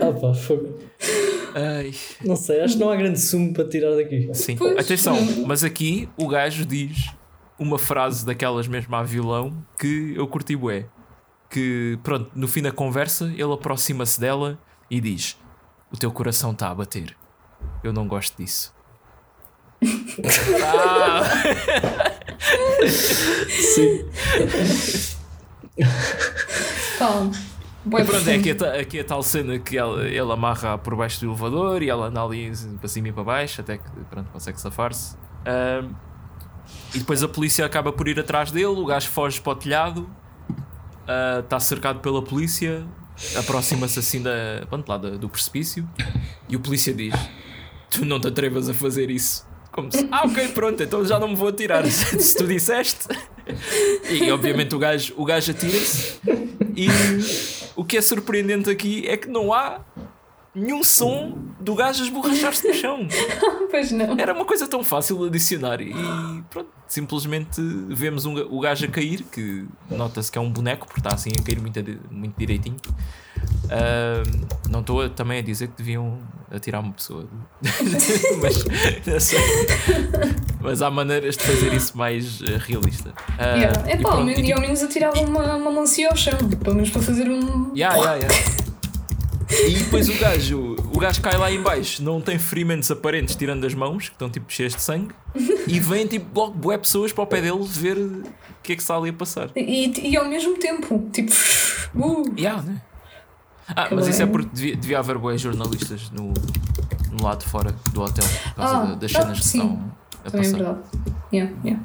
Ah 0.00 0.12
pá, 0.18 0.34
fogo. 0.34 0.78
Ai, 1.54 1.92
Não 2.24 2.36
sei, 2.36 2.60
acho 2.60 2.74
que 2.74 2.80
não 2.80 2.90
há 2.90 2.96
grande 2.96 3.20
sumo 3.20 3.52
para 3.52 3.68
tirar 3.68 3.94
daqui. 3.94 4.30
sim. 4.32 4.56
Pois. 4.56 4.78
Atenção, 4.78 5.16
mas 5.46 5.64
aqui 5.64 6.08
o 6.16 6.28
gajo 6.28 6.64
diz 6.64 7.10
uma 7.58 7.78
frase 7.78 8.24
daquelas 8.24 8.66
mesmo 8.68 8.94
a 8.94 9.02
vilão 9.02 9.64
que 9.78 10.14
eu 10.16 10.26
curti 10.28 10.56
bué. 10.56 10.86
Que, 11.50 11.98
pronto, 12.04 12.30
no 12.34 12.46
fim 12.46 12.62
da 12.62 12.70
conversa, 12.70 13.24
ele 13.34 13.52
aproxima-se 13.52 14.20
dela 14.20 14.58
e 14.88 15.00
diz: 15.00 15.36
O 15.92 15.96
teu 15.96 16.10
coração 16.12 16.52
está 16.52 16.70
a 16.70 16.74
bater. 16.74 17.16
Eu 17.82 17.92
não 17.92 18.06
gosto 18.06 18.36
disso. 18.40 18.72
ah, 20.64 21.22
Sim. 22.88 24.04
Bué 27.84 28.02
E 28.02 28.04
pronto, 28.04 28.28
é 28.28 28.34
aqui 28.34 28.50
a, 28.50 28.80
aqui 28.80 29.00
a 29.00 29.04
tal 29.04 29.22
cena 29.22 29.58
que 29.58 29.76
ela, 29.78 30.06
ele 30.06 30.32
amarra 30.32 30.76
por 30.76 30.94
baixo 30.94 31.20
do 31.20 31.26
elevador 31.30 31.82
e 31.82 31.88
ela 31.88 32.06
anda 32.08 32.22
ali 32.22 32.52
para 32.78 32.88
cima 32.88 33.08
e 33.08 33.12
para 33.12 33.24
baixo 33.24 33.60
até 33.60 33.78
que 33.78 33.84
pronto, 34.10 34.30
consegue 34.30 34.60
safar-se. 34.60 35.16
Ahm, 35.46 35.90
e 36.94 36.98
depois 36.98 37.22
a 37.22 37.28
polícia 37.28 37.64
acaba 37.64 37.90
por 37.92 38.06
ir 38.06 38.18
atrás 38.20 38.50
dele, 38.50 38.66
o 38.66 38.84
gajo 38.84 39.08
foge 39.08 39.40
para 39.40 39.52
o 39.52 39.56
telhado, 39.56 40.10
ah, 41.08 41.40
está 41.42 41.58
cercado 41.58 42.00
pela 42.00 42.22
polícia, 42.22 42.86
aproxima-se 43.36 43.98
assim 43.98 44.22
da, 44.22 44.30
pronto, 44.68 44.86
lá 44.88 44.98
da- 44.98 45.10
do 45.10 45.28
precipício 45.28 45.88
e 46.48 46.56
o 46.56 46.60
polícia 46.60 46.92
diz: 46.92 47.14
Tu 47.90 48.04
não 48.04 48.20
te 48.20 48.28
atrevas 48.28 48.68
a 48.68 48.74
fazer 48.74 49.10
isso. 49.10 49.46
Como 49.72 49.90
se, 49.90 50.08
ah, 50.10 50.26
ok, 50.26 50.48
pronto, 50.48 50.82
então 50.82 51.04
já 51.04 51.18
não 51.18 51.28
me 51.28 51.36
vou 51.36 51.48
atirar. 51.48 51.86
se 51.90 52.36
tu 52.36 52.46
disseste. 52.46 53.06
E 54.10 54.30
obviamente 54.30 54.74
o 54.74 54.78
gajo, 54.78 55.14
o 55.16 55.24
gajo 55.24 55.50
atira-se. 55.52 56.20
E 56.76 56.88
o 57.76 57.84
que 57.84 57.96
é 57.96 58.00
surpreendente 58.00 58.68
aqui 58.70 59.06
é 59.06 59.16
que 59.16 59.28
não 59.28 59.52
há 59.52 59.80
nenhum 60.54 60.82
som 60.82 61.38
do 61.60 61.74
gajo 61.74 62.02
esborrachar-se 62.02 62.66
no 62.66 62.74
chão. 62.74 63.08
Pois 63.70 63.92
não. 63.92 64.18
Era 64.18 64.32
uma 64.34 64.44
coisa 64.44 64.66
tão 64.66 64.82
fácil 64.82 65.16
de 65.18 65.26
adicionar. 65.26 65.80
E 65.80 65.92
pronto, 66.50 66.68
simplesmente 66.90 67.62
vemos 67.88 68.24
um, 68.24 68.34
o 68.50 68.58
gajo 68.58 68.84
a 68.84 68.88
cair, 68.88 69.22
que 69.22 69.64
nota-se 69.88 70.30
que 70.30 70.36
é 70.36 70.40
um 70.40 70.50
boneco, 70.50 70.86
porque 70.88 70.98
está 70.98 71.14
assim 71.14 71.30
a 71.38 71.42
cair 71.42 71.60
muito, 71.60 71.78
muito 72.10 72.36
direitinho. 72.36 72.76
Ahm, 73.70 74.46
não 74.68 74.80
estou 74.80 75.08
também 75.08 75.38
a 75.38 75.42
dizer 75.42 75.68
que 75.68 75.74
deviam 75.78 76.18
atirar 76.50 76.82
uma 76.82 76.92
pessoa, 76.92 77.28
mas, 78.42 78.66
sei. 79.22 79.38
mas 80.60 80.82
há 80.82 80.90
maneiras 80.90 81.36
de 81.36 81.44
fazer 81.44 81.72
isso 81.72 81.96
mais 81.96 82.42
eh, 82.42 82.58
realista. 82.58 83.14
Ah, 83.38 83.54
Yeah. 83.56 83.88
e 83.88 83.92
É 83.92 83.96
pá, 83.96 84.10
pronto, 84.10 84.16
ao 84.16 84.22
e 84.22 84.24
menos, 84.26 84.48
e 84.48 84.52
ao 84.52 84.60
menos 84.60 84.82
atirava 84.82 85.20
uma, 85.20 85.54
uma 85.56 85.70
melancia 85.70 86.08
ao 86.08 86.16
chão, 86.16 86.36
pelo 86.62 86.74
menos 86.74 86.90
para 86.90 87.02
fazer 87.02 87.30
um. 87.30 87.72
Ya, 87.76 87.94
ya, 87.96 88.14
ya. 88.16 88.28
E 89.50 89.74
depois 89.74 90.08
o 90.08 90.14
gajo, 90.18 90.76
o 90.94 90.98
gajo 90.98 91.20
cai 91.20 91.36
lá 91.36 91.50
em 91.50 91.60
baixo, 91.60 92.02
não 92.02 92.20
tem 92.20 92.38
ferimentos 92.38 92.90
aparentes 92.90 93.34
tirando 93.34 93.66
as 93.66 93.74
mãos, 93.74 94.08
que 94.08 94.14
estão 94.14 94.30
tipo 94.30 94.50
cheias 94.52 94.74
de 94.74 94.80
sangue, 94.82 95.12
e 95.66 95.80
vem 95.80 96.06
tipo 96.06 96.26
logo 96.38 96.52
bué 96.54 96.78
pessoas 96.78 97.12
para 97.12 97.24
o 97.24 97.26
pé 97.26 97.40
dele 97.40 97.58
ver 97.64 97.96
o 97.98 98.22
que 98.62 98.72
é 98.72 98.76
que 98.76 98.82
está 98.82 98.96
ali 98.96 99.10
a 99.10 99.12
passar. 99.12 99.50
E, 99.56 100.10
e 100.10 100.16
ao 100.16 100.28
mesmo 100.28 100.56
tempo, 100.58 101.08
tipo. 101.12 101.32
Uh, 101.92 102.22
Ya, 102.36 102.62
né? 102.62 102.80
Ah, 103.74 103.88
Que 103.88 103.94
mas 103.96 104.06
isso 104.06 104.22
é 104.22 104.24
bem. 104.24 104.32
porque 104.32 104.50
devia, 104.54 104.76
devia 104.76 104.98
haver 105.00 105.18
bué 105.18 105.36
jornalistas 105.36 106.08
no, 106.12 106.32
no 107.10 107.24
lado 107.24 107.40
de 107.44 107.50
fora 107.50 107.74
do 107.92 108.02
hotel, 108.02 108.24
por 108.44 108.54
causa 108.54 108.76
Ah, 108.76 108.84
da- 108.84 108.94
das 108.94 109.14
ah, 109.16 109.22
cenas 109.22 109.38
que 109.40 109.44
sim. 109.44 109.58
estão 109.58 109.92
a 110.24 110.30
também 110.30 110.46
é 110.46 110.52
passar. 110.52 110.64
verdade. 110.64 110.78
Yeah, 111.32 111.52
yeah. 111.64 111.82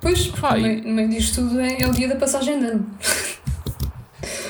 Pois, 0.00 0.32
Ah, 0.42 0.56
no, 0.56 0.62
meio, 0.62 0.82
no 0.88 0.94
meio 0.94 1.08
disto 1.08 1.36
tudo 1.36 1.60
é, 1.60 1.82
é 1.82 1.86
o 1.88 1.92
dia 1.92 2.08
da 2.08 2.16
passagem 2.16 2.58
de 2.58 2.66
ano. 2.66 2.86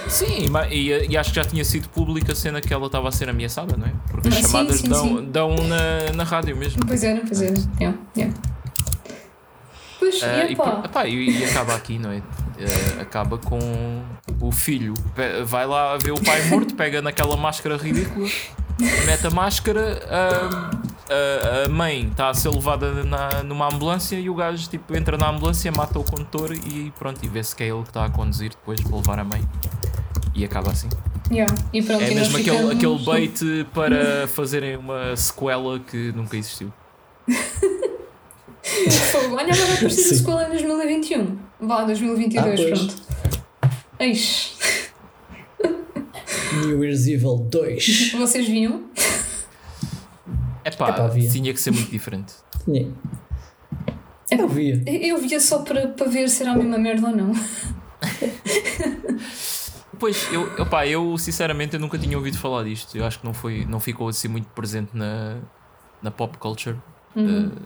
Sim, 0.09 0.47
e, 0.71 1.09
e 1.11 1.17
acho 1.17 1.31
que 1.31 1.37
já 1.37 1.45
tinha 1.45 1.65
sido 1.65 1.89
pública 1.89 2.33
a 2.33 2.37
cena 2.37 2.61
que 2.61 2.73
ela 2.73 2.87
estava 2.87 3.09
a 3.09 3.13
ser 3.13 3.29
ameaçada, 3.29 3.77
não 3.77 3.87
é? 3.87 3.93
Porque 4.11 4.29
as 4.29 4.35
Ah, 4.35 4.37
sim, 4.37 4.43
chamadas 4.47 4.81
sim, 4.81 4.89
dão, 4.89 5.05
sim. 5.05 5.29
dão 5.31 5.57
na, 5.57 6.13
na 6.15 6.25
rádio 6.25 6.57
mesmo. 6.57 6.85
Pois 6.87 7.03
era, 7.03 7.21
pois 7.21 7.43
era. 7.43 7.55
Yeah, 7.81 7.99
yeah. 8.17 8.35
Pois, 9.99 10.23
Ah, 10.23 10.45
e 10.45 10.51
e, 10.51 10.53
epá, 10.53 10.71
por- 10.71 10.85
epá, 10.85 11.07
e, 11.07 11.41
e 11.41 11.45
acaba 11.45 11.75
aqui, 11.75 11.99
não 11.99 12.11
é? 12.11 12.23
Ah, 12.59 13.03
acaba 13.03 13.39
com 13.39 13.59
o 14.41 14.53
filho, 14.53 14.95
vai 15.45 15.67
lá 15.67 15.97
ver 15.99 16.13
o 16.13 16.21
pai 16.23 16.43
morto, 16.49 16.75
pega 16.75 17.03
naquela 17.03 17.37
máscara 17.37 17.77
ridícula, 17.77 18.29
mete 19.07 19.27
a 19.27 19.31
máscara, 19.31 20.03
ah, 20.09 20.71
a, 21.11 21.65
a 21.67 21.69
mãe 21.69 22.09
está 22.09 22.29
a 22.31 22.35
ser 22.35 22.49
levada 22.51 23.05
na, 23.05 23.43
numa 23.43 23.67
ambulância 23.73 24.17
e 24.17 24.29
o 24.31 24.35
gajo 24.35 24.69
tipo, 24.69 24.97
entra 24.97 25.17
na 25.17 25.29
ambulância, 25.31 25.71
mata 25.73 25.99
o 25.99 26.05
condutor 26.05 26.53
e 26.55 26.93
pronto, 26.99 27.25
e 27.25 27.29
vê-se 27.29 27.55
que 27.55 27.63
é 27.63 27.69
ele 27.69 27.83
que 27.83 27.89
está 27.89 28.05
a 28.05 28.11
conduzir 28.11 28.51
depois 28.51 28.81
para 28.81 28.97
levar 28.97 29.19
a 29.19 29.25
mãe. 29.25 29.43
E 30.35 30.45
acaba 30.45 30.71
assim. 30.71 30.89
yeah. 31.31 31.53
e 31.73 31.83
pronto, 31.83 32.03
É 32.03 32.13
e 32.13 32.15
mesmo 32.15 32.37
aquele, 32.37 32.57
ficamos- 32.57 32.77
aquele 32.77 32.99
bait 33.05 33.41
para 33.73 34.27
fazerem 34.29 34.77
uma 34.77 35.17
sequela 35.17 35.79
que 35.81 36.13
nunca 36.13 36.37
existiu. 36.37 36.73
Olha, 39.33 39.53
agora 39.53 39.55
vai 39.67 39.75
aparecer 39.77 40.11
a 40.11 40.15
escola 40.17 40.45
em 40.47 40.51
2021. 40.51 41.39
Vá, 41.61 41.85
2022, 41.85 42.61
Ah, 42.61 42.65
pronto. 42.77 42.97
Eis. 43.99 44.57
New 46.65 46.83
Year's 46.85 47.07
Evil 47.07 47.39
2. 47.51 48.13
Vocês 48.13 48.47
viam? 48.49 48.85
Epá, 50.67 50.91
Epá, 50.91 51.05
havia. 51.05 51.31
tinha 51.31 51.53
que 51.53 51.61
ser 51.61 51.71
muito 51.71 51.91
diferente. 51.91 52.35
Tinha. 52.65 52.93
Eu 54.31 54.49
via. 54.49 54.83
Eu 54.87 55.19
via 55.19 55.39
só 55.39 55.61
para, 55.61 55.87
para 55.89 56.09
ver 56.09 56.29
se 56.29 56.43
era 56.43 56.53
a 56.53 56.57
mesma 56.57 56.77
merda 56.79 57.07
ou 57.09 57.15
não. 57.17 57.33
Pois, 59.99 60.31
eu, 60.33 60.43
opá, 60.61 60.87
eu 60.87 61.17
sinceramente 61.17 61.75
eu 61.75 61.81
nunca 61.81 61.97
tinha 61.99 62.17
ouvido 62.17 62.37
falar 62.37 62.65
disto. 62.65 62.97
Eu 62.97 63.05
acho 63.07 63.19
que 63.21 63.25
não, 63.25 63.33
foi, 63.33 63.65
não 63.65 63.81
ficou 63.81 64.09
assim 64.09 64.29
muito 64.29 64.47
presente 64.49 64.91
na, 64.95 65.39
na 66.03 66.11
pop 66.11 66.37
culture. 66.39 66.77
Uhum. 67.15 67.47
Uh, 67.49 67.63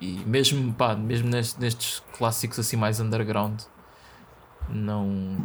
e 0.00 0.12
mesmo, 0.24 0.72
pá, 0.72 0.94
mesmo 0.94 1.28
nestes, 1.28 1.58
nestes 1.58 2.02
clássicos 2.16 2.58
assim 2.58 2.76
mais 2.76 3.00
underground, 3.00 3.60
não 4.70 5.36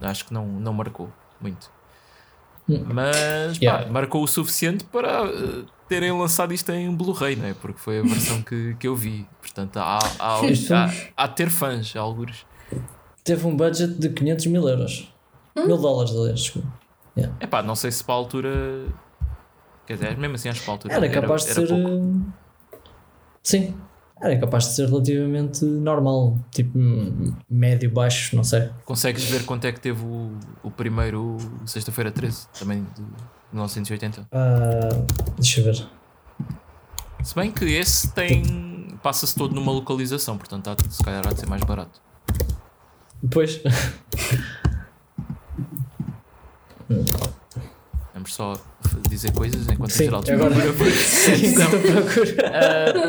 acho 0.00 0.24
que 0.26 0.32
não, 0.32 0.46
não 0.46 0.72
marcou 0.72 1.12
muito. 1.40 1.70
Hum. 2.68 2.84
Mas 2.86 3.58
pá, 3.58 3.64
Yeah. 3.64 3.90
marcou 3.90 4.22
o 4.22 4.26
suficiente 4.28 4.84
para 4.84 5.24
uh, 5.24 5.66
terem 5.88 6.12
lançado 6.12 6.52
isto 6.52 6.70
em 6.70 6.94
Blu-ray, 6.94 7.36
não 7.36 7.46
é? 7.46 7.54
Porque 7.54 7.78
foi 7.78 8.00
a 8.00 8.02
versão 8.02 8.42
que, 8.42 8.74
que 8.78 8.86
eu 8.86 8.94
vi. 8.94 9.26
Portanto, 9.40 9.78
há, 9.78 9.98
há, 10.18 10.40
há, 10.40 10.90
há 11.16 11.26
de 11.26 11.34
ter 11.34 11.50
fãs, 11.50 11.96
alguns. 11.96 12.46
Teve 13.24 13.46
um 13.46 13.56
budget 13.56 13.94
de 13.94 14.08
500 14.10 14.46
mil 14.46 14.68
euros. 14.68 15.12
Mil 15.56 15.76
dólares, 15.76 16.12
aliás, 16.12 16.40
desculpa. 16.40 16.68
Yeah. 17.16 17.36
Epá, 17.40 17.62
não 17.62 17.74
sei 17.74 17.90
se 17.90 18.04
para 18.04 18.14
a 18.14 18.18
altura. 18.18 18.86
Quer 19.86 19.94
dizer, 19.94 20.16
mesmo 20.16 20.36
assim 20.36 20.48
acho 20.48 20.60
que 20.60 20.66
para 20.66 20.72
a 20.72 20.76
altura. 20.76 20.94
Era 20.94 21.08
capaz 21.08 21.44
de 21.44 21.50
era 21.50 21.66
ser. 21.66 21.68
pouco. 21.68 21.88
uh, 21.88 22.32
Sim, 23.42 23.74
era 24.20 24.38
capaz 24.38 24.64
de 24.64 24.74
ser 24.74 24.88
relativamente 24.88 25.64
normal. 25.64 26.38
Tipo, 26.50 26.78
hum, 26.78 27.34
médio, 27.50 27.90
baixo, 27.90 28.36
não 28.36 28.44
sei. 28.44 28.70
Consegues 28.84 29.24
ver 29.24 29.44
quanto 29.44 29.64
é 29.64 29.72
que 29.72 29.80
teve 29.80 30.04
o, 30.04 30.38
o 30.62 30.70
primeiro 30.70 31.38
Sexta-feira 31.66 32.10
13, 32.10 32.48
também 32.58 32.84
de 32.84 33.02
1980. 33.52 34.28
Ah, 34.32 34.88
deixa 35.36 35.60
eu 35.60 35.64
ver. 35.64 35.86
Se 37.22 37.34
bem 37.34 37.50
que 37.50 37.64
esse 37.64 38.10
tem. 38.12 38.96
passa-se 39.02 39.34
todo 39.34 39.54
numa 39.54 39.72
localização, 39.72 40.36
portanto 40.38 40.68
há, 40.70 40.76
se 40.90 41.02
calhar 41.02 41.26
há 41.26 41.32
de 41.32 41.40
ser 41.40 41.46
mais 41.46 41.62
barato. 41.62 42.00
Depois. 43.22 43.60
Vamos 48.14 48.34
só 48.34 48.54
dizer 49.08 49.32
coisas 49.32 49.68
enquanto 49.68 49.90
Sim, 49.92 50.02
o 50.02 50.06
Geraldo 50.06 50.32
agora- 50.32 50.54
procura. 50.54 50.90
Enquanto 50.90 51.74
eu 51.74 51.80
procuro. 52.04 52.36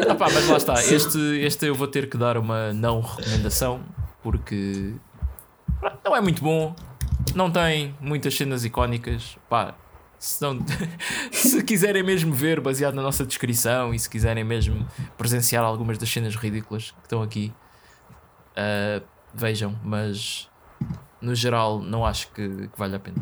Ah, 0.10 0.14
opá, 0.14 0.28
mas 0.34 0.48
lá 0.48 0.58
está, 0.58 0.74
este, 0.84 1.18
este 1.42 1.66
eu 1.66 1.76
vou 1.76 1.88
ter 1.88 2.10
que 2.10 2.18
dar 2.18 2.38
uma 2.38 2.74
não 2.74 3.02
recomendação 3.02 3.82
porque 4.22 4.94
não 6.06 6.16
é 6.16 6.22
muito 6.22 6.44
bom, 6.44 6.76
não 7.34 7.50
tem 7.50 7.96
muitas 8.02 8.36
cenas 8.36 8.64
icónicas. 8.66 9.38
Pá, 9.50 9.74
se, 10.20 10.42
não- 10.42 10.60
se 11.32 11.64
quiserem 11.64 12.04
mesmo 12.04 12.34
ver, 12.34 12.60
baseado 12.60 12.94
na 12.94 13.02
nossa 13.02 13.26
descrição, 13.26 13.94
e 13.94 14.00
se 14.00 14.10
quiserem 14.10 14.44
mesmo 14.44 14.86
presenciar 15.18 15.64
algumas 15.64 15.98
das 15.98 16.10
cenas 16.10 16.36
ridículas 16.36 16.92
que 16.92 16.98
estão 17.04 17.22
aqui, 17.24 17.54
ah, 18.56 19.02
vejam, 19.34 19.76
mas 19.84 20.50
no 21.22 21.34
geral 21.34 21.80
não 21.80 22.06
acho 22.06 22.28
que, 22.32 22.48
que 22.48 22.78
vale 22.78 22.96
a 22.96 23.00
pena. 23.00 23.18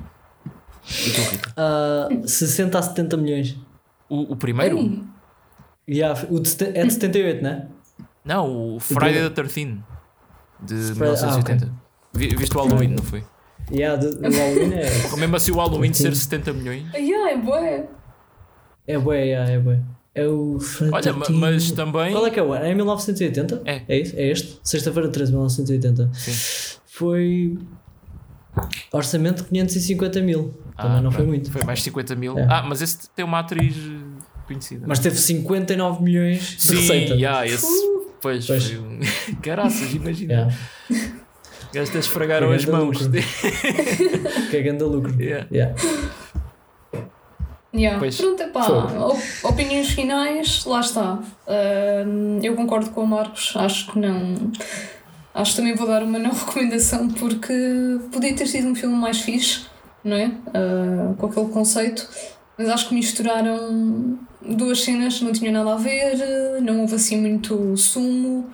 E 0.90 1.12
tu, 1.12 1.22
Rita? 1.32 1.54
Ah, 1.58 2.08
60 2.26 2.80
a 2.80 2.82
70 2.82 3.18
milhões. 3.18 3.58
O, 4.10 4.34
o 4.34 4.36
primeiro? 4.36 4.78
Ei, 4.80 5.04
Yeah, 5.90 6.20
o 6.30 6.38
de, 6.42 6.50
é 6.66 6.84
de 6.86 6.92
78, 6.94 7.42
não 7.42 7.50
é? 7.50 7.68
Não, 8.26 8.76
o 8.76 8.80
Friday 8.80 9.30
the 9.30 9.30
13 9.30 9.78
de 10.62 10.76
Friday- 10.94 11.24
ah, 11.24 11.28
1980. 11.28 11.74
Vi- 12.14 12.36
Viste 12.36 12.58
o 12.58 12.60
Halloween, 12.62 12.90
não 12.90 13.04
foi? 13.04 13.24
Yeah, 13.72 13.98
de, 14.02 14.08
o 14.16 14.22
Halloween 14.22 14.74
é. 14.76 14.90
Mesmo 15.18 15.36
assim, 15.36 15.52
o 15.52 15.56
Halloween 15.58 15.94
ser 15.94 16.04
13. 16.04 16.22
70 16.22 16.54
milhões. 16.54 16.86
ai, 16.94 17.12
ai, 17.14 17.38
bué. 17.38 17.86
É 18.88 18.98
bué, 18.98 19.24
yeah, 19.26 19.52
é 19.52 19.60
bué. 19.60 19.80
É 20.16 20.26
o. 20.28 20.58
Olha, 20.92 21.14
ma- 21.14 21.26
mas 21.30 21.72
também. 21.72 22.12
Qual 22.12 22.26
é 22.26 22.30
que 22.32 22.40
é 22.40 22.44
o 22.44 22.54
ano? 22.54 22.66
É 22.66 22.74
1980? 22.74 23.62
É. 23.66 23.82
É 23.88 24.00
isso? 24.00 24.16
É 24.16 24.28
este? 24.30 24.60
Sexta-feira 24.64 25.10
13, 25.10 25.32
1980. 25.32 26.10
Sim. 26.14 26.78
Foi. 26.88 27.58
Orçamento 28.92 29.44
de 29.44 29.50
550 29.50 30.22
mil. 30.22 30.54
Também 30.76 30.98
Ah, 30.98 31.02
não 31.02 31.12
foi 31.12 31.18
pronto, 31.24 31.28
muito. 31.30 31.52
Foi 31.52 31.64
mais 31.64 31.82
50 31.84 32.16
mil. 32.16 32.38
É. 32.40 32.48
Ah, 32.50 32.64
mas 32.68 32.82
esse 32.82 33.10
tem 33.12 33.24
uma 33.24 33.40
atriz 33.40 33.76
eh, 33.78 34.24
conhecida. 34.48 34.86
Mas 34.88 34.98
teve 35.00 35.16
59 35.18 36.02
milhões 36.02 36.40
de 36.40 36.62
Sim, 36.62 36.76
receita. 36.78 37.14
yeah, 37.14 37.46
esse. 37.46 37.68
Pois, 38.22 38.48
Pois. 38.48 38.64
foi 38.72 38.80
um. 38.80 39.00
Caraças, 39.44 39.94
imagina. 39.94 40.34
Yeah. 40.90 41.18
Gajos 41.74 41.90
até 41.90 42.00
esfregaram 42.00 42.52
as 42.52 42.66
mãos. 42.66 42.98
é 44.54 44.62
grande 44.62 44.84
lucro. 44.84 45.14
Yeah. 45.22 45.48
Yeah. 45.52 45.76
Yeah. 47.76 48.00
Pois. 48.00 48.18
Pronto, 48.18 48.42
epá, 48.42 48.64
Foi. 48.64 48.98
op- 48.98 49.20
opiniões 49.44 49.90
finais, 49.90 50.66
lá 50.66 50.80
está. 50.80 51.20
Ahm, 51.48 52.40
eu 52.42 52.56
concordo 52.56 52.90
com 52.92 53.02
o 53.04 53.08
Marcos, 53.08 53.54
acho 53.56 53.92
que 53.92 54.00
não. 54.00 54.52
Acho 55.34 55.52
que 55.52 55.58
também 55.58 55.76
vou 55.76 55.86
dar 55.88 56.02
uma 56.02 56.18
não 56.20 56.32
recomendação 56.32 57.10
porque 57.10 57.54
podia 58.12 58.34
ter 58.36 58.48
sido 58.48 58.68
um 58.70 58.76
filme 58.76 58.96
mais 58.96 59.20
fixe, 59.20 59.66
não 60.04 60.16
é? 60.16 60.32
Ah, 60.54 61.14
com 61.18 61.28
aquele 61.28 61.50
conceito, 61.50 62.08
mas 62.58 62.70
acho 62.70 62.90
que 62.90 62.96
misturaram 62.96 64.18
duas 64.42 64.82
cenas 64.84 65.20
que 65.20 65.26
não 65.26 65.34
tinham 65.34 65.54
nada 65.54 65.74
a 65.74 65.78
ver, 65.78 66.16
não 66.62 66.82
houve 66.82 66.96
assim 66.96 67.20
muito 67.20 67.76
sumo. 67.78 68.50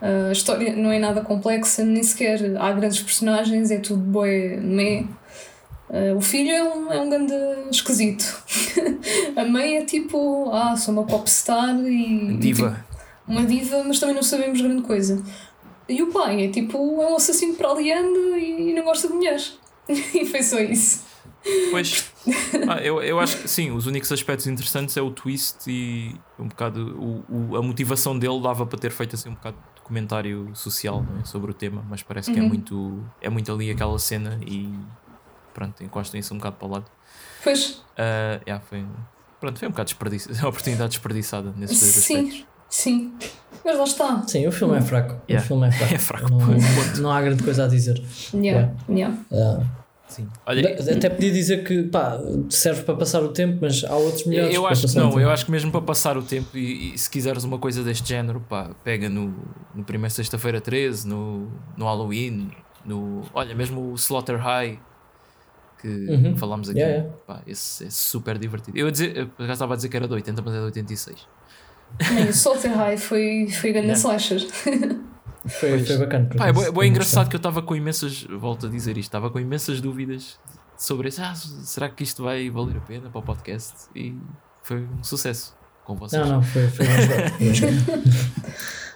A 0.00 0.32
história 0.32 0.74
não 0.76 0.90
é 0.92 0.98
nada 0.98 1.20
complexa, 1.22 1.84
nem 1.84 2.02
sequer 2.02 2.56
há 2.58 2.72
grandes 2.72 3.00
personagens, 3.00 3.70
é 3.70 3.78
tudo 3.78 4.02
boé, 4.02 4.56
meh. 4.58 5.04
Uh, 5.88 6.16
o 6.16 6.20
filho 6.20 6.50
é 6.50 6.62
um, 6.62 6.92
é 6.92 7.00
um 7.00 7.08
grande 7.08 7.34
esquisito. 7.70 8.24
a 9.36 9.44
mãe 9.44 9.76
é 9.76 9.84
tipo, 9.84 10.50
ah, 10.52 10.76
sou 10.76 10.92
uma 10.94 11.04
popstar 11.04 11.76
e. 11.86 12.36
Diva. 12.38 12.70
tipo, 12.70 12.84
uma 13.28 13.44
diva, 13.46 13.82
mas 13.84 13.98
também 14.00 14.14
não 14.14 14.22
sabemos 14.22 14.60
grande 14.60 14.82
coisa. 14.82 15.22
E 15.88 16.02
o 16.02 16.08
pai 16.10 16.46
é 16.46 16.48
tipo, 16.48 16.76
é 17.02 17.06
um 17.06 17.16
assassino 17.16 17.54
para 17.54 17.70
ali 17.70 17.92
anda 17.92 18.38
e 18.38 18.72
não 18.74 18.82
gosta 18.84 19.08
de 19.08 19.14
mulheres. 19.14 19.58
e 19.88 20.24
foi 20.26 20.42
só 20.42 20.58
isso. 20.58 21.04
Pois, 21.70 22.10
ah, 22.66 22.80
eu, 22.82 23.02
eu 23.02 23.20
acho 23.20 23.36
que 23.42 23.48
sim, 23.48 23.70
os 23.70 23.86
únicos 23.86 24.10
aspectos 24.10 24.46
interessantes 24.46 24.96
é 24.96 25.02
o 25.02 25.10
twist 25.10 25.58
e 25.70 26.14
um 26.38 26.48
bocado 26.48 26.96
o, 26.98 27.50
o- 27.52 27.56
a 27.56 27.62
motivação 27.62 28.18
dele 28.18 28.40
dava 28.40 28.64
para 28.64 28.78
ter 28.78 28.90
feito 28.90 29.14
assim 29.14 29.28
um 29.28 29.34
bocado 29.34 29.56
comentário 29.84 30.50
social 30.54 31.02
não 31.02 31.20
é, 31.20 31.24
sobre 31.24 31.50
o 31.50 31.54
tema, 31.54 31.84
mas 31.88 32.02
parece 32.02 32.32
que 32.32 32.38
é 32.38 32.42
Uhum. 32.42 32.48
muito 32.48 33.04
é 33.20 33.28
muito 33.30 33.52
ali 33.52 33.70
aquela 33.70 33.98
cena 33.98 34.40
e 34.46 34.72
pronto, 35.52 35.84
encostam 35.84 36.18
isso 36.18 36.34
um 36.34 36.38
bocado 36.38 36.56
para 36.56 36.66
o 36.68 36.70
lado. 36.72 36.84
Pois, 37.44 37.82
Ah, 37.96 38.40
yeah, 38.46 38.64
foi, 38.68 38.84
pronto, 39.40 39.58
foi 39.58 39.68
um 39.68 39.70
bocado 39.70 39.86
desperdiçado, 39.88 40.34
a 40.44 40.48
oportunidade 40.48 40.90
desperdiçada 40.90 41.52
nesses 41.56 41.78
dois 41.80 41.92
sim, 41.92 42.16
aspectos. 42.18 42.46
sim. 42.68 43.14
Mas 43.64 43.78
lá 43.78 43.84
está. 43.84 44.22
Sim, 44.26 44.46
o 44.46 44.52
filme 44.52 44.76
é 44.76 44.80
fraco. 44.82 45.14
Yeah. 45.28 45.42
O 45.44 45.48
filme 45.48 45.68
é 45.68 45.70
fraco. 45.72 45.94
É 45.94 45.98
fraco, 45.98 46.28
Não, 46.30 47.02
não 47.02 47.10
há 47.12 47.22
grande 47.22 47.42
coisa 47.42 47.64
a 47.64 47.68
dizer. 47.68 48.02
Yeah, 48.34 48.74
yeah. 48.90 49.16
Ah, 49.32 49.62
Sim. 50.06 50.28
Olha, 50.46 50.74
até 50.78 51.08
podia 51.08 51.32
dizer 51.32 51.64
que 51.64 51.82
pá, 51.84 52.18
serve 52.50 52.82
para 52.82 52.94
passar 52.94 53.22
o 53.22 53.28
tempo, 53.28 53.58
mas 53.62 53.82
há 53.84 53.96
outros 53.96 54.26
melhores. 54.26 54.54
Eu 54.54 54.66
acho 54.66 54.86
que 54.86 54.94
não, 54.96 55.18
eu 55.18 55.30
acho 55.30 55.44
que 55.46 55.50
mesmo 55.50 55.72
para 55.72 55.80
passar 55.80 56.16
o 56.16 56.22
tempo 56.22 56.56
e, 56.56 56.94
e 56.94 56.98
se 56.98 57.08
quiseres 57.10 57.42
uma 57.42 57.58
coisa 57.58 57.82
deste 57.82 58.08
género, 58.08 58.40
pá, 58.48 58.70
pega 58.84 59.08
no, 59.08 59.34
no 59.74 59.82
primeiro 59.82 60.14
sexta-feira 60.14 60.60
13, 60.60 61.08
no, 61.08 61.50
no 61.76 61.84
Halloween, 61.86 62.50
no. 62.84 63.22
Olha, 63.32 63.54
mesmo 63.54 63.90
o 63.92 63.94
Slaughter 63.94 64.36
High 64.38 64.78
que 65.80 65.88
Uhum. 65.88 66.36
falámos 66.36 66.68
aqui. 66.68 66.78
Yeah, 66.78 66.98
yeah. 67.02 67.16
Pá, 67.26 67.42
esse 67.46 67.84
é 67.86 67.90
super 67.90 68.38
divertido. 68.38 68.76
Eu, 68.78 68.86
ia 68.86 68.92
dizer, 68.92 69.16
eu 69.38 69.46
já 69.46 69.52
estava 69.54 69.72
a 69.74 69.76
dizer 69.76 69.88
que 69.88 69.96
era 69.96 70.06
de 70.08 70.14
80, 70.14 70.40
mas 70.42 70.54
é 70.54 70.58
de 70.58 70.64
86. 70.64 71.26
Nem 72.12 72.28
o 72.28 72.32
Salter 72.32 72.74
High 72.76 72.96
foi, 72.98 73.48
foi 73.50 73.72
grande 73.72 73.88
Yeah. 73.88 74.00
slasher. 74.00 74.46
Foi, 75.46 75.70
Pois. 75.70 75.86
foi 75.86 75.98
bacana. 75.98 76.28
Pá, 76.36 76.48
é 76.48 76.52
Foi 76.54 76.86
engraçado 76.86 77.28
que 77.28 77.36
eu 77.36 77.38
estava 77.38 77.60
com 77.62 77.76
imensas. 77.76 78.22
Volto 78.30 78.66
a 78.66 78.68
dizer 78.70 78.92
isto, 78.96 79.08
estava 79.08 79.30
com 79.30 79.38
imensas 79.38 79.80
dúvidas 79.80 80.38
sobre 80.76 81.08
isso. 81.08 81.20
Ah, 81.22 81.34
será 81.34 81.88
que 81.88 82.02
isto 82.02 82.22
vai 82.22 82.48
valer 82.50 82.76
a 82.78 82.80
pena 82.80 83.10
para 83.10 83.18
o 83.18 83.22
podcast? 83.22 83.74
E 83.94 84.14
foi 84.62 84.82
um 84.82 85.02
sucesso 85.04 85.54
com 85.84 85.94
vocês. 85.96 86.22
Não, 86.26 86.36
não, 86.36 86.42
foi, 86.42 86.66
foi 86.68 86.86
bem 86.86 87.38
bem 87.38 87.54
jogado. 87.54 87.76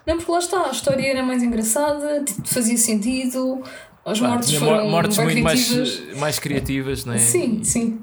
Não, 0.07 0.16
porque 0.16 0.32
lá 0.32 0.38
está, 0.38 0.62
a 0.68 0.70
história 0.70 1.07
era 1.07 1.22
mais 1.22 1.42
engraçada, 1.42 2.24
tipo, 2.24 2.49
fazia 2.49 2.78
sentido, 2.78 3.62
as 4.07 4.18
Pá, 4.18 4.28
mortes 4.28 4.55
foram 4.55 4.82
mor- 4.84 4.90
mortes 4.90 5.16
bem 5.18 5.26
muito 5.26 5.42
mais, 5.42 5.68
criativas. 5.68 6.18
mais 6.18 6.38
criativas, 6.38 7.05
não 7.05 7.12
é? 7.12 7.18
Sim, 7.18 7.62
sim. 7.62 8.01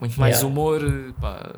Muito 0.00 0.18
mais 0.18 0.38
Yeah. 0.38 0.48
humor. 0.48 1.14
Pá, 1.20 1.54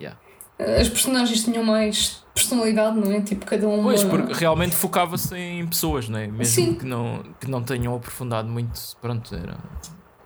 yeah. 0.00 0.18
As 0.58 0.88
personagens 0.88 1.44
tinham 1.44 1.62
mais 1.62 2.19
personalidade, 2.42 2.98
não 2.98 3.12
é? 3.12 3.20
Tipo, 3.20 3.46
cada 3.46 3.68
uma. 3.68 3.82
Pois, 3.82 4.04
porque 4.04 4.32
realmente 4.32 4.74
focava-se 4.74 5.36
em 5.36 5.66
pessoas, 5.66 6.08
não 6.08 6.18
é? 6.18 6.26
Mesmo 6.26 6.44
Sim. 6.44 6.74
que 6.74 6.84
não, 6.84 7.22
que 7.40 7.50
não 7.50 7.62
tenham 7.62 7.94
aprofundado 7.94 8.48
muito, 8.48 8.80
pronto, 9.00 9.34
era. 9.34 9.58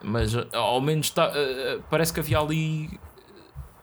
Mas 0.02 0.34
eh, 0.34 0.46
ao 0.52 0.80
menos 0.80 1.10
tá, 1.10 1.30
eh, 1.34 1.78
parece 1.90 2.12
que 2.12 2.20
havia 2.20 2.38
ali 2.38 2.98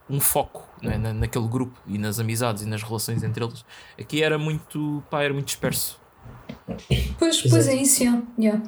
um 0.09 0.19
foco 0.19 0.71
não 0.81 0.91
é? 0.91 0.97
Na, 0.97 1.13
naquele 1.13 1.47
grupo 1.47 1.79
e 1.87 1.97
nas 1.97 2.19
amizades 2.19 2.63
e 2.63 2.65
nas 2.65 2.83
relações 2.83 3.23
entre 3.23 3.41
eles. 3.43 3.63
Aqui 3.99 4.23
era 4.23 4.37
muito, 4.37 5.03
pá, 5.09 5.23
era 5.23 5.33
muito 5.33 5.45
disperso. 5.45 5.99
Pois, 7.17 7.41
pois 7.41 7.67
é 7.67 7.73
Exato. 7.73 7.77
isso, 7.77 8.03
yeah. 8.03 8.23
yeah. 8.37 8.63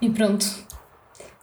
E 0.00 0.10
pronto. 0.10 0.46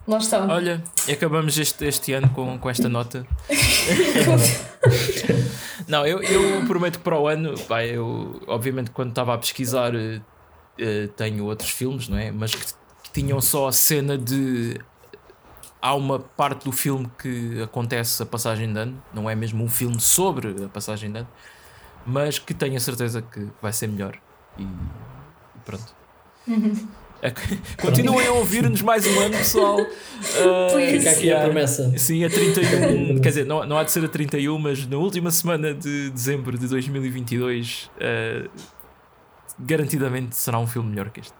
Lá 0.08 0.20
está. 0.20 0.46
Olha, 0.46 0.82
e 1.08 1.12
acabamos 1.12 1.58
este, 1.58 1.86
este 1.86 2.14
ano 2.14 2.30
com, 2.30 2.58
com 2.58 2.70
esta 2.70 2.88
nota. 2.88 3.28
Não, 5.88 6.06
eu, 6.06 6.22
eu 6.22 6.66
prometo 6.66 6.98
que 6.98 7.04
para 7.04 7.18
o 7.18 7.28
ano, 7.28 7.58
pá, 7.62 7.84
eu 7.86 8.42
obviamente 8.48 8.92
quando 8.92 9.10
estava 9.10 9.34
a 9.34 9.38
pesquisar 9.38 9.94
eh, 9.96 11.08
tenho 11.16 11.46
outros 11.46 11.70
filmes, 11.70 12.10
não 12.10 12.18
é? 12.18 12.30
Mas 12.32 12.54
que, 12.54 12.74
que 13.04 13.12
tinham 13.14 13.40
só 13.40 13.68
a 13.68 13.72
cena 13.72 14.18
de 14.18 14.80
há 15.82 15.96
uma 15.96 16.20
parte 16.20 16.66
do 16.66 16.72
filme 16.72 17.10
que 17.18 17.62
acontece 17.62 18.22
a 18.22 18.26
passagem 18.26 18.72
de 18.72 18.80
ano, 18.80 19.02
não 19.14 19.30
é 19.30 19.36
mesmo 19.36 19.64
um 19.64 19.70
filme 19.70 20.00
sobre 20.00 20.66
a 20.66 20.68
passagem 20.68 21.12
de 21.12 21.20
ano, 21.20 21.28
mas 22.06 22.38
que 22.38 22.54
tenho 22.54 22.76
a 22.76 22.80
certeza 22.80 23.22
que 23.22 23.48
vai 23.62 23.72
ser 23.72 23.88
melhor. 23.88 24.18
E, 24.58 24.68
pronto. 25.64 25.96
É 27.22 27.32
Continuem 27.82 28.28
a 28.28 28.32
ouvir-nos 28.34 28.82
mais 28.82 29.06
um 29.08 29.20
ano, 29.20 29.36
pessoal. 29.38 29.80
Ah, 29.82 30.68
Please. 30.72 31.00
Fica 31.00 31.12
aqui 31.12 31.32
a 31.32 31.40
promessa. 31.42 31.94
Sim, 31.98 32.24
a 32.24 32.30
31, 32.30 33.20
quer 33.22 33.30
dizer, 33.30 33.46
não, 33.46 33.66
não 33.66 33.78
há 33.78 33.84
de 33.84 33.92
ser 33.92 34.06
a 34.06 34.08
31, 34.08 34.58
mas 34.60 34.86
na 34.86 34.98
última 34.98 35.32
semana 35.32 35.74
de 35.74 36.10
dezembro 36.12 36.58
de 36.58 36.68
2022, 36.68 37.90
eh, 38.00 38.48
garantidamente 39.60 40.36
será 40.36 40.60
um 40.60 40.68
filme 40.68 40.90
melhor 40.92 41.10
que 41.10 41.22
este. 41.22 41.34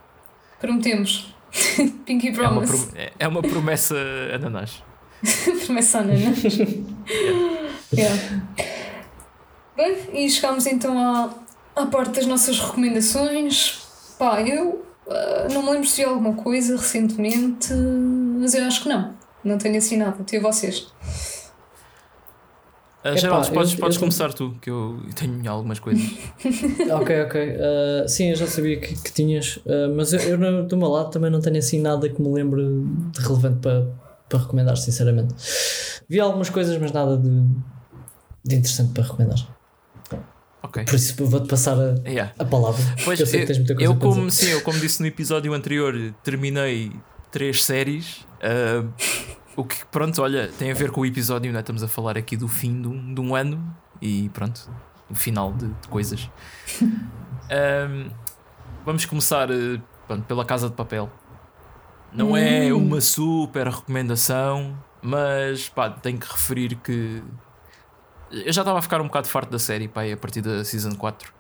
Prometemos. 0.60 1.36
Pinky 2.06 2.30
É 2.30 2.32
uma, 2.32 2.62
Promise. 2.62 2.88
pro- 2.88 2.98
é- 2.98 3.12
é 3.20 3.28
uma 3.28 3.42
promessa 3.42 3.96
ananás. 4.34 4.84
Promessa 5.66 6.00
anana. 6.00 6.34
yeah. 7.94 8.16
Bem, 9.76 9.96
e 10.26 10.30
chegamos 10.30 10.66
então 10.66 10.98
à, 10.98 11.30
à 11.76 11.86
parte 11.86 12.14
das 12.16 12.26
nossas 12.26 12.60
recomendações. 12.60 13.86
Pá, 14.18 14.42
eu 14.42 14.87
ah, 15.10 15.48
não 15.54 15.64
me 15.64 15.72
lembro 15.72 15.88
se 15.88 15.98
vi 16.04 16.10
alguma 16.10 16.34
coisa 16.34 16.76
recentemente, 16.78 17.74
mas 17.74 18.54
eu 18.54 18.64
acho 18.66 18.84
que 18.84 18.90
não. 18.90 19.14
Não 19.44 19.58
tenho 19.58 19.78
assim 19.78 19.98
nada. 19.98 20.24
Tem 20.24 20.40
vocês. 20.40 20.88
Uh, 23.06 23.10
Epá, 23.10 23.16
Geraldo, 23.18 23.52
podes, 23.52 23.74
eu- 23.74 23.80
podes 23.80 23.96
eu- 23.96 24.00
começar 24.02 24.34
tu, 24.34 24.56
que 24.62 24.70
eu 24.70 25.00
tenho 25.16 25.50
algumas 25.50 25.80
coisas. 25.80 26.04
ok, 26.92 27.22
ok. 27.24 27.42
Uh, 27.56 28.10
sim, 28.10 28.32
eu 28.32 28.36
já 28.36 28.48
sabia 28.48 28.80
que, 28.80 28.96
que 29.02 29.14
tinhas, 29.14 29.58
uh, 29.58 29.94
mas 29.96 30.12
eu, 30.14 30.20
eu 30.22 30.38
no- 30.38 30.68
do 30.68 30.76
meu 30.76 30.90
lado 30.90 31.10
também 31.12 31.30
não 31.32 31.40
tenho 31.40 31.58
assim 31.58 31.80
nada 31.80 32.10
que 32.10 32.22
me 32.22 32.28
lembre 32.34 32.64
de 33.12 33.20
relevante 33.22 33.60
para, 33.60 33.88
para 34.28 34.40
recomendar, 34.40 34.76
sinceramente. 34.78 35.34
Vi 36.10 36.20
algumas 36.20 36.50
coisas, 36.50 36.78
mas 36.82 36.92
nada 36.92 37.16
de, 37.18 37.30
de 38.44 38.56
interessante 38.56 38.92
para 38.94 39.04
recomendar. 39.04 39.57
Ok. 40.68 40.84
Por 40.86 40.96
isso 40.96 41.26
vou-te 41.26 41.48
passar 41.48 41.76
a, 41.78 41.96
Yeah. 42.08 42.34
a 42.38 42.46
palavra. 42.46 42.84
Pois, 43.04 43.20
eu 43.20 43.26
sei 43.26 43.42
que 43.42 43.48
tens 43.48 43.58
muita 43.58 43.74
eu, 43.74 43.78
coisa 43.78 43.94
eu 43.94 43.96
como, 44.00 44.32
sim, 44.32 44.48
eu 44.50 44.62
como 44.62 44.80
disse 44.80 45.00
no 45.02 45.08
episódio 45.08 45.54
anterior, 45.54 46.14
terminei 46.24 46.92
três 47.32 47.64
séries. 47.64 48.26
ah, 48.42 48.84
o 49.56 49.64
que, 49.64 49.84
pronto, 49.88 50.22
olha, 50.22 50.50
tem 50.60 50.70
a 50.70 50.74
ver 50.74 50.92
com 50.92 51.02
o 51.02 51.06
episódio, 51.06 51.52
não 51.52 51.58
é? 51.58 51.62
Estamos 51.62 51.82
a 51.82 51.88
falar 51.88 52.18
aqui 52.18 52.38
do 52.38 52.48
fim 52.48 52.82
de 52.82 52.88
um, 52.88 53.14
de 53.14 53.20
um 53.22 53.34
ano 53.36 53.76
e 54.02 54.30
pronto, 54.30 54.70
o 55.10 55.16
final 55.16 55.52
de, 55.54 55.68
de 55.68 55.88
coisas. 55.88 56.30
Vamos 58.86 59.06
começar 59.06 59.50
eh, 59.52 59.80
pronto, 60.08 60.24
pela 60.26 60.46
Casa 60.46 60.70
de 60.70 60.76
Papel. 60.76 61.10
Não 62.14 62.38
é 62.38 62.72
Hum. 62.74 62.78
uma 62.88 63.02
super 63.02 63.68
recomendação, 63.68 64.78
mas 65.02 65.68
pá, 65.70 65.90
tenho 65.90 66.18
que 66.18 66.32
referir 66.32 66.76
que 66.76 67.22
eu 68.32 68.52
já 68.54 68.62
estava 68.62 68.80
a 68.80 68.82
ficar 68.82 69.00
um 69.02 69.06
bocado 69.08 69.28
farto 69.28 69.50
da 69.52 69.60
série 69.60 69.88
pá, 69.88 70.04
a 70.04 70.18
partir 70.18 70.42
da 70.42 70.64
Season 70.66 70.96
4 70.96 71.34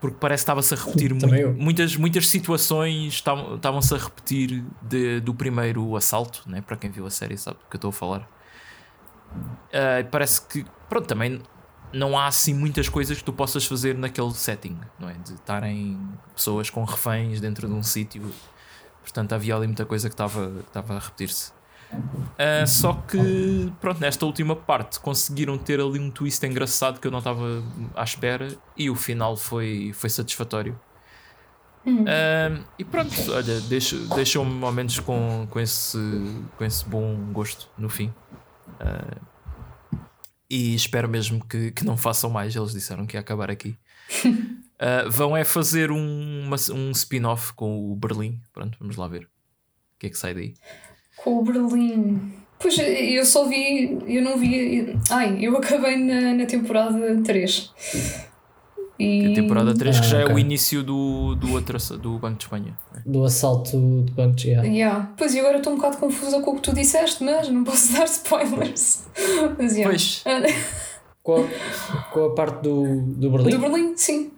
porque 0.00 0.16
parece 0.20 0.42
que 0.42 0.44
estava-se 0.44 0.74
a 0.74 0.76
repetir 0.76 1.16
Também 1.18 1.42
mui- 1.44 1.52
eu. 1.54 1.54
muitas, 1.54 1.96
muitas 1.96 2.26
situações 2.28 3.14
estavam- 3.14 3.54
estavam-se 3.56 3.94
a 3.94 3.96
repetir 3.98 4.62
de- 4.82 5.20
do 5.20 5.32
primeiro 5.34 5.96
assalto, 5.96 6.42
né? 6.46 6.60
para 6.60 6.76
quem 6.76 6.90
viu 6.90 7.06
a 7.06 7.10
série 7.10 7.38
sabe 7.38 7.56
do 7.58 7.64
que 7.70 7.76
eu 7.76 7.78
estou 7.78 7.88
a 7.88 7.92
falar. 7.92 8.28
E 9.72 10.04
parece 10.04 10.42
que, 10.46 10.64
pronto, 10.88 11.06
também 11.06 11.40
não 11.92 12.18
há 12.18 12.26
assim 12.26 12.52
muitas 12.54 12.88
coisas 12.88 13.16
que 13.18 13.24
tu 13.24 13.32
possas 13.32 13.64
fazer 13.64 13.96
naquele 13.96 14.32
setting, 14.34 14.78
não 14.98 15.08
é? 15.08 15.14
De 15.14 15.34
estarem 15.34 15.98
pessoas 16.34 16.68
com 16.70 16.84
reféns 16.84 17.40
dentro 17.40 17.66
de 17.66 17.72
um 17.74 17.82
sítio, 17.82 18.30
portanto 19.02 19.32
havia 19.32 19.56
ali 19.56 19.66
muita 19.66 19.84
coisa 19.86 20.08
que 20.08 20.14
estava 20.14 20.50
que 20.50 20.68
estava 20.68 20.96
a 20.96 20.98
repetir-se. 20.98 21.52
Ah, 22.38 22.66
só 22.66 22.92
que, 22.94 23.72
pronto, 23.80 24.00
nesta 24.00 24.26
última 24.26 24.56
parte 24.56 24.98
conseguiram 25.00 25.56
ter 25.56 25.80
ali 25.80 25.98
um 26.00 26.10
twist 26.10 26.44
engraçado 26.44 26.98
que 27.00 27.06
eu 27.06 27.10
não 27.10 27.18
estava 27.18 27.62
à 27.94 28.02
espera 28.02 28.48
e 28.76 28.90
o 28.90 28.94
final 28.96 29.36
foi, 29.36 29.92
foi 29.94 30.10
satisfatório. 30.10 30.78
Ah, 32.06 32.60
e 32.78 32.84
pronto, 32.84 33.12
olha, 33.32 33.60
deixou-me 34.14 34.64
ao 34.64 34.72
menos 34.72 34.98
com, 35.00 35.46
com, 35.50 35.60
esse, 35.60 35.98
com 36.56 36.64
esse 36.64 36.84
bom 36.88 37.14
gosto 37.32 37.68
no 37.78 37.88
fim. 37.88 38.12
Ah, 38.80 39.16
e 40.50 40.74
espero 40.74 41.08
mesmo 41.08 41.44
que, 41.44 41.70
que 41.72 41.84
não 41.84 41.96
façam 41.96 42.30
mais. 42.30 42.54
Eles 42.54 42.72
disseram 42.72 43.06
que 43.06 43.16
ia 43.16 43.20
acabar 43.20 43.50
aqui. 43.50 43.76
Ah, 44.76 45.04
vão 45.08 45.36
é 45.36 45.44
fazer 45.44 45.92
um, 45.92 46.42
uma- 46.46 46.56
um 46.74 46.90
spin-off 46.90 47.52
com 47.54 47.92
o 47.92 47.94
Berlim. 47.94 48.40
Pronto, 48.52 48.76
vamos 48.80 48.96
lá 48.96 49.06
ver 49.06 49.22
o 49.22 49.98
que 50.00 50.08
é 50.08 50.10
que 50.10 50.18
sai 50.18 50.34
daí. 50.34 50.54
Com 51.24 51.38
o 51.38 51.42
Berlim. 51.42 52.32
Pois 52.58 52.76
eu 52.78 53.24
só 53.24 53.48
vi, 53.48 53.98
eu 54.06 54.22
não 54.22 54.36
vi. 54.38 54.94
Ai, 55.10 55.38
eu 55.40 55.56
acabei 55.56 55.96
na, 55.96 56.34
na 56.34 56.46
temporada 56.46 57.20
3. 57.24 57.72
E... 58.98 59.32
A 59.32 59.34
temporada 59.34 59.74
3 59.74 59.98
que 60.00 60.06
Ah, 60.06 60.08
já 60.08 60.18
é 60.20 60.24
o 60.24 60.30
ok. 60.30 60.40
início 60.40 60.82
do, 60.82 61.34
do, 61.34 61.52
outro, 61.52 61.78
do 61.98 62.18
Banco 62.18 62.38
de 62.38 62.44
Espanha. 62.44 62.78
Do 63.04 63.24
assalto 63.24 63.72
de 64.04 64.12
banco 64.12 64.36
de 64.36 64.48
yeah. 64.50 64.68
Yeah. 64.68 65.12
Pois 65.16 65.34
e 65.34 65.40
agora 65.40 65.58
estou 65.58 65.72
um 65.72 65.76
bocado 65.76 65.96
confusa 65.96 66.40
com 66.40 66.52
o 66.52 66.56
que 66.56 66.62
tu 66.62 66.72
disseste, 66.74 67.24
mas 67.24 67.48
não 67.48 67.64
posso 67.64 67.92
dar 67.96 68.04
spoilers. 68.04 69.04
Mas, 69.58 69.76
yeah. 69.76 69.90
Pois. 69.90 70.22
Ah, 70.24 70.40
com, 71.22 71.44
a, 71.44 71.96
com 72.12 72.24
a 72.26 72.34
parte 72.34 72.62
do, 72.62 73.02
do 73.02 73.30
Berlim. 73.30 73.50
Do 73.50 73.58
Berlim, 73.58 73.96
sim. 73.96 74.30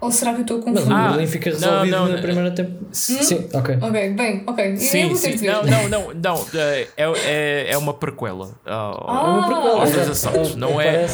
Ou 0.00 0.10
será 0.10 0.32
que 0.32 0.38
eu 0.38 0.42
estou 0.42 0.56
Mas 0.64 0.66
confusa? 0.84 0.90
o 0.90 0.96
Ah, 0.96 1.08
Berlim 1.10 1.26
fica 1.26 1.50
não, 1.50 1.56
resolvido 1.58 1.90
não, 1.96 2.08
na 2.08 2.14
não. 2.14 2.22
primeira 2.22 2.50
temporada. 2.52 2.86
Sim, 2.92 3.48
ok. 3.52 3.78
Ok, 3.82 4.10
bem, 4.14 4.42
ok. 4.46 4.76
Sim, 4.78 5.14
sim. 5.14 5.46
Não, 5.46 5.62
não, 5.64 5.88
não, 5.90 6.14
não. 6.14 6.46
É, 6.54 6.88
é, 6.96 7.66
é 7.72 7.76
uma 7.76 7.92
prequela. 7.92 8.50
ao- 8.64 9.10
Ah, 9.10 9.22
É 9.26 9.28
uma 9.30 9.46
prequela, 9.46 9.80
aos 9.80 9.90
dois 9.92 10.08
exato. 10.08 10.10
assaltos. 10.28 10.56
Não 10.56 10.80
é. 10.80 11.06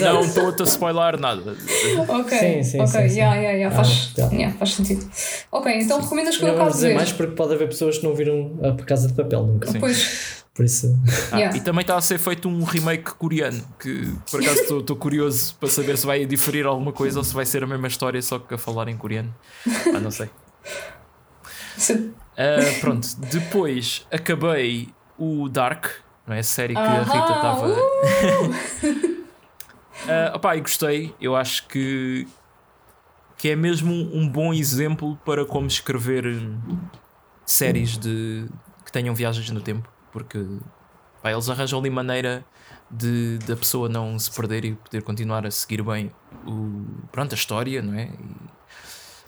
Não 0.00 0.20
estou-te 0.20 0.60
a 0.60 0.64
spoiler 0.64 1.18
nada. 1.18 1.56
Ok, 2.08 2.38
Sim, 2.38 2.62
sim, 2.62 2.80
ok, 2.80 2.86
sim, 3.02 3.08
sim. 3.08 3.14
yeah, 3.18 3.34
yeah, 3.36 3.52
yeah, 3.58 3.74
faz, 3.74 4.12
Ah, 4.18 4.28
tá. 4.28 4.34
yeah, 4.36 4.54
faz 4.58 4.74
sentido. 4.74 5.08
Ok, 5.50 5.72
então 5.80 6.00
recomendas 6.02 6.36
que 6.36 6.42
eu 6.44 6.48
Não 6.48 6.54
acabe 6.56 6.70
de 6.70 6.76
dizer 6.76 6.94
mais 6.94 7.12
porque 7.12 7.34
pode 7.34 7.54
haver 7.54 7.68
pessoas 7.68 7.96
que 7.98 8.04
não 8.04 8.14
viram 8.14 8.58
a 8.62 8.84
Casa 8.84 9.08
de 9.08 9.14
Papel 9.14 9.42
nunca. 9.46 9.70
Sim. 9.70 9.80
Pois, 9.80 10.43
Por 10.54 10.64
isso. 10.64 10.96
Ah, 11.32 11.36
Yeah. 11.38 11.56
E 11.56 11.60
também 11.60 11.80
está 11.82 11.96
a 11.96 12.00
ser 12.00 12.16
feito 12.18 12.48
um 12.48 12.62
remake 12.62 13.12
coreano. 13.14 13.60
Que 13.78 14.08
por 14.30 14.40
acaso 14.40 14.78
estou- 14.78 14.96
curioso 14.96 15.56
para 15.56 15.68
saber 15.68 15.98
se 15.98 16.06
vai 16.06 16.24
diferir 16.24 16.64
alguma 16.64 16.92
coisa 16.92 17.18
ou 17.18 17.24
se 17.24 17.34
vai 17.34 17.44
ser 17.44 17.64
a 17.64 17.66
mesma 17.66 17.88
história, 17.88 18.22
só 18.22 18.38
que 18.38 18.54
a 18.54 18.58
falar 18.58 18.86
em 18.88 18.96
coreano. 18.96 19.34
Ah, 19.94 19.98
não 19.98 20.12
sei. 20.12 20.30
se- 21.76 22.12
Ah, 22.36 22.78
pronto, 22.80 23.08
depois 23.30 24.06
acabei 24.12 24.88
o 25.18 25.48
Dark, 25.48 25.86
não 26.26 26.34
é? 26.34 26.38
A 26.38 26.42
série 26.44 26.74
que 26.74 26.80
a 26.80 27.00
Ahá, 27.00 27.02
Rita 27.02 27.32
estava. 27.34 27.68
uh! 27.68 29.14
Opá, 30.36 30.56
e 30.56 30.60
gostei. 30.60 31.14
Eu 31.20 31.34
acho 31.34 31.66
que, 31.68 32.26
que 33.38 33.48
é 33.50 33.56
mesmo 33.56 33.92
um, 33.92 34.18
um 34.20 34.28
bom 34.28 34.52
exemplo 34.54 35.16
para 35.24 35.44
como 35.44 35.66
escrever 35.66 36.26
hum, 36.26 36.78
séries 37.46 37.96
de, 37.98 38.46
que 38.84 38.92
tenham 38.92 39.14
viagens 39.14 39.48
no 39.50 39.60
tempo. 39.60 39.88
Porque 40.14 40.38
pá, 41.22 41.30
eles 41.30 41.48
arranjam 41.50 41.78
ali 41.78 41.90
maneira 41.90 42.42
de 42.90 43.36
da 43.46 43.54
pessoa 43.56 43.88
não 43.88 44.18
se 44.18 44.30
perder 44.30 44.64
e 44.64 44.74
poder 44.76 45.02
continuar 45.02 45.44
a 45.44 45.50
seguir 45.50 45.82
bem 45.82 46.10
o, 46.46 46.84
pronto, 47.12 47.32
a 47.32 47.34
história, 47.34 47.82
não 47.82 47.92
é? 47.98 48.04
E- 48.04 48.54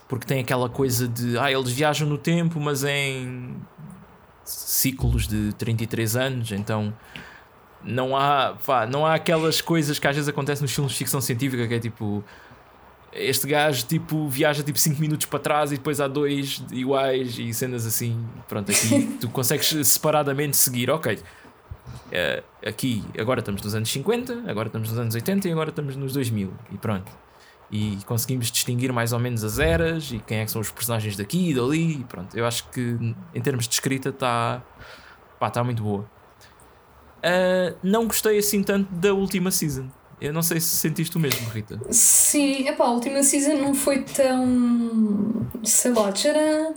porque 0.09 0.24
tem 0.24 0.41
aquela 0.41 0.68
coisa 0.68 1.09
de 1.09 1.37
ah, 1.37 1.51
eles 1.51 1.70
viajam 1.72 2.09
no 2.09 2.16
tempo, 2.16 2.61
mas 2.61 2.84
em 2.84 3.57
ciclos 4.45 5.26
de 5.26 5.53
33 5.55 6.14
anos, 6.16 6.53
então 6.53 6.95
não 7.82 8.16
há, 8.16 8.55
pá, 8.64 8.87
não 8.87 9.05
há 9.05 9.14
aquelas 9.14 9.61
coisas 9.61 9.99
que 9.99 10.07
às 10.07 10.14
vezes 10.14 10.28
acontecem 10.28 10.62
nos 10.62 10.72
filmes 10.72 10.93
de 10.93 10.99
ficção 10.99 11.20
científica 11.20 11.66
que 11.66 11.74
é 11.74 11.80
tipo 11.80 12.22
este 13.12 13.46
gajo 13.46 13.84
tipo 13.86 14.28
viaja 14.28 14.62
tipo 14.62 14.78
5 14.78 15.00
minutos 15.00 15.26
para 15.26 15.38
trás 15.38 15.72
e 15.72 15.76
depois 15.76 16.00
há 16.00 16.09
dois 16.09 16.62
iguais 16.70 17.38
e 17.38 17.52
cenas 17.54 17.86
assim. 17.86 18.24
Pronto, 18.48 18.70
aqui 18.70 19.16
tu 19.20 19.28
consegues 19.28 19.68
separadamente 19.86 20.57
seguir, 20.57 20.90
ok. 20.90 21.18
eh, 22.12 22.42
aqui 22.64 23.02
agora 23.18 23.40
estamos 23.40 23.62
nos 23.62 23.74
anos 23.74 23.90
50, 23.90 24.44
agora 24.46 24.68
estamos 24.68 24.90
nos 24.90 24.98
anos 24.98 25.14
80 25.14 25.48
e 25.48 25.52
agora 25.52 25.70
estamos 25.70 25.96
nos 25.96 26.12
2000 26.12 26.52
e 26.72 26.78
pronto. 26.78 27.11
E 27.70 27.98
conseguimos 28.07 28.50
distinguir 28.50 28.92
mais 28.92 29.12
ou 29.12 29.18
menos 29.18 29.42
as 29.42 29.59
eras 29.59 30.12
e 30.12 30.20
quem 30.20 30.38
é 30.38 30.44
que 30.44 30.50
são 30.50 30.61
os 30.61 30.70
personagens 30.70 31.16
daqui 31.16 31.50
e 31.50 31.54
dali. 31.54 32.00
E 32.00 32.04
pronto, 32.04 32.36
eu 32.36 32.46
acho 32.46 32.68
que 32.70 32.96
em 33.34 33.40
termos 33.40 33.66
de 33.66 33.74
escrita 33.74 34.11
está 34.11 34.62
pá, 35.40 35.50
tá 35.50 35.64
muito 35.64 35.82
boa. 35.82 36.09
Ah, 37.22 37.74
não 37.82 38.07
gostei 38.07 38.38
assim 38.38 38.62
tanto 38.62 38.92
da 38.94 39.12
última 39.12 39.50
season. 39.50 39.88
Eu 40.21 40.33
não 40.33 40.43
sei 40.43 40.61
se 40.61 40.77
sentiste 40.77 41.17
o 41.17 41.21
mesmo, 41.21 41.47
Rita. 41.51 41.79
Sim, 41.91 42.67
epá, 42.69 42.85
a 42.87 42.91
última 42.91 43.23
season 43.23 43.57
não 43.57 43.75
foi 43.75 44.03
tão. 44.03 45.47
sei 45.62 45.93
lá, 45.93 46.11
tcharam, 46.12 46.75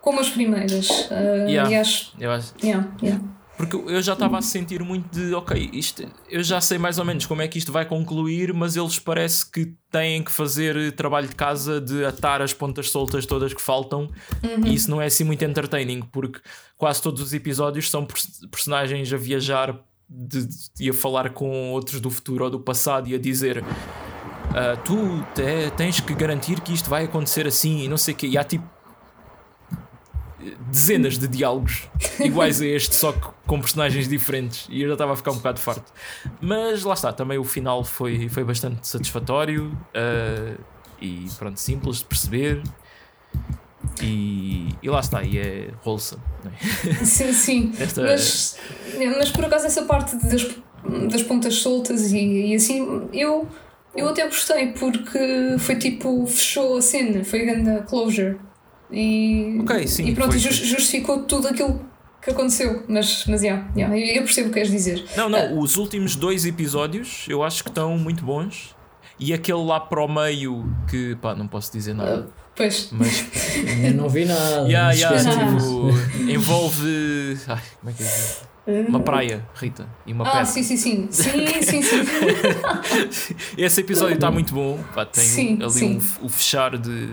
como 0.00 0.20
as 0.20 0.28
primeiras. 0.30 0.88
Uh, 0.88 1.48
Yeah. 1.48 1.70
E 1.70 1.76
acho. 1.76 2.12
Eu 2.18 2.30
acho, 2.32 2.52
Yeah, 2.62 2.88
yeah. 3.02 3.22
porque 3.56 3.76
eu 3.76 4.00
já 4.02 4.14
estava 4.14 4.38
a 4.38 4.42
sentir 4.42 4.82
muito 4.82 5.08
de 5.14 5.34
ok, 5.34 5.70
isto, 5.72 6.04
eu 6.28 6.42
já 6.42 6.60
sei 6.60 6.78
mais 6.78 6.98
ou 6.98 7.04
menos 7.04 7.26
como 7.26 7.42
é 7.42 7.48
que 7.48 7.58
isto 7.58 7.70
vai 7.70 7.84
concluir, 7.84 8.52
mas 8.54 8.74
eles 8.76 8.98
parece 8.98 9.48
que 9.50 9.74
têm 9.90 10.22
que 10.24 10.30
fazer 10.30 10.92
trabalho 10.92 11.28
de 11.28 11.34
casa 11.36 11.80
de 11.80 12.04
atar 12.04 12.40
as 12.40 12.52
pontas 12.54 12.90
soltas 12.90 13.26
todas 13.26 13.52
que 13.52 13.60
faltam 13.60 14.08
e 14.64 14.72
isso 14.74 14.90
não 14.90 15.00
é 15.00 15.06
assim 15.06 15.24
muito 15.24 15.44
entertaining, 15.44 16.00
porque 16.10 16.40
quase 16.76 17.02
todos 17.02 17.20
os 17.20 17.32
episódios 17.34 17.90
são 17.90 18.04
pers- 18.06 18.40
personagens 18.50 19.12
a 19.12 19.16
viajar 19.16 19.78
de, 20.10 20.46
de- 20.76 20.90
a 20.90 20.92
falar 20.92 21.30
com 21.30 21.70
outros 21.70 22.00
do 22.00 22.10
futuro 22.10 22.44
ou 22.44 22.50
do 22.50 22.58
passado 22.60 23.08
e 23.08 23.14
a 23.14 23.18
dizer. 23.18 23.62
"Ah, 24.52 24.76
tu 24.84 25.24
te- 25.34 25.70
tens 25.76 26.00
que 26.00 26.12
garantir 26.14 26.60
que 26.60 26.72
isto 26.74 26.90
vai 26.90 27.04
acontecer 27.04 27.46
assim 27.46 27.84
e 27.84 27.88
não 27.88 27.96
sei 27.96 28.12
o 28.14 28.16
quê. 28.16 28.26
E 28.26 28.36
há 28.36 28.42
tipo 28.42 28.64
dezenas 30.70 31.18
de 31.18 31.28
diálogos 31.28 31.88
iguais 32.18 32.60
a 32.62 32.66
este, 32.66 32.94
só 32.94 33.12
que 33.12 33.28
com 33.46 33.60
personagens 33.60 34.08
diferentes. 34.08 34.66
E 34.70 34.82
eu 34.82 34.88
já 34.88 34.94
estava 34.94 35.12
a 35.12 35.16
ficar 35.16 35.32
um 35.32 35.36
bocado 35.36 35.60
farto. 35.60 35.92
Mas 36.40 36.82
lá 36.82 36.94
está, 36.94 37.12
também 37.12 37.38
o 37.38 37.44
final 37.44 37.84
foi, 37.84 38.28
foi 38.28 38.42
bastante 38.42 38.86
satisfatório 38.88 39.76
ah, 39.94 40.56
e 41.00 41.26
pronto, 41.38 41.58
simples 41.60 41.98
de 41.98 42.04
perceber. 42.06 42.62
E, 44.02 44.68
e 44.82 44.88
lá 44.88 45.00
está, 45.00 45.22
e 45.22 45.38
é 45.38 45.68
wholesome. 45.84 46.22
É? 46.44 47.04
Sim, 47.04 47.32
sim. 47.32 47.72
Esta- 47.78 48.02
Mas, 48.02 48.56
mas 49.18 49.30
por 49.30 49.44
acaso 49.44 49.66
essa 49.66 49.82
parte 49.82 50.16
das, 50.16 50.46
das 51.10 51.22
pontas 51.22 51.54
soltas 51.56 52.12
e, 52.12 52.18
e 52.18 52.54
assim, 52.54 53.08
eu, 53.12 53.46
eu 53.96 54.08
até 54.08 54.24
gostei 54.24 54.68
porque 54.72 55.18
foi 55.58 55.76
tipo, 55.76 56.26
fechou 56.26 56.76
a 56.78 56.82
cena, 56.82 57.24
foi 57.24 57.42
a 57.42 57.54
grande 57.54 57.82
closure. 57.86 58.38
E, 58.90 59.58
Ok, 59.60 59.86
sim, 59.86 60.06
e 60.06 60.14
pronto, 60.14 60.30
foi- 60.30 60.38
e 60.38 60.40
jus- 60.40 60.56
justificou 60.56 61.22
tudo 61.24 61.48
aquilo 61.48 61.84
que 62.22 62.30
aconteceu. 62.30 62.82
Mas, 62.88 63.24
mas 63.26 63.42
yeah, 63.42 63.68
yeah, 63.76 63.96
eu 63.98 64.16
eu 64.16 64.22
percebo 64.24 64.48
o 64.48 64.50
que 64.50 64.54
queres 64.58 64.70
dizer. 64.70 65.04
Não, 65.16 65.28
não, 65.28 65.58
os 65.58 65.76
últimos 65.76 66.16
dois 66.16 66.44
episódios 66.44 67.24
eu 67.28 67.42
acho 67.42 67.62
que 67.62 67.70
estão 67.70 67.96
muito 67.98 68.24
bons. 68.24 68.74
E 69.20 69.34
aquele 69.34 69.62
lá 69.62 69.78
para 69.78 70.02
o 70.02 70.08
meio 70.08 70.64
que 70.88 71.14
pá, 71.16 71.34
não 71.34 71.46
posso 71.46 71.70
dizer 71.72 71.94
nada. 71.94 72.28
Pois, 72.56 72.88
Mas 72.92 73.24
Eu 73.84 73.92
não 74.00 74.08
vi 74.08 74.24
nada. 74.24 74.66
yeah, 74.66 74.92
yeah, 74.92 75.16
Ah. 75.16 75.56
tipo, 75.56 75.90
envolve. 76.30 77.36
Ai, 77.46 77.60
como 77.80 77.90
é 77.90 77.92
que 77.92 78.02
é? 78.02 78.06
isso? 78.06 78.50
Uma 78.88 79.00
praia, 79.00 79.44
Rita, 79.54 79.86
e 80.06 80.12
uma 80.12 80.24
ah, 80.26 80.30
pedra. 80.30 80.44
sim, 80.46 80.62
sim, 80.62 80.76
sim. 80.76 81.08
Sim, 81.10 81.46
sim, 81.62 81.82
sim. 81.82 81.96
Esse 83.58 83.80
episódio 83.80 84.14
está 84.14 84.30
muito 84.30 84.54
bom. 84.54 84.78
Pá, 84.94 85.04
tem 85.04 85.24
Sim, 85.24 85.58
ali 85.62 85.70
sim. 85.70 85.98
um- 86.22 86.26
o 86.26 86.28
fechar 86.28 86.76
de, 86.78 87.08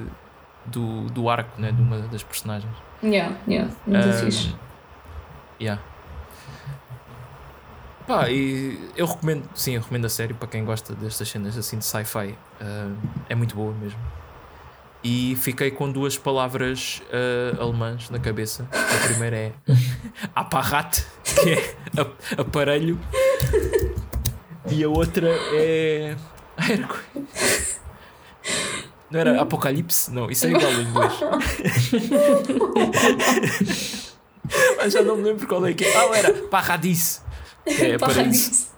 do, 0.66 1.05
do 1.10 1.30
arco 1.30 1.60
né, 1.60 1.72
de 1.72 1.82
uma 1.82 1.99
das 1.99 2.22
personagens. 2.24 2.72
yeah, 3.03 3.36
yeah, 3.47 3.72
muito 3.88 4.08
Um, 4.08 4.14
fixe. 4.14 4.55
Yeah. 5.60 5.82
Pá, 8.08 8.30
e 8.30 8.80
eu 8.95 9.05
recomendo, 9.05 9.43
sim, 9.53 9.76
eu 9.76 9.82
recomendo 9.82 10.05
a 10.05 10.10
série 10.10 10.34
para 10.34 10.47
quem 10.47 10.64
gosta 10.64 10.95
destas 10.95 11.28
cenas 11.28 11.58
assim 11.58 11.78
de 11.78 11.84
sci-fi. 11.86 12.36
Uh, 12.62 12.95
é 13.28 13.36
muito 13.36 13.53
boa 13.55 13.74
mesmo. 13.74 13.99
E 15.03 15.36
fiquei 15.36 15.70
com 15.72 15.91
duas 15.91 16.18
palavras 16.18 17.01
uh, 17.12 17.62
alemãs 17.62 18.10
na 18.10 18.18
cabeça. 18.18 18.66
A 18.72 19.08
primeira 19.08 19.36
é 19.38 19.51
Apparat, 20.34 21.03
que 21.24 21.49
é 21.53 21.76
ap- 21.99 22.39
aparelho. 22.39 22.97
E 24.70 24.84
a 24.84 24.89
outra 24.89 25.30
é. 25.53 26.16
Não 29.12 29.20
era 29.22 29.41
Apocalipse? 29.41 30.12
Não, 30.12 30.30
isso 30.30 30.45
é 30.47 30.51
igual 30.51 30.70
em 30.72 30.82
inglês. 30.84 31.14
Mas 34.78 34.93
já 34.93 35.01
não 35.01 35.16
me 35.18 35.24
lembro 35.24 35.45
qual 35.47 35.66
é 35.66 35.74
que 35.74 35.84
é. 35.86 35.97
Ah, 35.97 36.10
era 36.18 36.34
Paradis. 36.49 37.22
É 37.68 37.97
paraíso. 37.99 37.99
Paradis. 37.99 38.72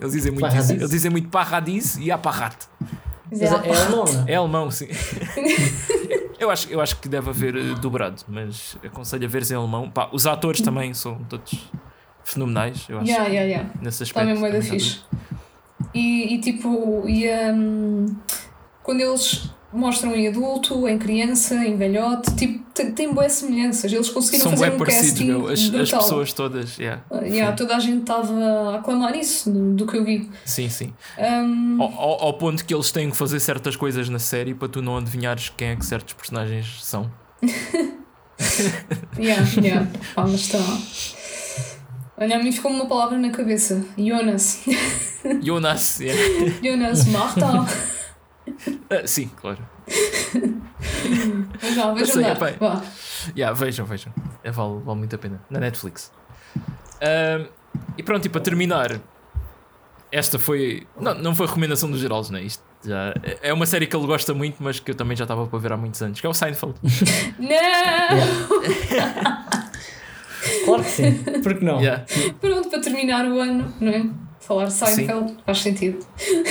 Eles 0.00 0.12
dizem 0.12 0.32
muito 0.32 0.42
Paradis. 0.42 0.64
isso. 0.64 0.72
Eles 0.80 0.90
dizem 0.90 1.10
muito 1.10 1.28
Paradis 1.28 1.96
e 1.96 2.10
Apparat. 2.10 2.56
Mas 3.30 3.40
é, 3.40 3.46
é 3.46 3.48
alemão, 3.48 4.04
não 4.04 4.26
é? 4.26 4.32
É 4.32 4.34
alemão, 4.36 4.70
sim. 4.70 4.88
eu, 6.38 6.50
acho, 6.50 6.68
eu 6.70 6.80
acho 6.80 6.96
que 6.96 7.08
deve 7.08 7.30
haver 7.30 7.56
eh, 7.56 7.74
dobrado, 7.80 8.22
mas 8.28 8.76
aconselho 8.84 9.26
a 9.26 9.28
veres 9.28 9.50
em 9.50 9.54
alemão. 9.54 9.90
Pá, 9.90 10.08
os 10.12 10.26
atores 10.26 10.60
também 10.60 10.92
são 10.94 11.16
todos 11.24 11.70
fenomenais, 12.22 12.86
eu 12.88 12.98
acho. 12.98 13.08
Yeah, 13.08 13.28
yeah, 13.28 13.48
yeah. 13.48 13.70
Nesse 13.80 14.02
Está 14.02 14.20
aspecto. 14.20 14.40
também 14.42 14.62
fixe. 14.62 15.00
E, 15.92 16.34
e 16.34 16.40
tipo, 16.40 17.08
e, 17.08 17.28
hum, 17.52 18.14
quando 18.82 19.00
eles 19.00 19.50
mostram 19.74 20.14
em 20.14 20.28
adulto, 20.28 20.88
em 20.88 20.96
criança, 20.98 21.54
em 21.56 21.76
velhote, 21.76 22.34
tipo, 22.36 22.64
tem, 22.72 22.92
tem 22.92 23.12
boas 23.12 23.32
semelhanças. 23.32 23.92
Eles 23.92 24.08
conseguiram 24.08 24.42
São 24.44 24.52
fazer 24.52 24.72
um 24.72 24.78
casting 24.78 25.24
meu. 25.26 25.48
As, 25.48 25.60
as 25.74 25.90
pessoas 25.90 26.32
todas. 26.32 26.78
Yeah. 26.78 27.02
Uh, 27.10 27.24
yeah, 27.24 27.54
toda 27.56 27.76
a 27.76 27.80
gente 27.80 28.00
estava 28.02 28.32
a 28.32 28.76
aclamar 28.76 29.16
isso, 29.16 29.50
do, 29.50 29.74
do 29.74 29.86
que 29.86 29.96
eu 29.96 30.04
vi. 30.04 30.30
Sim, 30.44 30.68
sim. 30.68 30.92
Hum, 31.18 31.76
Ao, 31.80 31.88
ao- 31.92 32.22
ao 32.26 32.32
ponto 32.34 32.64
que 32.64 32.72
eles 32.74 32.90
têm 32.92 33.10
que 33.10 33.16
fazer 33.16 33.40
certas 33.40 33.76
coisas 33.76 34.08
na 34.08 34.18
série 34.18 34.54
para 34.54 34.68
tu 34.68 34.80
não 34.80 34.96
adivinhares 34.96 35.50
quem 35.56 35.68
é 35.68 35.76
que 35.76 35.84
certos 35.84 36.14
personagens 36.14 36.78
são. 36.84 37.10
yeah, 39.18 39.42
yeah. 39.60 39.86
Ah, 40.16 40.22
mas 40.22 40.40
está. 40.40 40.58
Olha, 42.16 42.36
a 42.36 42.42
mim 42.42 42.52
ficou 42.52 42.70
uma 42.70 42.86
palavra 42.86 43.18
na 43.18 43.30
cabeça: 43.30 43.84
Jonas. 43.98 44.60
Jonas, 45.42 46.00
yeah. 46.00 46.22
Jonas 46.62 47.06
Marta. 47.06 47.46
Ah, 48.90 49.06
sim, 49.06 49.28
claro. 49.36 49.58
Já, 51.74 51.92
vejam 51.92 52.14
sei, 52.14 52.24
epá. 52.24 52.82
Yeah, 53.36 53.56
vejam, 53.56 53.86
vejam. 53.86 54.12
É, 54.42 54.50
vale, 54.50 54.80
vale 54.84 54.98
muito 54.98 55.14
a 55.14 55.18
pena. 55.18 55.42
Na 55.50 55.60
Netflix. 55.60 56.12
E 57.96 58.02
pronto, 58.02 58.26
e 58.26 58.28
para 58.28 58.40
terminar, 58.40 59.00
esta 60.12 60.38
foi. 60.38 60.86
Não, 61.00 61.14
não 61.14 61.34
foi 61.34 61.46
recomendação 61.46 61.90
do 61.90 61.98
Geraldo, 61.98 62.32
não 62.32 62.38
é? 62.38 62.42
Isto 62.42 62.62
já, 62.86 63.14
é 63.42 63.52
uma 63.52 63.64
série 63.66 63.86
que 63.86 63.96
ele 63.96 64.06
gosta 64.06 64.34
muito, 64.34 64.62
mas 64.62 64.78
que 64.78 64.90
eu 64.90 64.94
também 64.94 65.16
já 65.16 65.24
estava 65.24 65.46
para 65.46 65.58
ver 65.58 65.72
há 65.72 65.76
muitos 65.76 66.02
anos, 66.02 66.20
que 66.20 66.26
é 66.26 66.30
o 66.30 66.34
Seinfeld. 66.34 66.74
Não! 67.38 67.48
Claro 70.66 70.82
que 70.82 70.90
sim. 70.90 71.12
Porque 71.42 71.64
não? 71.64 71.80
Yeah. 71.80 72.04
Pronto, 72.40 72.68
para 72.68 72.80
terminar 72.80 73.24
o 73.26 73.40
ano, 73.40 73.74
não 73.80 73.90
é? 73.92 74.04
Falar 74.46 74.70
Seinfeld 74.70 75.36
faz 75.46 75.58
sentido. 75.60 76.06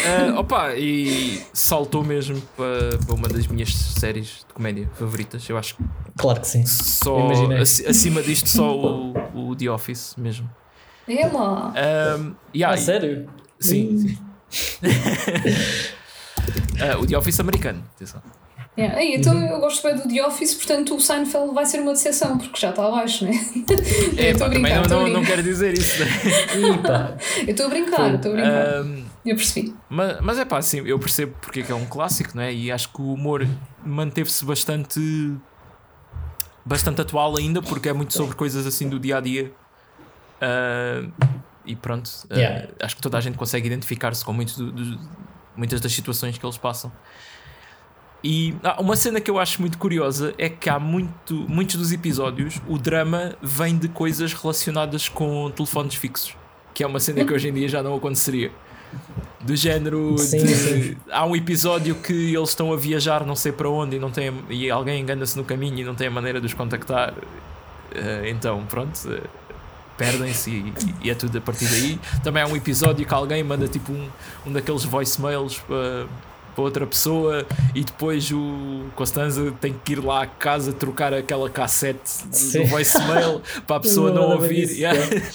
Ah, 0.06 0.40
opa, 0.42 0.76
e 0.76 1.42
saltou 1.54 2.04
mesmo 2.04 2.42
para, 2.58 2.98
para 3.06 3.16
uma 3.16 3.28
das 3.28 3.46
minhas 3.48 3.74
séries 3.74 4.46
de 4.48 4.54
comédia 4.54 4.90
favoritas. 4.96 5.48
Eu 5.48 5.58
acho 5.58 5.76
que 5.76 5.84
Claro 6.18 6.42
que 6.42 6.48
sim. 6.48 6.66
só 6.66 7.18
acima 7.88 8.22
disto, 8.24 8.50
só 8.50 8.76
o, 8.76 9.50
o 9.52 9.56
The 9.56 9.70
Office 9.70 10.16
mesmo. 10.18 10.50
É 11.08 11.28
lá. 11.28 11.74
Ahm, 11.76 12.34
yeah, 12.56 12.74
Ah, 12.74 12.78
sério? 12.78 13.30
Sim, 13.60 13.98
sim. 13.98 14.18
Ah, 16.82 16.98
o 17.00 17.06
The 17.06 17.18
Office 17.18 17.40
americano, 17.40 17.84
atenção. 17.96 18.22
É, 18.76 18.88
aí, 18.88 19.16
então 19.16 19.36
Uhum. 19.36 19.46
eu 19.48 19.60
gosto 19.60 19.84
bem 19.84 19.96
do 19.96 20.08
The 20.08 20.26
Office, 20.26 20.56
portanto 20.56 20.96
o 20.96 21.00
Seinfeld 21.00 21.54
vai 21.54 21.64
ser 21.66 21.80
uma 21.82 21.94
decepção, 21.94 22.38
porque 22.40 22.60
já 22.60 22.72
está 22.72 22.88
abaixo, 22.88 23.24
não 23.26 23.32
é? 23.32 23.36
É, 23.36 24.30
Eu 24.30 24.32
estou 24.32 24.40
pá, 24.40 24.46
a 24.46 24.50
também 24.50 24.62
brincar, 24.64 24.90
não, 24.90 25.06
a 25.06 25.10
não, 25.10 25.24
quero 25.24 25.44
dizer 25.44 25.74
isso. 25.74 26.00
né? 26.04 26.08
Eu 27.46 27.52
estou 27.52 27.66
a 27.68 27.70
brincar, 27.70 28.16
estou 28.16 28.32
a 28.32 28.36
brincar. 28.36 28.76
Ahm, 28.80 29.04
Eu 29.24 29.36
percebi. 29.36 29.76
mas, 29.90 30.20
mas 30.22 30.40
é 30.40 30.46
pá, 30.46 30.58
assim, 30.58 30.80
eu 30.88 30.98
percebo 30.98 31.36
porque 31.40 31.60
é 31.60 31.64
que 31.64 31.72
é 31.72 31.76
um 31.76 31.86
clássico, 31.86 32.32
não 32.36 32.42
é? 32.44 32.52
E 32.54 32.72
acho 32.72 32.90
que 32.92 33.00
o 33.02 33.14
humor 33.14 33.48
manteve-se 33.86 34.44
bastante 34.44 35.00
bastante 36.66 37.02
atual 37.02 37.38
ainda, 37.38 37.62
porque 37.62 37.90
é 37.90 37.94
muito 37.94 38.14
sobre 38.14 38.36
coisas 38.36 38.66
assim 38.66 38.88
do 38.90 39.00
dia 39.00 39.18
a 39.18 39.22
dia. 39.22 39.52
Ah, 40.42 41.04
e 41.66 41.76
pronto, 41.76 42.10
Yeah. 42.32 42.68
acho 42.82 42.96
que 42.96 43.02
toda 43.02 43.18
a 43.18 43.22
gente 43.22 43.38
consegue 43.38 43.68
identificar-se 43.68 44.24
com 44.26 44.34
muitos 44.34 44.58
do- 44.58 44.72
do- 44.72 45.00
muitas 45.56 45.80
das 45.80 45.94
situações 45.94 46.38
que 46.38 46.46
eles 46.46 46.58
passam. 46.58 46.92
E 48.24 48.56
ah, 48.64 48.80
uma 48.80 48.96
cena 48.96 49.20
que 49.20 49.30
eu 49.30 49.38
acho 49.38 49.60
muito 49.60 49.78
curiosa 49.78 50.34
é 50.38 50.48
que 50.48 50.70
há 50.70 50.80
muito, 50.80 51.36
muitos 51.50 51.76
dos 51.76 51.92
episódios 51.92 52.62
o 52.68 52.78
drama 52.78 53.36
vem 53.42 53.78
de 53.78 53.90
coisas 53.90 54.34
relacionadas 54.34 55.10
com 55.10 55.52
telefones 55.52 55.96
fixos, 55.96 56.36
que 56.74 56.84
é 56.84 56.88
uma 56.88 57.02
cena 57.02 57.26
que 57.26 57.34
hoje 57.34 57.50
em 57.50 57.54
dia 57.54 57.68
já 57.68 57.84
não 57.84 57.96
aconteceria. 57.96 58.50
Do 59.42 59.56
género 59.56 60.18
Sim, 60.20 60.38
de 60.38 60.54
sim. 60.54 60.98
há 61.12 61.26
um 61.26 61.36
episódio 61.36 61.96
que 61.96 62.34
eles 62.34 62.50
estão 62.50 62.72
a 62.72 62.78
viajar 62.78 63.26
não 63.26 63.36
sei 63.36 63.52
para 63.52 63.68
onde 63.68 63.98
e, 63.98 64.00
não 64.00 64.10
tem, 64.10 64.32
e 64.50 64.70
alguém 64.72 65.02
engana-se 65.02 65.36
no 65.36 65.44
caminho 65.44 65.80
e 65.80 65.84
não 65.84 65.96
tem 65.96 66.08
a 66.08 66.12
maneira 66.12 66.40
de 66.40 66.46
os 66.46 66.54
contactar. 66.54 67.14
Eh, 67.94 68.30
então, 68.30 68.64
pronto, 68.68 68.98
eh, 69.12 69.22
perdem-se 69.98 70.50
e, 70.50 70.74
e 71.04 71.10
é 71.10 71.16
tudo 71.16 71.38
a 71.38 71.42
partir 71.42 71.66
daí. 71.66 72.00
Também 72.24 72.42
há 72.42 72.48
um 72.48 72.56
episódio 72.56 73.06
que 73.06 73.14
alguém 73.14 73.44
manda 73.44 73.68
tipo 73.68 73.92
um, 73.92 74.08
um 74.46 74.54
daqueles 74.54 74.86
voicemails 74.86 75.58
para, 75.60 76.08
para 76.54 76.64
outra 76.64 76.86
pessoa 76.88 77.46
e 77.76 77.84
depois 77.84 78.32
o 78.32 78.86
Costanza 78.96 79.52
tem 79.60 79.74
que 79.84 79.94
ir 79.94 80.04
lá 80.04 80.24
à 80.24 80.28
casa 80.28 80.72
trocar 80.74 81.14
aquela 81.14 81.50
cassete 81.50 82.26
do, 82.26 82.60
do 82.64 82.66
voicemail 82.68 83.42
para 83.68 83.76
a 83.78 83.80
pessoa 83.80 84.10
não 84.12 84.22
lembrava 84.30 84.44
ouvir. 84.44 84.70
Yeah. 84.70 85.00
yeah. 85.00 85.28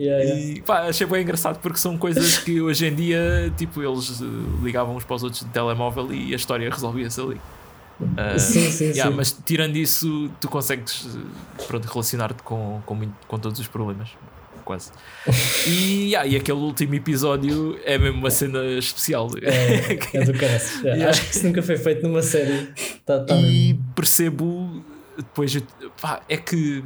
Yeah. 0.00 0.24
E 0.40 0.62
pá, 0.62 0.82
achei 0.82 1.04
bem 1.08 1.22
engraçado 1.22 1.58
porque 1.60 1.76
são 1.78 1.98
coisas 1.98 2.38
que 2.38 2.60
hoje 2.60 2.86
em 2.86 2.94
dia, 2.94 3.52
tipo, 3.56 3.82
eles 3.82 4.20
eh, 4.22 4.24
ligavam 4.62 4.94
uns 4.94 5.02
para 5.02 5.16
os 5.16 5.24
outros 5.24 5.42
de 5.42 5.48
telemóvel 5.48 6.12
e 6.14 6.32
a 6.32 6.36
história 6.36 6.70
resolvia-se 6.70 7.20
ali. 7.20 7.40
Ah, 8.16 8.38
Sim, 8.38 8.70
sim, 8.70 8.84
yeah, 8.90 9.10
sim. 9.10 9.16
Mas 9.16 9.36
tirando 9.44 9.74
isso, 9.76 10.30
tu 10.40 10.48
consegues 10.48 11.04
eh, 11.16 11.64
pronto, 11.66 11.84
relacionar-te 11.86 12.44
com, 12.44 12.80
com, 12.86 12.94
muito- 12.94 13.12
com 13.26 13.40
todos 13.40 13.58
os 13.58 13.66
problemas. 13.66 14.10
Quase. 14.68 14.90
E, 15.66 16.10
yeah, 16.10 16.28
e 16.28 16.36
aquele 16.36 16.58
último 16.58 16.94
episódio 16.94 17.80
é 17.86 17.96
mesmo 17.96 18.18
uma 18.18 18.30
cena 18.30 18.62
especial. 18.78 19.30
É, 19.40 19.94
é 20.18 20.24
do 20.26 20.34
caraças. 20.34 20.74
Yeah. 20.82 20.92
Yeah. 20.92 21.08
Acho 21.08 21.24
que 21.24 21.36
isso 21.36 21.46
nunca 21.46 21.62
foi 21.62 21.78
feito 21.78 22.06
numa 22.06 22.20
série. 22.20 22.68
Tá, 23.06 23.24
tá 23.24 23.34
e 23.34 23.72
mesmo. 23.72 23.84
percebo 23.94 24.84
depois 25.16 25.56
pá, 26.02 26.20
é 26.28 26.36
que 26.36 26.84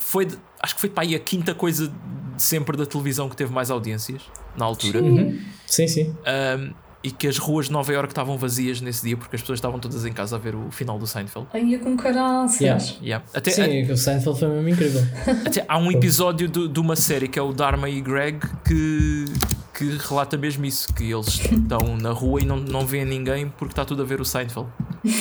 foi 0.00 0.26
acho 0.60 0.74
que 0.74 0.80
foi 0.80 0.90
pá, 0.90 1.02
a 1.02 1.18
quinta 1.20 1.54
coisa 1.54 1.86
de 1.86 2.42
sempre 2.42 2.76
da 2.76 2.84
televisão 2.84 3.28
que 3.28 3.36
teve 3.36 3.52
mais 3.52 3.70
audiências 3.70 4.22
na 4.56 4.64
altura 4.64 5.00
Uhum. 5.00 5.40
Sim, 5.68 5.86
sim. 5.86 6.16
Um, 6.26 6.74
e 7.02 7.10
que 7.10 7.26
as 7.26 7.38
ruas 7.38 7.66
de 7.66 7.72
Nova 7.72 7.92
Iorque 7.92 8.12
estavam 8.12 8.36
vazias 8.36 8.80
nesse 8.80 9.06
dia 9.06 9.16
porque 9.16 9.34
as 9.34 9.40
pessoas 9.40 9.58
estavam 9.58 9.78
todas 9.78 10.04
em 10.04 10.12
casa 10.12 10.36
a 10.36 10.38
ver 10.38 10.54
o 10.54 10.70
final 10.70 10.98
do 10.98 11.06
Seinfeld. 11.06 11.46
Aí 11.52 11.74
é 11.74 11.78
com 11.78 11.96
caraças. 11.96 12.60
Yeah. 12.60 12.84
Yeah. 13.02 13.24
Até, 13.32 13.50
Sim, 13.50 13.90
o 13.90 13.96
Seinfeld 13.96 14.38
foi 14.38 14.48
mesmo 14.48 14.68
incrível. 14.68 15.02
até 15.46 15.64
há 15.66 15.78
um 15.78 15.90
episódio 15.90 16.48
do- 16.48 16.68
de 16.68 16.78
uma 16.78 16.96
série 16.96 17.26
que 17.26 17.38
é 17.38 17.42
o 17.42 17.52
Dharma 17.52 17.88
e 17.88 18.00
Greg 18.02 18.38
que, 18.66 19.24
que 19.72 19.96
relata 20.08 20.36
mesmo 20.36 20.64
isso: 20.66 20.92
que 20.92 21.10
eles 21.10 21.28
estão 21.40 21.96
na 21.96 22.10
rua 22.10 22.42
e 22.42 22.44
não, 22.44 22.56
não 22.58 22.84
veem 22.86 23.06
ninguém 23.06 23.48
porque 23.48 23.72
está 23.72 23.84
tudo 23.84 24.02
a 24.02 24.04
ver 24.04 24.20
o 24.20 24.24
Seinfeld. 24.24 24.68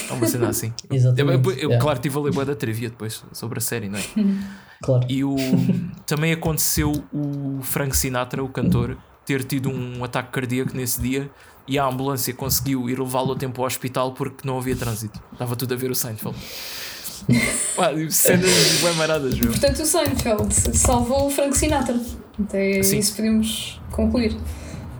É 0.10 0.14
uma 0.14 0.28
cena 0.28 0.50
assim. 0.50 0.74
Exatamente. 0.92 1.48
Eu, 1.48 1.54
eu, 1.54 1.58
yeah. 1.70 1.80
Claro, 1.82 2.00
tive 2.00 2.18
a 2.18 2.22
ler 2.22 2.46
da 2.46 2.56
trivia 2.56 2.90
depois 2.90 3.24
sobre 3.32 3.60
a 3.60 3.62
série, 3.62 3.88
não 3.88 3.98
é? 4.00 4.04
Claro. 4.82 5.06
E 5.10 5.26
o, 5.26 5.36
também 6.06 6.32
aconteceu 6.32 6.92
o 7.12 7.60
Frank 7.62 7.94
Sinatra, 7.98 8.42
o 8.42 8.48
cantor, 8.48 8.98
ter 9.26 9.44
tido 9.44 9.70
um 9.70 10.02
ataque 10.06 10.32
cardíaco 10.32 10.74
nesse 10.74 11.02
dia 11.02 11.30
e 11.70 11.78
a 11.78 11.86
ambulância 11.86 12.34
conseguiu 12.34 12.90
ir 12.90 13.00
levá-lo 13.00 13.34
a 13.34 13.36
tempo 13.36 13.62
ao 13.62 13.68
hospital 13.68 14.14
porque 14.14 14.46
não 14.46 14.58
havia 14.58 14.76
trânsito. 14.76 15.22
Estava 15.32 15.56
tudo 15.56 15.76
a 15.76 15.78
ver 15.78 15.92
o 15.92 15.96
Seinfeld. 15.96 16.36
Cenas 18.10 18.82
bem 18.82 18.94
maradas, 18.96 19.40
meu. 19.40 19.52
Portanto, 19.52 19.84
o 19.84 19.86
Seinfeld 19.86 20.54
salvou 20.54 21.28
o 21.28 21.30
Frank 21.30 21.56
Sinatra. 21.56 22.00
Até 22.42 22.82
Sim. 22.82 22.98
isso 22.98 23.16
podemos 23.16 23.80
concluir. 23.92 24.36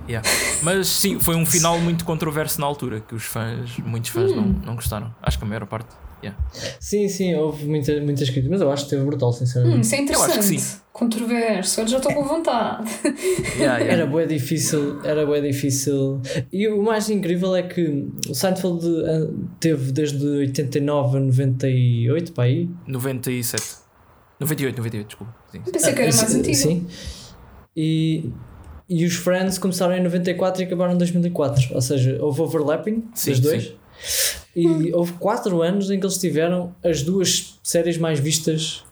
Yeah. 0.08 0.28
Mas 0.62 0.88
sim, 0.88 1.20
foi 1.20 1.36
um 1.36 1.46
final 1.46 1.80
muito 1.80 2.06
controverso 2.06 2.60
na 2.62 2.68
altura, 2.68 3.00
que 3.00 3.16
os 3.16 3.24
fãs, 3.24 3.78
muitos 3.80 4.12
fãs 4.12 4.32
não, 4.36 4.44
não 4.44 4.76
gostaram. 4.76 5.14
Acho 5.22 5.38
que 5.38 5.46
a 5.46 5.48
maior 5.48 5.66
parte. 5.66 5.90
Yeah. 6.22 6.38
Sim, 6.82 7.08
sim, 7.08 7.34
houve 7.36 7.66
muita, 7.66 7.94
muitas 8.02 8.30
críticas, 8.30 8.50
mas 8.52 8.62
eu 8.62 8.70
acho 8.72 8.84
que 8.86 8.90
teve 8.90 9.04
brutal, 9.06 9.30
Hum, 9.30 9.34
sinceramente. 9.34 9.82
isso 9.86 9.96
é 9.96 9.98
Eu 10.00 10.02
acho 10.04 10.10
que 10.10 10.16
interessante. 10.32 10.60
sim. 10.62 10.78
Controverso. 10.92 11.80
Agora 11.80 11.92
já 11.92 11.98
estou 11.98 12.14
com 12.14 12.24
vontade. 12.26 12.90
Yeah, 13.58 13.78
yeah. 13.80 13.84
Era 13.94 14.06
bué 14.06 14.26
difícil, 14.26 15.00
era 15.06 15.26
bué 15.26 15.40
difícil. 15.40 16.22
E 16.52 16.68
o 16.68 16.82
mais 16.84 17.10
incrível 17.10 17.56
é 17.56 17.64
que 17.64 18.08
o 18.30 18.34
Seinfeld 18.36 18.86
eh, 18.86 19.28
teve 19.62 19.92
desde 19.94 20.26
89 20.26 21.18
a 21.18 21.20
98, 21.22 22.34
para 22.34 22.44
aí. 22.46 22.70
97. 22.86 23.64
98, 24.42 24.78
98, 24.78 25.08
desculpa. 25.08 25.36
Sim. 25.52 25.62
Pensei 25.72 25.94
que 25.94 26.02
era 26.02 26.14
mais 26.16 26.36
Ah, 26.36 26.38
antigo. 26.38 26.56
Sim. 26.56 26.88
E, 27.76 28.30
e 28.90 29.06
os 29.06 29.16
Friends 29.16 29.58
começaram 29.58 29.96
em 29.96 30.04
94 30.04 30.62
e 30.62 30.66
acabaram 30.66 30.94
em 30.94 30.98
2004. 30.98 31.76
Ou 31.76 31.82
seja, 31.82 32.18
houve 32.22 32.42
overlapping 32.42 33.06
Sim, 33.14 33.32
dos 33.32 33.40
dois. 33.40 33.64
sim. 33.64 34.39
E 34.62 34.94
houve 34.94 35.14
4 35.14 35.62
anos 35.62 35.90
em 35.92 36.00
que 36.00 36.06
eles 36.06 36.18
tiveram 36.18 36.76
as 36.84 37.02
duas 37.04 37.60
séries 37.64 37.98
mais 37.98 38.20
vistas 38.20 38.84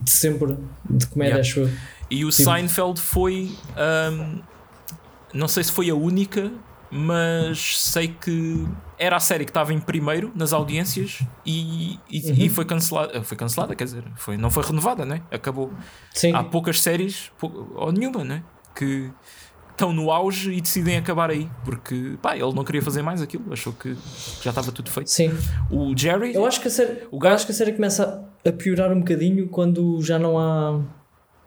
de 0.00 0.10
sempre 0.10 0.56
de 0.88 1.06
comédia, 1.06 1.34
Yeah. 1.36 1.40
acho 1.40 1.60
eu. 1.60 1.70
E 2.10 2.24
o 2.24 2.30
Sim. 2.32 2.44
Seinfeld 2.44 3.00
foi. 3.00 3.50
ahm, 3.76 4.40
não 5.32 5.48
sei 5.48 5.64
se 5.64 5.72
foi 5.72 5.88
a 5.90 5.94
única, 5.94 6.52
mas 6.90 7.80
sei 7.80 8.08
que 8.08 8.66
era 8.98 9.16
a 9.16 9.20
série 9.20 9.44
que 9.44 9.50
estava 9.50 9.72
em 9.72 9.80
primeiro 9.80 10.30
nas 10.34 10.52
audiências 10.52 11.18
e, 11.44 11.98
e, 12.08 12.20
Uhum. 12.30 12.34
e 12.38 12.48
foi 12.48 12.64
cancelada. 12.64 13.22
Foi 13.24 13.36
cancelada, 13.36 13.74
quer 13.74 13.84
dizer, 13.84 14.04
foi, 14.16 14.36
não 14.36 14.50
foi 14.50 14.62
renovada, 14.64 15.04
né? 15.04 15.22
Acabou. 15.30 15.72
Sim. 16.14 16.32
Há 16.32 16.44
poucas 16.44 16.80
séries, 16.80 17.32
pou- 17.38 17.72
ou 17.74 17.90
nenhuma, 17.90 18.22
né? 18.22 18.42
Que 18.76 19.10
estão 19.74 19.92
no 19.92 20.10
auge 20.10 20.52
e 20.52 20.60
decidem 20.60 20.96
acabar 20.96 21.30
aí. 21.30 21.50
Porque, 21.64 22.16
pá, 22.22 22.34
ele 22.36 22.52
não 22.54 22.64
queria 22.64 22.80
fazer 22.82 23.02
mais 23.02 23.20
aquilo, 23.20 23.52
achou 23.52 23.72
que 23.72 23.96
já 24.42 24.50
estava 24.50 24.70
tudo 24.72 24.90
feito. 24.90 25.10
Sim. 25.10 25.36
O 25.70 25.92
Jerry. 25.96 26.34
Eu 26.34 26.46
acho 26.46 26.60
que 26.60 26.68
a 26.68 26.70
série, 26.70 26.98
O 27.10 27.18
gajo- 27.18 27.34
acho 27.34 27.46
que 27.46 27.52
a 27.52 27.54
série 27.54 27.72
começa 27.72 28.24
a 28.46 28.52
piorar 28.52 28.90
um 28.92 29.00
bocadinho 29.00 29.48
quando 29.48 30.00
já 30.02 30.18
não 30.18 30.38
há 30.38 30.80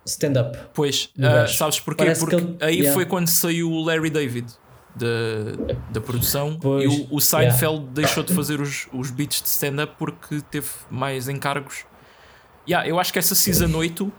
stand-up. 0.06 0.58
Pois, 0.74 1.10
gajo. 1.18 1.56
sabes 1.58 1.80
porquê? 1.80 2.04
Parece 2.04 2.20
Porque 2.22 2.36
que 2.36 2.42
ele- 2.44 2.58
aí 2.62 2.76
yeah. 2.80 2.94
foi 2.94 3.06
quando 3.06 3.28
saiu 3.28 3.72
o 3.72 3.84
Larry 3.84 4.10
David 4.10 4.48
da, 4.96 5.74
da 5.92 6.02
produção 6.02 6.58
Pois, 6.60 6.84
e 6.84 6.88
o, 7.12 7.16
o 7.16 7.20
Seinfeld 7.22 7.86
deixou 7.94 8.24
de 8.24 8.34
fazer 8.34 8.60
os, 8.62 8.88
os 8.94 9.12
beats 9.12 9.42
de 9.42 9.48
stand-up 9.50 9.94
porque 9.98 10.42
teve 10.50 10.68
mais 10.90 11.28
encargos. 11.30 11.86
Yeah, 12.68 12.88
eu 12.90 13.00
acho 13.00 13.14
que 13.14 13.20
essa 13.20 13.36
season 13.36 13.74
8 13.78 14.12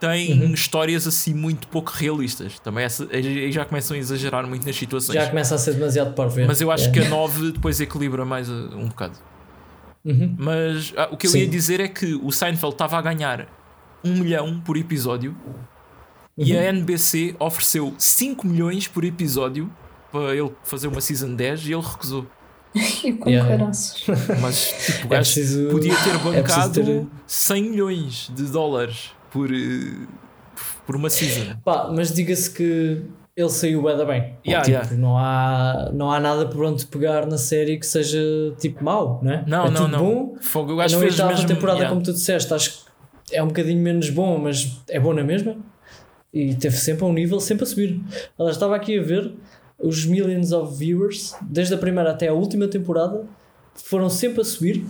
tem 0.00 0.32
Uhum. 0.42 0.54
histórias 0.54 1.06
assim 1.06 1.34
muito 1.34 1.68
pouco 1.68 1.92
realistas. 1.94 2.58
Também 2.58 2.84
essa, 2.84 3.06
aí 3.12 3.52
já 3.52 3.64
começam 3.64 3.94
a 3.96 4.00
exagerar 4.00 4.46
muito 4.46 4.66
nas 4.66 4.74
situações. 4.76 5.14
Já 5.14 5.28
começa 5.28 5.54
a 5.54 5.58
ser 5.58 5.74
demasiado 5.74 6.14
para 6.14 6.28
ver. 6.28 6.46
Mas 6.46 6.60
eu 6.60 6.70
acho 6.70 6.88
É. 6.88 6.90
que 6.90 7.00
a 7.00 7.08
9 7.08 7.52
depois 7.52 7.80
equilibra 7.80 8.24
mais 8.24 8.48
uh, 8.48 8.70
um 8.74 8.88
bocado. 8.88 9.18
Uhum. 10.04 10.34
Mas 10.38 10.92
ah, 10.96 11.08
o 11.12 11.16
que 11.16 11.26
eu 11.26 11.30
Sim. 11.30 11.40
ia 11.40 11.46
dizer 11.48 11.78
é 11.80 11.86
que 11.88 12.14
o 12.14 12.32
Seinfeld 12.32 12.74
estava 12.74 12.96
a 12.98 13.02
ganhar 13.02 13.46
um 14.02 14.14
milhão 14.14 14.58
por 14.60 14.76
episódio 14.78 15.36
e 16.38 16.54
Uhum. 16.54 16.58
a 16.58 16.62
NBC 16.64 17.36
ofereceu 17.38 17.94
5 17.98 18.46
milhões 18.46 18.88
por 18.88 19.04
episódio 19.04 19.70
para 20.10 20.34
ele 20.34 20.50
fazer 20.64 20.88
uma 20.88 21.00
season 21.02 21.34
10 21.34 21.66
e 21.66 21.72
ele 21.74 21.82
recusou. 21.82 22.26
E 22.74 23.12
com 23.20 23.28
Yeah. 23.28 23.66
Mas 24.40 24.72
tipo, 24.86 25.12
É 25.12 25.18
preciso- 25.18 25.68
podia 25.68 25.94
ter 25.96 26.10
é 26.10 26.18
bancado 26.18 26.70
preciso 26.72 27.00
ter- 27.02 27.06
100 27.26 27.62
milhões 27.70 28.30
de 28.34 28.44
dólares 28.44 29.10
por, 29.30 29.50
eh, 29.52 30.06
por 30.86 30.96
uma 30.96 31.10
season. 31.10 31.56
Pá, 31.64 31.90
mas 31.94 32.12
diga-se 32.12 32.50
que 32.50 33.02
ele 33.36 33.48
saiu 33.48 33.82
bem 33.82 34.04
bem. 34.04 34.34
Yeah, 34.46 34.64
tipo, 34.64 34.70
yeah. 34.70 34.94
Não, 34.96 35.16
há, 35.16 35.90
não 35.92 36.10
há 36.10 36.20
nada 36.20 36.46
por 36.46 36.64
onde 36.64 36.86
pegar 36.86 37.26
na 37.26 37.38
série 37.38 37.78
que 37.78 37.86
seja 37.86 38.20
tipo 38.58 38.84
mau, 38.84 39.20
não 39.22 39.32
é? 39.32 39.44
Não, 39.46 39.66
é 39.66 39.70
não, 39.70 39.88
não. 39.88 39.98
bom. 39.98 40.36
Fogo, 40.40 40.72
o 40.72 40.76
Na 40.76 40.82
gajo 40.82 40.98
fez 40.98 41.12
oitava 41.12 41.32
mesmo. 41.32 41.46
temporada, 41.48 41.78
yeah. 41.78 41.90
como 41.94 42.04
tu 42.04 42.12
disseste, 42.12 42.52
acho 42.52 42.84
que 43.24 43.36
é 43.36 43.42
um 43.42 43.48
bocadinho 43.48 43.80
menos 43.80 44.10
bom, 44.10 44.38
mas 44.38 44.80
é 44.88 44.98
bom 44.98 45.14
na 45.14 45.22
mesma. 45.22 45.56
E 46.32 46.54
teve 46.54 46.76
sempre 46.76 47.04
a 47.04 47.06
um 47.06 47.12
nível 47.12 47.40
sempre 47.40 47.64
a 47.64 47.66
subir. 47.66 48.00
Aliás, 48.38 48.56
estava 48.56 48.76
aqui 48.76 48.98
a 48.98 49.02
ver 49.02 49.32
os 49.78 50.04
millions 50.04 50.52
of 50.52 50.76
viewers, 50.76 51.34
desde 51.42 51.74
a 51.74 51.78
primeira 51.78 52.10
até 52.10 52.28
a 52.28 52.32
última 52.32 52.68
temporada, 52.68 53.24
foram 53.74 54.10
sempre 54.10 54.42
a 54.42 54.44
subir, 54.44 54.84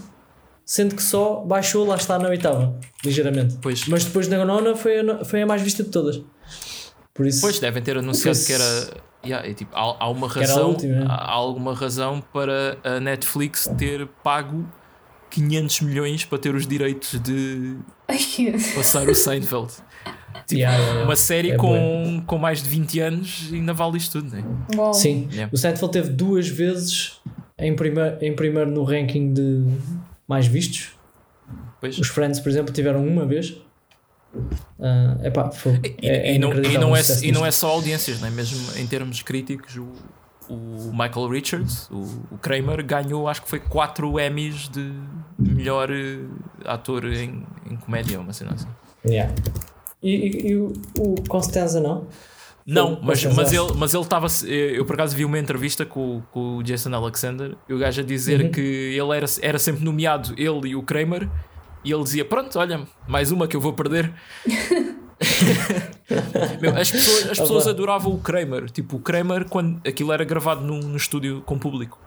sendo 0.71 0.95
que 0.95 1.03
só 1.03 1.41
baixou, 1.41 1.85
lá 1.85 1.97
está 1.97 2.17
na 2.17 2.29
oitava, 2.29 2.79
ligeiramente. 3.05 3.59
Pois. 3.61 3.89
Mas 3.89 4.05
depois 4.05 4.29
na 4.29 4.45
nona 4.45 4.77
foi 4.77 5.01
a, 5.01 5.25
foi 5.25 5.43
a 5.43 5.47
mais 5.47 5.61
vista 5.63 5.83
de 5.83 5.89
todas. 5.91 6.23
Por 7.13 7.27
isso, 7.27 7.41
Pois 7.41 7.59
devem 7.59 7.83
ter 7.83 7.99
anunciado 7.99 8.39
que 8.39 8.53
era. 8.53 8.95
yeah, 9.27 9.49
é 9.49 9.53
tipo, 9.53 9.75
há, 9.75 9.97
há 10.05 10.09
uma 10.09 10.29
razão. 10.29 10.69
última, 10.69 10.95
é. 11.03 11.07
há, 11.09 11.29
alguma 11.33 11.75
razão 11.75 12.23
para 12.33 12.79
a 12.85 13.01
Netflix 13.01 13.69
ter 13.77 14.07
pago 14.23 14.65
500 15.31 15.81
milhões 15.81 16.25
para 16.25 16.39
ter 16.39 16.55
os 16.55 16.69
direitos 16.69 17.19
de 17.21 17.77
passar 18.77 19.09
o 19.09 19.15
Seinfeld. 19.15 19.73
Tipo, 20.47 20.61
Yeah, 20.61 20.79
yeah. 20.79 21.05
Uma 21.05 21.17
série 21.17 21.51
É 21.51 21.57
com, 21.57 22.23
com 22.27 22.39
mais 22.39 22.63
de 22.63 22.69
20 22.69 23.01
anos 23.01 23.51
ainda 23.53 23.73
vale 23.73 23.99
isto 23.99 24.21
tudo, 24.21 24.35
né? 24.35 24.45
uau. 24.77 24.95
Sim, 24.95 25.29
Yeah. 25.33 25.51
o 25.53 25.57
Seinfeld 25.57 25.93
teve 25.93 26.11
duas 26.11 26.49
vezes 26.49 27.21
em 27.59 27.75
primeiro, 27.75 28.17
em 28.25 28.35
primeiro 28.35 28.71
no 28.71 28.85
ranking 28.85 29.33
de 29.33 29.65
mais 30.31 30.47
vistos. 30.47 30.91
Pois. 31.81 31.99
Os 31.99 32.07
Friends, 32.09 32.39
por 32.39 32.49
exemplo, 32.49 32.73
tiveram 32.73 33.05
uma 33.05 33.27
vez. 33.27 33.57
Ah, 34.79 35.17
epá, 35.25 35.51
foi, 35.51 35.81
E, 36.01 36.09
é, 36.09 36.31
é 36.31 36.35
e 36.35 36.39
não, 36.39 36.53
e, 36.53 36.79
não 36.79 36.95
é, 36.97 37.01
e 37.23 37.33
não 37.33 37.45
é 37.45 37.51
só 37.51 37.71
audiências, 37.71 38.21
né? 38.21 38.31
mesmo 38.31 38.79
em 38.79 38.87
termos 38.87 39.23
críticos, 39.23 39.77
o, 39.77 39.89
o 40.49 40.91
Michael 40.93 41.29
Richards, 41.29 41.91
o, 41.91 41.97
o 42.31 42.39
Kramer, 42.39 42.85
ganhou 42.87 43.27
acho 43.29 43.43
que 43.43 43.49
foi 43.49 43.59
4 43.59 44.21
Emmys 44.21 44.69
de 44.69 44.93
melhor 45.37 45.91
eh, 45.91 46.21
ator 46.65 47.05
em, 47.07 47.45
em 47.69 47.77
comédia, 47.77 48.21
uma 48.21 48.33
cena 48.33 48.53
assim. 48.55 48.69
Yeah. 49.05 49.35
E, 50.01 50.11
e- 50.15 50.47
e 50.51 50.57
o, 50.57 50.73
o 50.97 51.15
Constanza 51.29 51.81
não? 51.81 52.07
Não, 52.75 52.99
mas, 53.03 53.23
foi 53.23 53.33
mas 53.33 53.51
Shazam. 53.51 53.69
ele 53.69 53.77
mas 53.79 53.95
ele 53.95 54.03
estava. 54.03 54.27
Eu 54.47 54.85
por 54.85 54.95
acaso 54.95 55.17
vi 55.17 55.25
uma 55.25 55.39
entrevista 55.39 55.85
com, 55.85 56.23
com 56.31 56.57
o 56.59 56.63
Jason 56.63 56.95
Alexander 56.95 57.57
e 57.69 57.75
o 57.75 57.79
gajo 57.79 58.01
a 58.01 58.05
dizer 58.05 58.41
Uhum. 58.43 58.51
que 58.53 58.61
ele 58.61 59.17
era, 59.17 59.27
era 59.43 59.59
sempre 59.59 59.85
nomeado, 59.85 60.35
ele 60.37 60.69
e 60.71 60.77
o 60.77 60.83
Kramer, 60.83 61.29
e 61.85 61.93
ele 61.93 62.03
dizia: 62.03 62.25
Pronto, 62.25 62.59
olha, 62.59 62.83
mais 63.09 63.31
uma 63.33 63.47
que 63.49 63.57
eu 63.57 63.61
vou 63.61 63.73
perder. 63.73 64.13
Meu, 66.61 66.77
as 66.77 66.91
pessoas, 66.91 67.27
as 67.31 67.39
pessoas 67.39 67.67
adoravam 67.69 68.13
o 68.13 68.19
Kramer. 68.19 68.71
Tipo, 68.71 68.97
o 68.97 69.01
Kramer, 69.01 69.45
quando 69.49 69.81
aquilo 69.87 70.13
era 70.13 70.25
gravado 70.25 70.63
num, 70.63 70.81
num 70.81 70.97
estúdio 70.97 71.43
com 71.43 71.59
público, 71.59 71.99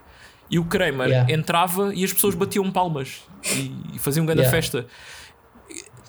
e 0.49 0.59
o 0.59 0.65
Kramer 0.65 1.07
Yeah. 1.07 1.33
entrava 1.33 1.93
e 1.95 2.03
as 2.03 2.11
pessoas 2.13 2.35
batiam 2.35 2.69
palmas 2.71 3.21
e, 3.55 3.71
e 3.95 3.99
faziam 3.99 4.25
grande 4.25 4.41
Yeah. 4.41 4.55
festa. 4.61 4.85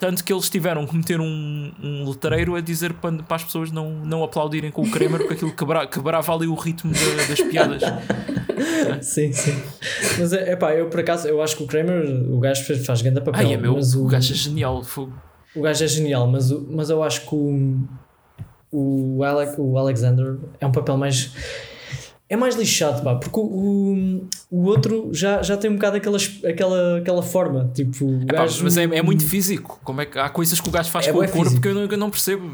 Tanto 0.06 0.22
que 0.22 0.30
eles 0.30 0.50
tiveram 0.50 0.86
que 0.86 0.94
meter 0.94 1.18
um, 1.18 1.72
um 1.82 2.06
letreiro 2.10 2.56
a 2.56 2.60
dizer 2.60 2.92
para, 2.92 3.22
para 3.22 3.36
as 3.36 3.44
pessoas 3.44 3.70
não, 3.70 3.88
não 3.90 4.22
aplaudirem 4.22 4.70
com 4.70 4.82
o 4.82 4.90
Kramer 4.90 5.18
porque 5.20 5.32
aquilo 5.32 5.52
quebra, 5.52 5.86
quebrava 5.86 6.34
ali 6.34 6.46
o 6.46 6.54
ritmo 6.54 6.92
da- 6.92 7.24
das 7.26 7.40
piadas. 7.40 7.82
Sim, 9.00 9.32
sim. 9.32 9.56
Mas 10.18 10.32
é 10.34 10.52
epá, 10.52 10.74
eu 10.74 10.88
por 10.90 11.00
acaso 11.00 11.26
eu 11.26 11.40
acho 11.42 11.56
que 11.56 11.62
o 11.62 11.66
Kramer, 11.66 12.04
o 12.30 12.38
gajo 12.38 12.64
faz, 12.64 12.84
faz 12.84 13.00
grande 13.02 13.20
papel. 13.22 13.46
Ai, 13.46 13.54
é 13.54 13.56
meu, 13.56 13.72
mas 13.74 13.94
o 13.94 14.04
gajo 14.06 14.32
é 14.32 14.36
genial. 14.36 14.82
fogo. 14.84 15.12
O 15.56 15.62
gajo 15.62 15.82
é 15.84 15.88
genial, 15.88 16.26
mas, 16.26 16.50
o- 16.50 16.66
mas 16.70 16.90
eu 16.90 17.02
acho 17.02 17.22
que 17.22 17.34
o, 17.34 17.78
o, 18.70 19.22
Alec, 19.24 19.54
o 19.58 19.78
Alexander 19.78 20.36
é 20.60 20.66
um 20.66 20.72
papel 20.72 20.96
mais. 20.98 21.32
É 22.34 22.36
mais 22.36 22.56
lixado, 22.56 23.02
pá, 23.02 23.14
porque 23.14 23.38
o, 23.38 24.26
o, 24.50 24.64
outro 24.64 25.10
já, 25.12 25.40
já 25.42 25.56
tem 25.56 25.70
um 25.70 25.74
bocado 25.74 25.96
aquela, 25.98 26.18
aquela, 26.44 26.98
aquela 26.98 27.22
forma. 27.22 27.70
Tipo, 27.72 28.22
Epá, 28.22 28.38
gajo. 28.42 28.64
mas 28.64 28.76
é, 28.76 28.82
é 28.82 29.02
muito 29.02 29.24
físico. 29.24 29.80
Como 29.84 30.00
é 30.00 30.06
que 30.06 30.18
há 30.18 30.28
coisas 30.28 30.60
que 30.60 30.68
o 30.68 30.72
gajo 30.72 30.90
faz 30.90 31.06
É 31.06 31.12
com 31.12 31.18
o 31.18 31.20
bué 31.20 31.28
corpo 31.28 31.44
físico. 31.44 31.62
que 31.62 31.68
eu 31.68 31.74
não, 31.74 31.82
eu 31.84 31.96
não 31.98 32.10
percebo. 32.10 32.50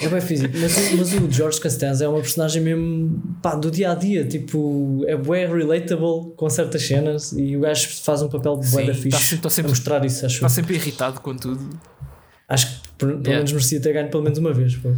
É 0.00 0.08
bem 0.08 0.20
físico. 0.20 0.54
Mas, 0.58 0.76
o- 0.76 0.96
mas 0.96 1.12
o 1.12 1.30
George 1.30 1.60
Costanza 1.60 2.04
é 2.04 2.08
uma 2.08 2.20
personagem 2.20 2.62
mesmo 2.62 3.22
pá, 3.42 3.54
do 3.54 3.70
dia 3.70 3.92
a 3.92 3.94
dia. 3.94 4.24
Tipo, 4.24 5.04
é 5.06 5.16
bué 5.16 5.46
relatable 5.46 6.32
com 6.36 6.48
certas 6.48 6.82
cenas 6.86 7.32
e 7.32 7.56
o 7.56 7.60
gajo 7.60 7.88
faz 8.02 8.22
um 8.22 8.28
papel 8.28 8.56
bué 8.56 8.64
Sim, 8.64 8.86
da 8.86 8.92
tá 8.92 8.98
fixe 8.98 9.18
sempre- 9.22 9.42
tá 9.42 9.50
sempre- 9.50 9.68
a 9.68 9.74
mostrar 9.74 10.04
isso, 10.04 10.24
acho. 10.24 10.36
Está 10.36 10.48
sempre 10.48 10.74
irritado 10.76 11.20
com 11.20 11.36
tudo. 11.36 11.60
Acho 12.48 12.66
que 12.80 12.88
pelo 12.98 13.12
Yeah. 13.12 13.32
menos 13.36 13.52
merecia 13.52 13.80
ter 13.80 13.92
ganho 13.92 14.08
pelo 14.10 14.22
menos 14.22 14.38
uma 14.38 14.52
vez. 14.52 14.76
pô. 14.76 14.90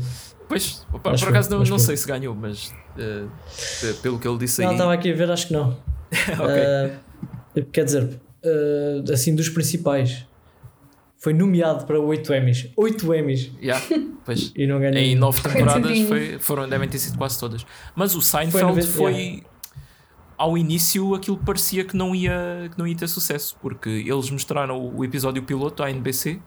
Pois, 0.49 0.86
opa, 0.92 1.11
por 1.11 1.18
foi, 1.18 1.28
acaso 1.28 1.51
não, 1.51 1.64
não 1.64 1.78
sei 1.78 1.97
se 1.97 2.07
ganhou, 2.07 2.34
mas 2.34 2.72
pe- 2.94 3.94
pelo 4.03 4.18
que 4.18 4.28
ele 4.28 4.38
disse 4.38 4.62
Não, 4.62 4.68
aí. 4.68 4.74
estava 4.74 4.92
aqui 4.92 5.11
a 5.11 5.14
ver, 5.14 5.30
acho 5.30 5.49
que 5.49 5.53
não. 5.53 5.70
ok. 6.38 6.62
Ah, 6.62 7.61
quer 7.72 7.84
dizer, 7.84 8.05
uh, 8.05 9.12
assim 9.12 9.34
dos 9.34 9.49
principais. 9.49 10.26
Foi 11.18 11.32
nomeado 11.32 11.86
para 11.86 11.99
8 11.99 12.34
Emmys. 12.34 12.68
8 12.76 13.14
Emmys. 13.14 13.51
Yeah, 13.61 13.84
pois. 14.24 14.53
e 14.55 14.66
não 14.66 14.78
ganhou. 14.78 14.99
Em 14.99 15.16
9 15.16 15.42
temporadas 15.42 15.99
foi, 16.03 16.38
foram, 16.38 16.68
devem 16.68 16.88
ter 16.88 16.99
sido 16.99 17.18
quase 17.18 17.40
todas. 17.40 17.66
Mas 17.94 18.14
o 18.14 18.20
Seinfeld 18.20 18.82
foi, 18.82 18.82
foi 18.82 19.12
yeah. 19.12 19.47
ao 20.36 20.57
início 20.57 21.14
aquilo 21.14 21.38
que 21.38 21.44
parecia 21.44 21.84
que 21.84 21.97
não, 21.97 22.14
ia, 22.14 22.68
que 22.70 22.78
não 22.78 22.86
ia 22.86 22.94
ter 22.94 23.09
sucesso, 23.09 23.57
porque 23.61 23.88
eles 23.88 24.30
mostraram 24.30 24.94
o 24.94 25.05
episódio 25.05 25.42
piloto 25.42 25.82
à 25.82 25.90
NBC 25.90 26.40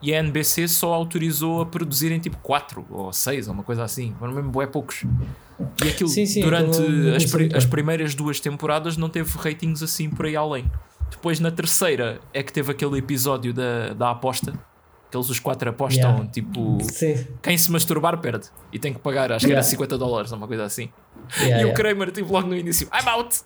e 0.00 0.14
a 0.14 0.18
NBC 0.18 0.68
só 0.68 0.94
autorizou 0.94 1.60
a 1.60 1.66
produzirem 1.66 2.18
tipo 2.18 2.36
4 2.38 2.86
ou 2.88 3.12
6 3.12 3.48
ou 3.48 3.54
uma 3.54 3.62
coisa 3.62 3.82
assim. 3.84 4.14
Foram 4.18 4.32
mesmo 4.32 4.62
é 4.62 4.66
poucos. 4.66 5.04
E 5.84 5.88
aquilo 5.88 6.08
sim, 6.08 6.24
sim, 6.24 6.40
durante 6.40 6.80
então, 6.80 7.16
as, 7.16 7.56
as 7.56 7.64
primeiras 7.64 8.14
duas 8.14 8.38
temporadas 8.38 8.96
não 8.96 9.08
teve 9.08 9.36
ratings 9.36 9.82
assim 9.82 10.08
por 10.08 10.26
aí 10.26 10.36
além. 10.36 10.70
Depois 11.10 11.40
na 11.40 11.50
terceira 11.50 12.20
é 12.32 12.42
que 12.42 12.52
teve 12.52 12.70
aquele 12.70 12.98
episódio 12.98 13.52
da, 13.52 13.92
da 13.92 14.10
aposta. 14.10 14.52
Que 15.10 15.16
eles 15.16 15.30
os 15.30 15.40
quatro 15.40 15.70
apostam, 15.70 16.10
yeah. 16.10 16.30
tipo, 16.30 16.78
Sim. 16.82 17.26
quem 17.42 17.56
se 17.56 17.72
masturbar 17.72 18.18
perde 18.18 18.48
e 18.70 18.78
tem 18.78 18.92
que 18.92 18.98
pagar, 18.98 19.32
acho 19.32 19.46
que 19.46 19.52
yeah. 19.52 19.60
era 19.60 19.62
50 19.62 19.96
dólares 19.96 20.30
ou 20.32 20.36
uma 20.36 20.46
coisa 20.46 20.64
assim. 20.64 20.90
Yeah, 21.40 21.62
e 21.62 21.64
o 21.64 21.72
Kramer, 21.72 22.10
tipo, 22.10 22.30
logo 22.30 22.46
no 22.46 22.54
início, 22.54 22.86
I'm 22.92 23.08
out! 23.08 23.38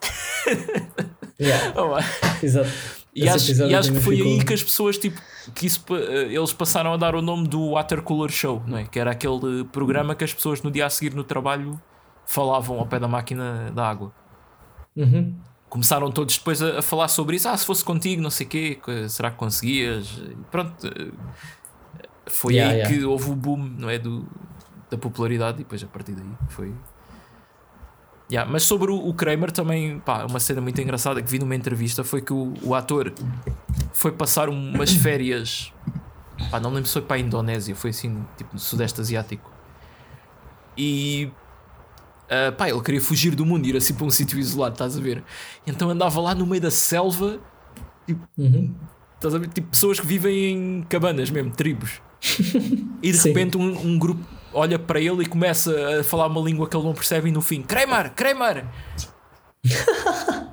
oh, 1.77 2.45
Exato. 2.45 2.69
E 3.15 3.29
acho, 3.29 3.51
e 3.51 3.75
acho 3.75 3.91
que 3.91 3.99
foi 3.99 4.15
ficou... 4.15 4.31
aí 4.31 4.43
que 4.43 4.53
as 4.53 4.63
pessoas, 4.63 4.97
tipo, 4.97 5.21
que 5.53 5.67
isso, 5.67 5.85
eh, 5.91 6.33
eles 6.33 6.51
passaram 6.51 6.93
a 6.93 6.97
dar 6.97 7.15
o 7.15 7.21
nome 7.21 7.47
do 7.47 7.71
Watercooler 7.71 8.31
Show, 8.31 8.63
não 8.65 8.79
é? 8.79 8.85
Que 8.85 8.99
era 8.99 9.11
aquele 9.11 9.63
programa 9.71 10.15
que 10.15 10.23
as 10.23 10.33
pessoas 10.33 10.61
no 10.63 10.71
dia 10.71 10.85
a 10.85 10.89
seguir 10.89 11.13
no 11.13 11.23
trabalho 11.23 11.79
falavam 12.25 12.79
ao 12.79 12.87
pé 12.87 12.99
da 12.99 13.07
máquina 13.07 13.71
da 13.73 13.87
água. 13.87 14.11
Uhum 14.95 15.35
começaram 15.73 16.11
todos 16.11 16.37
depois 16.37 16.61
a, 16.61 16.77
a, 16.77 16.81
falar 16.83 17.07
sobre 17.07 17.35
isso. 17.35 17.49
Ah, 17.49 17.57
se 17.57 17.65
fosse 17.65 17.83
contigo, 17.83 18.21
não 18.21 18.29
sei 18.29 18.45
o 18.45 18.49
quê, 18.49 18.79
será 19.09 19.31
que 19.31 19.37
conseguias? 19.37 20.21
Pronto, 20.51 20.85
eh, 20.85 21.11
foi 22.27 22.53
yeah, 22.53 22.71
aí 22.71 22.79
yeah. 22.81 22.95
que 22.95 23.03
houve 23.03 23.31
o 23.31 23.35
boom, 23.35 23.57
não 23.57 23.89
é? 23.89 23.97
Do, 23.97 24.23
da 24.91 24.99
popularidade 24.99 25.55
e 25.55 25.63
depois 25.63 25.83
a 25.83 25.87
partir 25.87 26.11
daí 26.11 26.29
foi. 26.49 26.71
Yeah, 28.31 28.49
mas 28.49 28.63
sobre 28.63 28.91
o, 28.91 28.95
o 28.95 29.13
Kramer 29.13 29.51
também, 29.51 29.99
pá, 29.99 30.25
uma 30.25 30.39
cena 30.39 30.61
muito 30.61 30.79
engraçada 30.81 31.21
que 31.21 31.29
vi 31.29 31.39
numa 31.39 31.55
entrevista 31.55 32.03
foi 32.03 32.21
que 32.21 32.33
o, 32.33 32.53
o 32.63 32.73
ator 32.73 33.13
foi 33.93 34.11
passar 34.11 34.49
umas 34.49 34.91
férias, 34.95 35.73
pá, 36.49 36.59
não 36.59 36.71
lembro 36.71 36.87
se 36.87 36.93
foi 36.93 37.01
para 37.01 37.17
a 37.17 37.19
Indonésia, 37.19 37.75
foi 37.75 37.89
assim, 37.89 38.25
tipo 38.37 38.53
no 38.53 38.59
Sudeste 38.59 39.01
Asiático. 39.01 39.51
E 40.77 41.31
Uh, 42.23 42.51
pá, 42.53 42.69
ele 42.69 42.81
queria 42.81 43.01
fugir 43.01 43.35
do 43.35 43.45
mundo, 43.45 43.65
ir 43.67 43.75
assim 43.75 43.93
para 43.93 44.05
um 44.05 44.09
sítio 44.09 44.39
isolado, 44.39 44.73
estás 44.73 44.97
a 44.97 45.01
ver? 45.01 45.23
Então 45.67 45.89
andava 45.89 46.19
lá 46.21 46.33
no 46.33 46.47
meio 46.47 46.61
da 46.61 46.71
selva, 46.71 47.39
tipo, 48.07 48.27
uhum. 48.37 48.73
estás 49.15 49.35
a 49.35 49.37
ver? 49.37 49.49
Tipo, 49.49 49.67
pessoas 49.67 49.99
que 49.99 50.07
vivem 50.07 50.51
em 50.51 50.83
cabanas 50.83 51.29
mesmo, 51.29 51.51
tribos. 51.51 52.01
e 53.03 53.11
de 53.11 53.17
repente 53.17 53.57
um, 53.57 53.87
um, 53.87 53.99
grupo 53.99 54.23
olha 54.53 54.77
para 54.77 54.99
ele 54.99 55.23
e 55.23 55.25
começa 55.25 55.99
a 55.99 56.03
falar 56.03 56.27
uma 56.27 56.41
língua 56.41 56.67
que 56.67 56.75
ele 56.75 56.85
não 56.85 56.93
percebe 56.93 57.29
e 57.29 57.31
no 57.31 57.41
fim, 57.41 57.61
Kramer, 57.61 58.11
Kramer! 58.13 58.65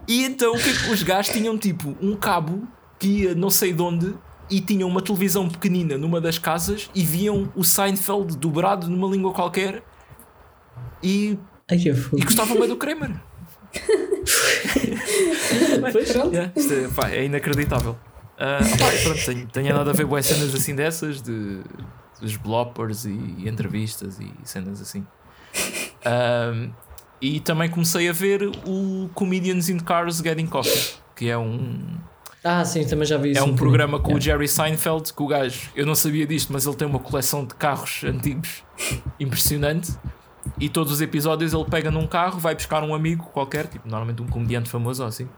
e 0.06 0.24
então 0.24 0.54
o 0.54 0.58
que, 0.58 0.70
é 0.70 0.72
que 0.72 0.90
os 0.90 1.02
gajos 1.02 1.32
tinham 1.32 1.58
tipo 1.58 1.96
um 2.00 2.14
cabo 2.14 2.66
que 2.98 3.08
ia 3.08 3.34
não 3.34 3.50
sei 3.50 3.72
de 3.72 3.82
onde 3.82 4.14
e 4.48 4.60
tinham 4.60 4.88
uma 4.88 5.00
televisão 5.00 5.48
pequenina 5.48 5.96
numa 5.96 6.20
das 6.20 6.38
casas 6.38 6.90
e 6.94 7.04
viam 7.04 7.50
o 7.54 7.64
Seinfeld 7.64 8.36
dobrado 8.36 8.88
numa 8.88 9.08
língua 9.08 9.32
qualquer 9.32 9.82
e 11.02 11.38
Ai, 11.70 11.78
e 11.78 12.24
gostavam 12.24 12.58
bem 12.58 12.68
do 12.68 12.76
Kramer. 12.76 13.12
pois, 15.92 16.08
yeah, 16.08 16.52
é, 16.56 16.88
pá, 16.94 17.10
é, 17.10 17.24
inacreditável. 17.24 17.92
Uh, 17.92 18.78
pá, 18.78 18.86
pronto, 19.04 19.24
tenho, 19.24 19.46
tenho 19.46 19.74
nada 19.74 19.90
a 19.90 19.94
ver 19.94 20.04
boas 20.04 20.26
cenas 20.26 20.52
assim 20.52 20.74
dessas, 20.74 21.22
de, 21.22 21.60
dos 22.20 22.36
bloppers 22.36 23.04
e, 23.04 23.10
entrevistas 23.48 24.18
e 24.20 24.32
cenas 24.44 24.80
assim. 24.80 25.06
Uh, 26.00 26.72
e 27.20 27.40
também 27.40 27.68
comecei 27.68 28.08
a 28.08 28.12
ver 28.12 28.50
o 28.66 29.10
Comedians 29.12 29.68
in 29.68 29.78
Cars 29.78 30.18
Getting 30.18 30.46
Coffee, 30.46 30.94
que 31.14 31.28
é 31.28 31.36
um. 31.36 31.98
Ah, 32.42 32.64
sim, 32.64 32.86
também 32.86 33.04
já 33.04 33.18
vi 33.18 33.32
isso. 33.32 33.40
É 33.40 33.44
um, 33.44 33.48
um 33.50 33.54
programa 33.56 33.98
com 33.98 34.12
yeah. 34.12 34.18
o 34.18 34.20
Jerry 34.20 34.48
Seinfeld, 34.48 35.12
que 35.12 35.22
o 35.22 35.26
gajo, 35.26 35.68
eu 35.76 35.84
não 35.84 35.94
sabia 35.94 36.26
disto, 36.26 36.50
mas 36.50 36.64
ele 36.64 36.76
tem 36.76 36.88
uma 36.88 36.98
coleção 36.98 37.44
de 37.44 37.54
carros 37.54 38.02
antigos 38.04 38.64
impressionante. 39.20 39.92
E 40.58 40.70
todos 40.70 40.92
os 40.92 41.00
episódios 41.02 41.52
ele 41.52 41.64
pega 41.66 41.90
num 41.90 42.06
carro, 42.06 42.38
vai 42.40 42.54
buscar 42.54 42.82
um 42.82 42.94
amigo 42.94 43.26
qualquer, 43.26 43.66
tipo, 43.66 43.86
normalmente 43.86 44.22
um 44.22 44.26
comediante 44.26 44.70
famoso 44.70 45.02
ou 45.02 45.08
assim. 45.08 45.28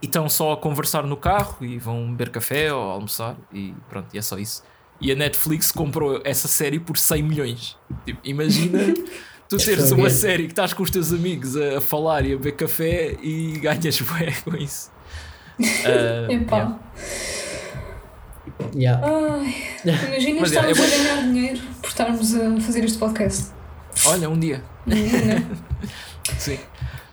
E 0.00 0.06
estão 0.06 0.28
só 0.28 0.52
a 0.52 0.56
conversar 0.56 1.04
no 1.04 1.16
carro 1.16 1.58
e 1.60 1.78
vão 1.78 2.10
beber 2.10 2.30
café 2.30 2.72
ou 2.72 2.90
almoçar 2.90 3.36
e 3.52 3.74
pronto, 3.88 4.08
e 4.14 4.18
é 4.18 4.22
só 4.22 4.38
isso. 4.38 4.64
E 5.02 5.10
a 5.10 5.16
Netflix 5.16 5.72
comprou 5.72 6.22
essa 6.24 6.46
série 6.46 6.78
por 6.78 6.96
100 6.96 7.22
milhões. 7.24 7.76
Tipo, 8.06 8.20
imagina 8.22 8.78
tu 9.48 9.56
teres 9.56 9.90
uma 9.90 10.08
série 10.08 10.44
que 10.44 10.52
estás 10.52 10.72
com 10.72 10.84
os 10.84 10.90
teus 10.90 11.12
amigos 11.12 11.56
a, 11.56 11.80
falar 11.80 12.24
e 12.24 12.32
a 12.32 12.36
beber 12.36 12.52
café 12.52 13.16
e 13.20 13.58
ganhas 13.60 14.00
bué 14.00 14.32
com 14.44 14.56
isso. 14.56 14.92
Uh, 15.58 16.30
Epá. 16.30 16.78
Yeah. 18.74 19.04
Ai, 19.04 19.54
imagina 19.84 20.40
Mas, 20.40 20.52
estarmos 20.52 20.78
é, 20.78 20.82
a 20.82 20.88
ganhar 20.88 21.22
dinheiro 21.22 21.60
por 21.80 21.88
estarmos 21.88 22.34
a 22.36 22.60
fazer 22.60 22.84
este 22.84 22.98
podcast. 22.98 23.50
Olha, 24.06 24.30
um 24.30 24.38
dia. 24.38 24.62
Sim. 26.38 26.58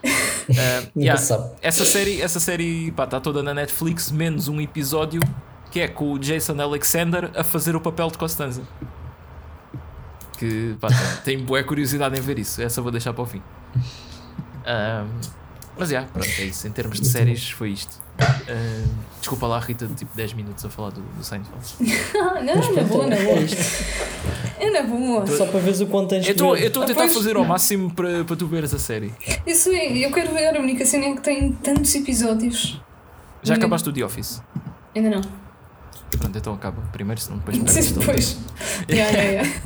Uh, 0.02 0.90
yeah. 0.96 1.20
essa 1.60 1.84
série, 1.84 2.22
essa 2.22 2.40
série 2.40 2.88
está 2.88 3.20
toda 3.20 3.42
na 3.42 3.52
Netflix, 3.52 4.10
menos 4.10 4.48
um 4.48 4.60
episódio 4.60 5.20
que 5.70 5.80
é 5.80 5.88
com 5.88 6.12
o 6.12 6.18
Jason 6.18 6.60
Alexander 6.60 7.30
a 7.34 7.44
fazer 7.44 7.76
o 7.76 7.80
papel 7.80 8.10
de 8.10 8.18
Costanza. 8.18 8.62
Que 10.38 10.76
pá, 10.80 10.88
tenho 11.24 11.42
boa 11.44 11.62
curiosidade 11.62 12.18
em 12.18 12.20
ver 12.20 12.38
isso. 12.38 12.60
Essa 12.60 12.82
vou 12.82 12.90
deixar 12.90 13.12
para 13.12 13.22
o 13.22 13.26
fim. 13.26 13.42
Uh, 14.60 15.06
mas 15.78 15.90
yeah, 15.90 16.08
pronto, 16.12 16.28
é 16.38 16.44
isso. 16.44 16.66
Em 16.66 16.72
termos 16.72 17.00
de 17.00 17.08
séries, 17.08 17.50
foi 17.50 17.70
isto. 17.70 18.02
Uh, 18.20 18.88
desculpa 19.18 19.46
lá, 19.46 19.58
Rita, 19.58 19.86
tipo 19.96 20.14
10 20.14 20.34
minutos 20.34 20.64
a 20.64 20.68
falar 20.68 20.90
do, 20.90 21.00
do 21.00 21.24
Seinfeld. 21.24 21.64
não, 22.12 22.34
não, 22.42 22.74
na 22.74 22.82
boa, 22.82 23.06
na 23.06 23.16
boa. 23.16 23.38
É 24.58 24.70
na 24.70 24.82
boa. 24.82 25.26
Só 25.26 25.46
para 25.46 25.60
ver 25.60 25.82
o 25.82 25.86
quanto 25.86 26.10
tens 26.10 26.26
Eu 26.26 26.32
estou 26.56 26.82
a 26.82 26.86
tentar 26.86 27.08
fazer 27.08 27.36
ao 27.36 27.44
máximo 27.44 27.90
para, 27.94 28.24
para 28.24 28.36
tu 28.36 28.46
veres 28.46 28.74
a 28.74 28.78
série. 28.78 29.14
Isso 29.46 29.70
é, 29.70 30.04
eu 30.04 30.12
quero 30.12 30.34
ver 30.34 30.54
a 30.54 30.60
única 30.60 30.84
cena 30.84 31.06
é 31.06 31.14
que 31.14 31.22
tem 31.22 31.52
tantos 31.52 31.94
episódios. 31.94 32.80
Já 33.42 33.54
Ainda... 33.54 33.64
acabaste 33.64 33.88
o 33.88 33.92
The 33.92 34.04
Office? 34.04 34.42
Ainda 34.94 35.08
não. 35.08 35.39
Pronto, 36.20 36.38
então 36.38 36.54
acaba 36.54 36.80
primeiro, 36.92 37.20
senão 37.20 37.38
depois 37.38 37.58
me 37.58 37.98
depois. 37.98 38.38
yeah, 38.88 39.10
yeah, 39.18 39.30
yeah. 39.32 39.60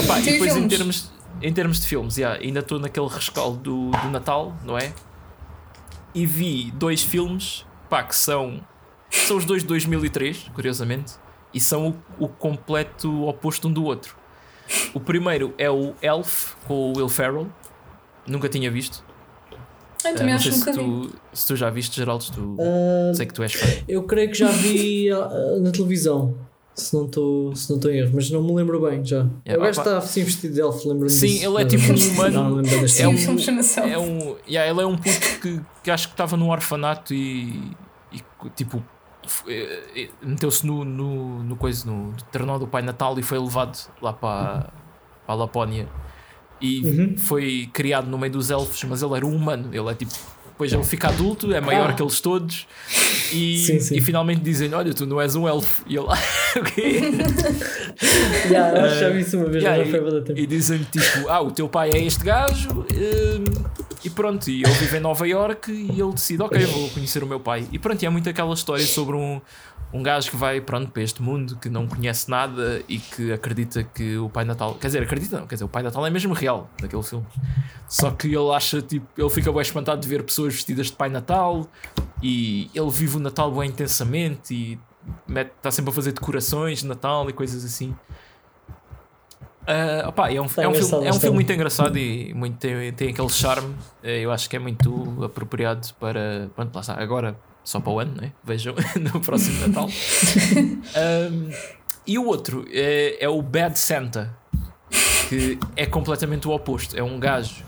Pá, 0.06 0.20
e 0.20 0.22
depois 0.22 0.56
em 0.56 0.66
termos, 0.68 1.12
em 1.42 1.52
termos 1.52 1.80
de 1.80 1.86
filmes, 1.86 2.16
yeah, 2.16 2.40
ainda 2.40 2.60
estou 2.60 2.78
naquele 2.78 3.08
rescaldo 3.08 3.58
do, 3.58 3.90
do 3.90 4.10
Natal, 4.10 4.56
não 4.64 4.78
é? 4.78 4.92
e 6.14 6.24
vi 6.24 6.70
dois 6.70 7.02
filmes 7.02 7.66
pá, 7.90 8.02
que 8.04 8.14
são, 8.14 8.64
são 9.10 9.36
os 9.36 9.44
dois 9.44 9.62
de 9.62 9.68
2003, 9.68 10.50
curiosamente, 10.54 11.14
e 11.52 11.60
são 11.60 11.88
o, 12.18 12.24
o 12.24 12.28
completo 12.28 13.26
oposto 13.26 13.68
um 13.68 13.72
do 13.72 13.84
outro. 13.84 14.16
O 14.94 15.00
primeiro 15.00 15.52
é 15.58 15.70
o 15.70 15.94
Elf 16.00 16.54
com 16.66 16.92
o 16.92 16.96
Will 16.96 17.08
Ferrell, 17.08 17.48
nunca 18.26 18.48
tinha 18.48 18.70
visto. 18.70 19.04
Eu 20.04 20.14
também 20.16 20.34
uh, 20.34 20.36
acho 20.36 20.52
se 20.52 20.72
tu, 20.72 21.10
se 21.32 21.46
tu 21.46 21.56
já 21.56 21.70
viste, 21.70 21.96
Geraldo, 21.96 22.24
tu, 22.32 22.56
uh, 22.58 23.14
sei 23.14 23.26
que 23.26 23.34
tu 23.34 23.42
és 23.42 23.52
fã. 23.52 23.66
Eu 23.88 24.02
creio 24.04 24.30
que 24.30 24.38
já 24.38 24.48
vi 24.48 25.12
uh, 25.12 25.60
na 25.62 25.70
televisão 25.70 26.34
se 26.74 26.94
não 26.94 27.04
estou 27.06 27.54
se 27.54 27.70
não 27.70 27.76
estou 27.76 27.90
em 27.90 27.98
erro, 27.98 28.10
mas 28.14 28.30
não 28.30 28.42
me 28.42 28.52
lembro 28.52 28.80
bem 28.80 29.04
já. 29.04 29.26
Yeah, 29.46 29.56
o 29.56 29.60
gajo 29.60 29.80
está 29.80 29.98
assim 29.98 30.24
vestido 30.24 30.54
de 30.54 30.60
elfo, 30.60 30.88
lembro-me 30.88 31.10
Sim, 31.10 31.28
disso, 31.28 31.46
ele 31.46 31.62
é 31.62 31.64
tipo 31.64 31.84
um 31.84 32.12
humano. 32.12 32.32
Não, 32.32 32.50
não 32.50 32.62
é 32.62 33.08
um, 33.08 33.90
é 33.90 33.98
um, 33.98 34.36
yeah, 34.48 34.70
ele 34.70 34.82
é 34.82 34.86
um 34.86 34.96
puto 34.96 35.40
que, 35.40 35.60
que 35.84 35.90
acho 35.90 36.08
que 36.08 36.14
estava 36.14 36.36
num 36.36 36.50
orfanato 36.50 37.14
e, 37.14 37.70
e 38.12 38.20
tipo 38.56 38.82
eh, 39.46 39.82
eh, 39.96 40.08
meteu-se 40.22 40.66
no, 40.66 40.84
no, 40.84 41.44
no 41.44 41.56
coisa 41.56 41.86
no 41.86 42.12
terrenal 42.32 42.58
do 42.58 42.66
Pai 42.66 42.82
Natal 42.82 43.18
e 43.18 43.22
foi 43.22 43.38
levado 43.38 43.78
lá 44.02 44.12
para, 44.12 44.70
para 45.24 45.34
a 45.34 45.34
Lapónia 45.34 45.88
e 46.60 46.80
uhum. 46.80 47.18
foi 47.18 47.68
criado 47.72 48.08
no 48.08 48.18
meio 48.18 48.32
dos 48.32 48.50
elfos, 48.50 48.82
mas 48.84 49.02
ele 49.02 49.14
era 49.14 49.26
um 49.26 49.34
humano, 49.34 49.68
ele 49.72 49.88
é 49.88 49.94
tipo 49.94 50.14
depois 50.54 50.72
ele 50.72 50.84
fica 50.84 51.08
adulto, 51.08 51.52
é 51.52 51.60
maior 51.60 51.90
ah. 51.90 51.92
que 51.94 52.00
eles 52.00 52.20
todos, 52.20 52.64
e, 53.32 53.58
sim, 53.58 53.80
sim. 53.80 53.96
e 53.96 54.00
finalmente 54.00 54.40
dizem: 54.40 54.72
Olha, 54.72 54.94
tu 54.94 55.04
não 55.04 55.20
és 55.20 55.34
um 55.34 55.48
elfo. 55.48 55.82
E 55.84 55.96
ele, 55.96 56.06
ok. 56.56 56.84
yeah, 58.48 58.86
uh, 58.86 59.00
já 59.00 59.10
vi 59.10 59.20
isso 59.22 59.36
uma 59.36 59.46
vez, 59.46 59.64
yeah, 59.64 59.82
e, 59.82 60.42
e 60.42 60.46
dizem 60.46 60.86
tipo: 60.92 61.28
Ah, 61.28 61.40
o 61.40 61.50
teu 61.50 61.68
pai 61.68 61.90
é 61.90 61.98
este 62.04 62.22
gajo, 62.22 62.70
uh, 62.70 62.84
e 64.04 64.10
pronto. 64.10 64.48
E 64.48 64.62
ele 64.62 64.72
vive 64.74 64.96
em 64.96 65.00
Nova 65.00 65.26
York 65.26 65.72
e 65.72 66.00
ele 66.00 66.12
decide: 66.12 66.40
Ok, 66.40 66.64
vou 66.66 66.88
conhecer 66.90 67.24
o 67.24 67.26
meu 67.26 67.40
pai. 67.40 67.66
E 67.72 67.78
pronto, 67.78 68.00
e 68.00 68.06
é 68.06 68.10
muito 68.10 68.30
aquela 68.30 68.54
história 68.54 68.86
sobre 68.86 69.16
um, 69.16 69.40
um 69.94 70.02
gajo 70.02 70.28
que 70.28 70.36
vai 70.36 70.60
pronto, 70.60 70.90
para 70.90 71.02
este 71.04 71.22
mundo 71.22 71.56
que 71.56 71.70
não 71.70 71.86
conhece 71.86 72.28
nada 72.28 72.82
e 72.88 72.98
que 72.98 73.32
acredita 73.32 73.84
que 73.84 74.18
o 74.18 74.28
Pai 74.28 74.44
Natal. 74.44 74.74
Quer 74.74 74.88
dizer, 74.88 75.04
acredita 75.04 75.38
não, 75.38 75.46
quer 75.46 75.54
dizer, 75.54 75.64
o 75.64 75.68
Pai 75.68 75.84
Natal 75.84 76.04
é 76.04 76.10
mesmo 76.10 76.34
real 76.34 76.68
daquele 76.82 77.02
filme. 77.04 77.24
Só 77.88 78.10
que 78.10 78.26
ele 78.26 78.50
acha, 78.52 78.82
tipo, 78.82 79.06
ele 79.16 79.30
fica 79.30 79.52
bem 79.52 79.62
espantado 79.62 80.00
de 80.00 80.08
ver 80.08 80.24
pessoas 80.24 80.52
vestidas 80.52 80.88
de 80.88 80.94
Pai 80.94 81.08
Natal 81.08 81.68
e 82.20 82.68
ele 82.74 82.90
vive 82.90 83.18
o 83.18 83.20
Natal 83.20 83.52
bem 83.52 83.70
intensamente 83.70 84.52
e 84.52 84.78
está 85.28 85.70
sempre 85.70 85.92
a 85.92 85.94
fazer 85.94 86.10
decorações 86.10 86.80
de 86.80 86.88
Natal 86.88 87.30
e 87.30 87.32
coisas 87.32 87.64
assim. 87.64 87.94
Uh, 89.62 90.08
opa, 90.08 90.28
é 90.28 90.32
um, 90.32 90.44
é 90.58 90.68
um, 90.68 90.74
filme, 90.74 91.06
é 91.06 91.10
um 91.10 91.20
filme 91.20 91.34
muito 91.36 91.52
engraçado 91.52 91.96
e 91.96 92.34
muito, 92.34 92.58
tem, 92.58 92.92
tem 92.92 93.10
aquele 93.10 93.28
charme. 93.28 93.72
Eh, 94.02 94.20
eu 94.20 94.32
acho 94.32 94.50
que 94.50 94.56
é 94.56 94.58
muito 94.58 95.22
apropriado 95.24 95.86
para. 96.00 96.50
Pronto, 96.54 96.74
lá 96.74 96.80
está. 96.80 97.00
Agora, 97.00 97.36
só 97.64 97.80
para 97.80 97.92
o 97.92 97.98
ano, 97.98 98.14
né? 98.20 98.32
vejam 98.44 98.74
no 99.00 99.20
próximo 99.20 99.66
Natal. 99.66 99.88
um, 101.32 101.50
e 102.06 102.18
o 102.18 102.26
outro 102.26 102.66
é, 102.70 103.24
é, 103.24 103.28
o 103.28 103.40
Bad 103.40 103.78
Santa, 103.78 104.36
que 105.28 105.58
é 105.74 105.86
completamente 105.86 106.46
o 106.46 106.52
oposto. 106.52 106.96
É 106.96 107.02
um 107.02 107.18
gajo 107.18 107.64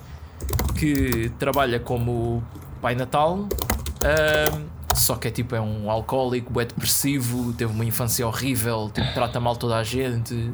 que 0.79 1.31
trabalha 1.39 1.81
como 1.81 2.45
Pai 2.83 2.95
Natal, 2.95 3.39
um, 3.39 4.95
só 4.95 5.17
que 5.17 5.29
é 5.29 5.31
tipo 5.31 5.55
é 5.57 5.61
um 5.61 5.91
alcoólico, 5.91 6.61
é 6.61 6.67
depressivo, 6.67 7.53
teve 7.55 7.73
uma 7.73 7.85
infância 7.85 8.27
horrível, 8.27 8.91
tipo, 8.93 9.13
trata 9.15 9.41
mal 9.41 9.57
toda 9.57 9.77
a 9.77 9.83
gente 9.83 10.53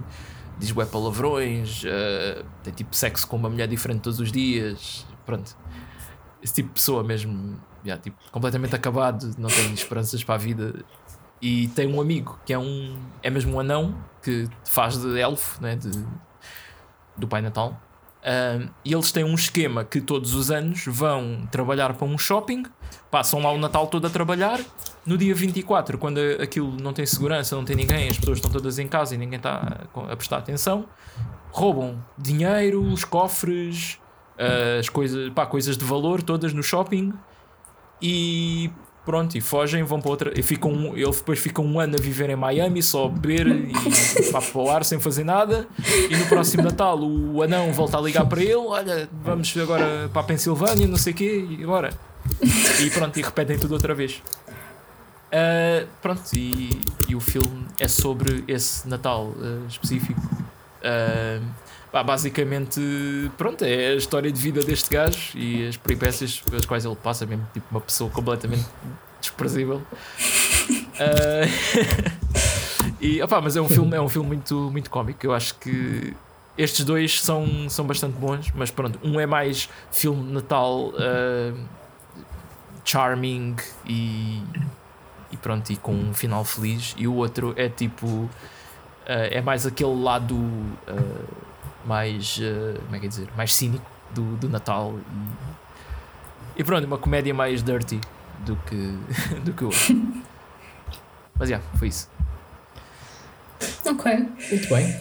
diz 0.62 0.70
bué 0.70 0.86
palavrões, 0.86 1.82
uh, 1.82 2.44
tem 2.62 2.72
tipo 2.72 2.94
sexo 2.94 3.26
com 3.26 3.36
uma 3.36 3.50
mulher 3.50 3.66
diferente 3.66 4.02
todos 4.02 4.20
os 4.20 4.30
dias, 4.30 5.04
pronto. 5.26 5.56
Esse 6.40 6.54
tipo 6.54 6.68
de 6.68 6.74
pessoa 6.74 7.02
mesmo, 7.02 7.60
yeah, 7.84 8.02
tipo, 8.02 8.16
completamente 8.30 8.74
acabado, 8.74 9.34
não 9.38 9.48
tem 9.48 9.72
esperanças 9.72 10.22
para 10.22 10.34
a 10.36 10.38
vida. 10.38 10.84
E 11.40 11.68
tem 11.68 11.92
um 11.92 12.00
amigo 12.00 12.38
que 12.46 12.52
é 12.52 12.58
um 12.58 12.96
é 13.22 13.28
mesmo 13.28 13.56
um 13.56 13.60
anão 13.60 13.96
que 14.22 14.48
faz 14.64 14.96
de 14.96 15.18
elfo, 15.18 15.60
né, 15.60 15.74
de, 15.74 15.90
do 17.16 17.26
Pai 17.26 17.42
Natal. 17.42 17.80
E 18.84 18.92
eles 18.92 19.10
têm 19.10 19.24
um 19.24 19.34
esquema 19.34 19.84
que 19.84 20.00
todos 20.00 20.34
os 20.34 20.50
anos 20.50 20.84
vão 20.86 21.46
trabalhar 21.50 21.94
para 21.94 22.06
um 22.06 22.16
shopping, 22.16 22.62
passam 23.10 23.40
lá 23.42 23.50
o 23.50 23.58
Natal 23.58 23.88
todo 23.88 24.06
a 24.06 24.10
trabalhar. 24.10 24.60
No 25.04 25.18
dia 25.18 25.34
24, 25.34 25.98
quando 25.98 26.18
aquilo 26.40 26.76
não 26.80 26.92
tem 26.92 27.04
segurança, 27.04 27.56
não 27.56 27.64
tem 27.64 27.74
ninguém, 27.74 28.08
as 28.08 28.16
pessoas 28.16 28.38
estão 28.38 28.50
todas 28.50 28.78
em 28.78 28.86
casa 28.86 29.16
e 29.16 29.18
ninguém 29.18 29.38
está 29.38 29.86
a 30.08 30.16
prestar 30.16 30.38
atenção, 30.38 30.86
roubam 31.50 32.02
dinheiro, 32.16 32.80
os 32.80 33.04
cofres, 33.04 33.98
uh, 34.38 34.78
as 34.78 34.88
coisas, 34.88 35.30
pá, 35.30 35.44
coisas 35.44 35.76
de 35.76 35.84
valor 35.84 36.22
todas 36.22 36.52
no 36.52 36.62
shopping 36.62 37.12
e 38.02 38.70
Pronto, 39.04 39.36
e 39.36 39.40
fogem, 39.40 39.82
vão 39.82 40.00
para 40.00 40.10
outra. 40.10 40.32
E 40.38 40.42
ficam, 40.42 40.96
ele 40.96 41.10
depois 41.10 41.38
fica 41.38 41.60
um 41.60 41.80
ano 41.80 41.96
a 41.98 42.00
viver 42.00 42.30
em 42.30 42.36
Miami, 42.36 42.80
só 42.82 43.06
a 43.06 43.08
beber 43.08 43.48
e 43.48 43.72
para 44.30 44.58
o 44.58 44.70
ar 44.70 44.84
sem 44.84 45.00
fazer 45.00 45.24
nada. 45.24 45.66
E 46.08 46.16
no 46.16 46.26
próximo 46.26 46.62
Natal 46.62 47.00
o 47.00 47.42
anão 47.42 47.72
volta 47.72 47.98
a 47.98 48.00
ligar 48.00 48.24
para 48.26 48.40
ele: 48.40 48.54
Olha, 48.54 49.08
vamos 49.24 49.52
agora 49.56 50.08
para 50.12 50.22
a 50.22 50.24
Pensilvânia, 50.24 50.86
não 50.86 50.96
sei 50.96 51.12
o 51.12 51.16
quê, 51.16 51.46
e 51.50 51.64
agora. 51.64 51.92
E 52.80 52.90
pronto, 52.90 53.18
e 53.18 53.22
repetem 53.22 53.58
tudo 53.58 53.74
outra 53.74 53.92
vez. 53.92 54.22
Uh, 55.32 55.88
pronto, 56.00 56.22
e, 56.36 56.70
e, 57.08 57.16
o 57.16 57.20
filme 57.20 57.66
é 57.80 57.88
sobre 57.88 58.44
esse 58.46 58.86
Natal 58.88 59.32
uh, 59.36 59.66
específico. 59.66 60.20
Uh, 60.78 61.42
basicamente, 62.00 62.80
pronto, 63.36 63.64
é 63.64 63.88
a 63.88 63.94
história 63.94 64.30
de 64.30 64.40
vida 64.40 64.62
deste 64.62 64.88
gajo 64.88 65.36
e 65.36 65.66
as 65.66 65.76
peripécias 65.76 66.40
pelas 66.40 66.64
quais 66.64 66.84
ele 66.84 66.96
passa, 66.96 67.26
mesmo 67.26 67.46
tipo 67.52 67.66
uma 67.70 67.80
pessoa 67.80 68.08
completamente 68.08 68.64
desprezível. 69.20 69.82
Uh, 70.94 72.12
e, 73.00 73.22
opa, 73.22 73.40
mas 73.40 73.56
é 73.56 73.60
um 73.60 73.68
filme, 73.68 73.96
é 73.96 74.00
um 74.00 74.08
filme 74.08 74.28
muito, 74.28 74.70
muito 74.70 74.90
cómico. 74.90 75.24
Eu 75.24 75.34
acho 75.34 75.54
que 75.56 76.14
estes 76.56 76.84
dois 76.84 77.20
são, 77.20 77.68
são 77.68 77.86
bastante 77.86 78.16
bons, 78.16 78.50
mas 78.54 78.70
pronto, 78.70 78.98
um 79.02 79.18
é 79.18 79.26
mais 79.26 79.68
filme 79.90 80.32
Natal 80.32 80.88
uh, 80.88 81.58
charming 82.84 83.56
e, 83.86 84.42
e 85.30 85.36
pronto, 85.36 85.70
e 85.70 85.76
com 85.76 85.94
um 85.94 86.14
final 86.14 86.44
feliz, 86.44 86.94
e 86.96 87.06
o 87.06 87.14
outro 87.14 87.54
é 87.56 87.68
tipo. 87.68 88.06
Uh, 88.06 88.30
é 89.32 89.40
mais 89.40 89.66
aquele 89.66 90.00
lado 90.00 90.36
mais, 91.86 92.38
uh, 92.38 92.80
como 92.84 92.96
é 92.96 92.98
que 92.98 93.06
é 93.06 93.08
dizer, 93.08 93.28
mais 93.36 93.54
cínico 93.54 93.90
do, 94.14 94.36
do 94.36 94.48
Natal 94.48 94.94
e, 96.56 96.60
e 96.60 96.64
pronto, 96.64 96.86
uma 96.86 96.98
comédia 96.98 97.32
mais 97.32 97.62
dirty 97.62 98.00
do 98.40 98.56
que, 98.56 98.98
do 99.44 99.52
que 99.52 99.64
o 99.64 99.66
outro. 99.68 99.94
Mas 101.38 101.48
já, 101.48 101.56
yeah, 101.56 101.78
foi 101.78 101.88
isso. 101.88 102.08
Ok. 103.86 104.12
Muito 104.50 104.68
bem. 104.68 105.00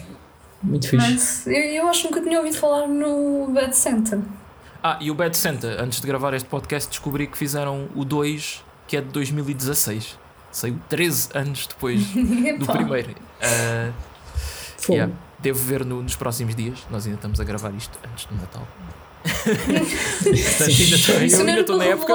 Muito 0.62 0.88
fixe. 0.88 1.06
Mas 1.10 1.46
eu, 1.46 1.52
eu 1.52 1.88
acho 1.88 2.02
que 2.02 2.08
nunca 2.08 2.22
tinha 2.22 2.38
ouvido 2.38 2.56
falar 2.56 2.86
no 2.86 3.48
Bad 3.52 3.76
Santa. 3.76 4.22
Ah, 4.82 4.98
e 5.00 5.10
o 5.10 5.14
Bad 5.14 5.36
Santa, 5.36 5.80
antes 5.80 6.00
de 6.00 6.06
gravar 6.06 6.34
este 6.34 6.48
podcast, 6.48 6.88
descobri 6.88 7.26
que 7.26 7.36
fizeram 7.36 7.88
o 7.94 8.04
2, 8.04 8.64
que 8.88 8.96
é 8.96 9.00
de 9.00 9.08
2016. 9.08 10.18
Saiu 10.50 10.78
13 10.88 11.28
anos 11.34 11.66
depois 11.66 12.04
do 12.58 12.66
primeiro. 12.66 13.10
Uh, 13.10 13.92
yeah. 14.88 15.12
Devo 15.42 15.58
ver 15.58 15.84
no, 15.84 16.02
nos 16.02 16.14
próximos 16.14 16.54
dias. 16.54 16.78
Nós 16.90 17.04
ainda 17.04 17.16
estamos 17.16 17.40
a 17.40 17.44
gravar 17.44 17.74
isto 17.74 17.98
antes 18.10 18.26
do 18.26 18.34
Natal. 18.36 18.66
eu 21.32 21.40
ainda 21.40 21.60
estou 21.60 21.76
na 21.76 21.84
época. 21.84 22.12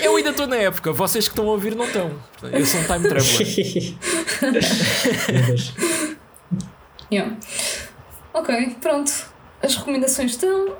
Eu 0.00 0.16
ainda 0.16 0.30
estou 0.30 0.46
na 0.46 0.56
época. 0.56 0.92
Vocês 0.92 1.26
que 1.26 1.32
estão 1.32 1.48
a 1.48 1.52
ouvir 1.52 1.74
não 1.74 1.84
estão. 1.86 2.12
Eu 2.42 2.66
sou 2.66 2.80
um 2.80 2.84
time 2.84 3.08
traveler. 3.08 3.48
yeah. 7.12 7.36
Ok, 8.34 8.76
pronto. 8.80 9.12
As 9.62 9.76
recomendações 9.76 10.32
estão. 10.32 10.76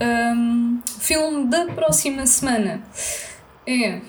Um, 0.00 0.80
filme 1.00 1.46
da 1.46 1.66
próxima 1.66 2.26
semana 2.26 2.82
é 3.66 4.00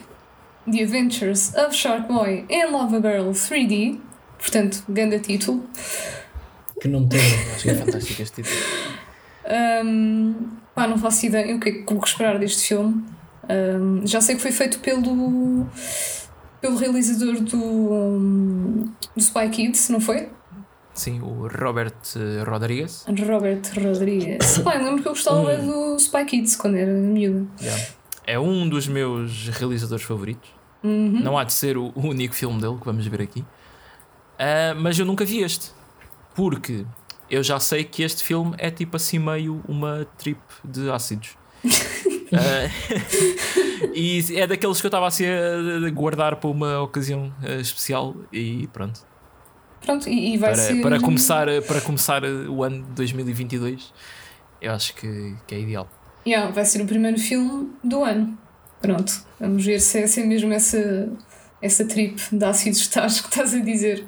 The 0.71 0.83
Adventures 0.83 1.53
of 1.55 1.75
Shark 1.75 2.07
Boy 2.07 2.45
and 2.51 2.71
Lava 2.71 3.01
Girl 3.01 3.29
3D. 3.31 3.99
Portanto, 4.37 4.83
grande 4.87 5.19
título 5.19 5.67
que 6.79 6.87
não 6.87 7.07
tem. 7.07 7.19
Acho 7.53 7.63
que 7.63 7.69
é 7.69 7.75
fantástico 7.75 8.21
este 8.21 8.41
título. 8.41 8.61
Um, 9.83 10.35
pá, 10.75 10.87
não 10.87 10.97
faço 10.97 11.25
ideia 11.25 11.55
o 11.55 11.59
que 11.59 11.69
é 11.69 11.71
que 11.71 11.93
vou 11.93 12.03
esperar 12.03 12.37
deste 12.39 12.67
filme. 12.67 13.03
Um, 13.49 14.05
já 14.05 14.21
sei 14.21 14.35
que 14.35 14.41
foi 14.41 14.51
feito 14.51 14.79
pelo, 14.79 15.67
pelo 16.61 16.77
realizador 16.77 17.41
do, 17.41 17.57
um, 17.57 18.91
do 19.15 19.21
Spy 19.21 19.49
Kids, 19.49 19.89
não 19.89 19.99
foi? 19.99 20.29
Sim, 20.93 21.21
o 21.21 21.47
Robert 21.47 21.95
Rodrigues. 22.45 23.05
Robert 23.27 23.61
Rodrigues. 23.75 24.59
Pá, 24.63 24.75
eu 24.75 24.83
lembro 24.83 25.01
que 25.01 25.07
eu 25.07 25.13
gostava 25.13 25.39
um, 25.39 25.95
do 25.95 25.95
Spy 25.97 26.25
Kids 26.25 26.55
quando 26.55 26.75
era 26.75 26.91
miúdo. 26.91 27.49
Yeah. 27.61 27.83
É 28.27 28.39
um 28.39 28.69
dos 28.69 28.87
meus 28.87 29.47
realizadores 29.49 30.05
favoritos. 30.05 30.49
Uhum. 30.83 31.21
Não 31.21 31.37
há 31.37 31.43
de 31.43 31.53
ser 31.53 31.77
o 31.77 31.91
único 31.95 32.35
filme 32.35 32.61
dele 32.61 32.77
que 32.77 32.85
vamos 32.85 33.05
ver 33.07 33.21
aqui. 33.21 33.39
Uh, 33.41 34.75
mas 34.77 34.97
eu 34.99 35.05
nunca 35.05 35.25
vi 35.25 35.41
este 35.41 35.71
porque 36.39 36.85
eu 37.29 37.43
já 37.43 37.59
sei 37.59 37.83
que 37.83 38.01
este 38.01 38.23
filme 38.23 38.55
é 38.57 38.71
tipo 38.71 38.95
assim 38.95 39.19
meio 39.19 39.61
uma 39.67 40.07
trip 40.17 40.39
de 40.63 40.89
ácidos. 40.89 41.35
uh, 41.65 41.69
e 43.93 44.23
é 44.37 44.47
daqueles 44.47 44.79
que 44.79 44.87
eu 44.87 44.87
estava 44.87 45.05
assim 45.05 45.25
a 45.25 45.89
guardar 45.89 46.37
para 46.37 46.49
uma 46.49 46.79
ocasião 46.79 47.33
uh, 47.43 47.59
especial 47.59 48.15
e 48.31 48.67
pronto. 48.71 49.01
Pronto, 49.81 50.07
e, 50.07 50.33
e 50.33 50.37
vai 50.37 50.53
para, 50.53 50.61
ser. 50.61 50.81
Para 50.81 50.99
começar, 51.01 51.47
para 51.67 51.81
começar 51.81 52.23
o 52.23 52.63
ano 52.63 52.85
de 52.85 52.91
2022, 52.91 53.93
eu 54.61 54.71
acho 54.71 54.95
que, 54.95 55.35
que 55.45 55.55
é 55.55 55.59
ideal. 55.59 55.89
Yeah, 56.25 56.53
vai 56.53 56.63
ser 56.63 56.81
o 56.81 56.85
primeiro 56.85 57.19
filme 57.19 57.69
do 57.83 58.01
ano. 58.01 58.37
Pronto, 58.81 59.25
vamos 59.37 59.65
ver 59.65 59.81
se 59.81 59.99
é, 59.99 60.07
se 60.07 60.21
é 60.21 60.25
mesmo 60.25 60.53
essa, 60.53 61.11
essa 61.61 61.83
trip 61.83 62.17
de 62.31 62.45
ácidos 62.45 62.79
que 62.79 62.85
estás, 62.85 63.19
que 63.19 63.27
estás 63.27 63.53
a 63.53 63.59
dizer. 63.59 64.05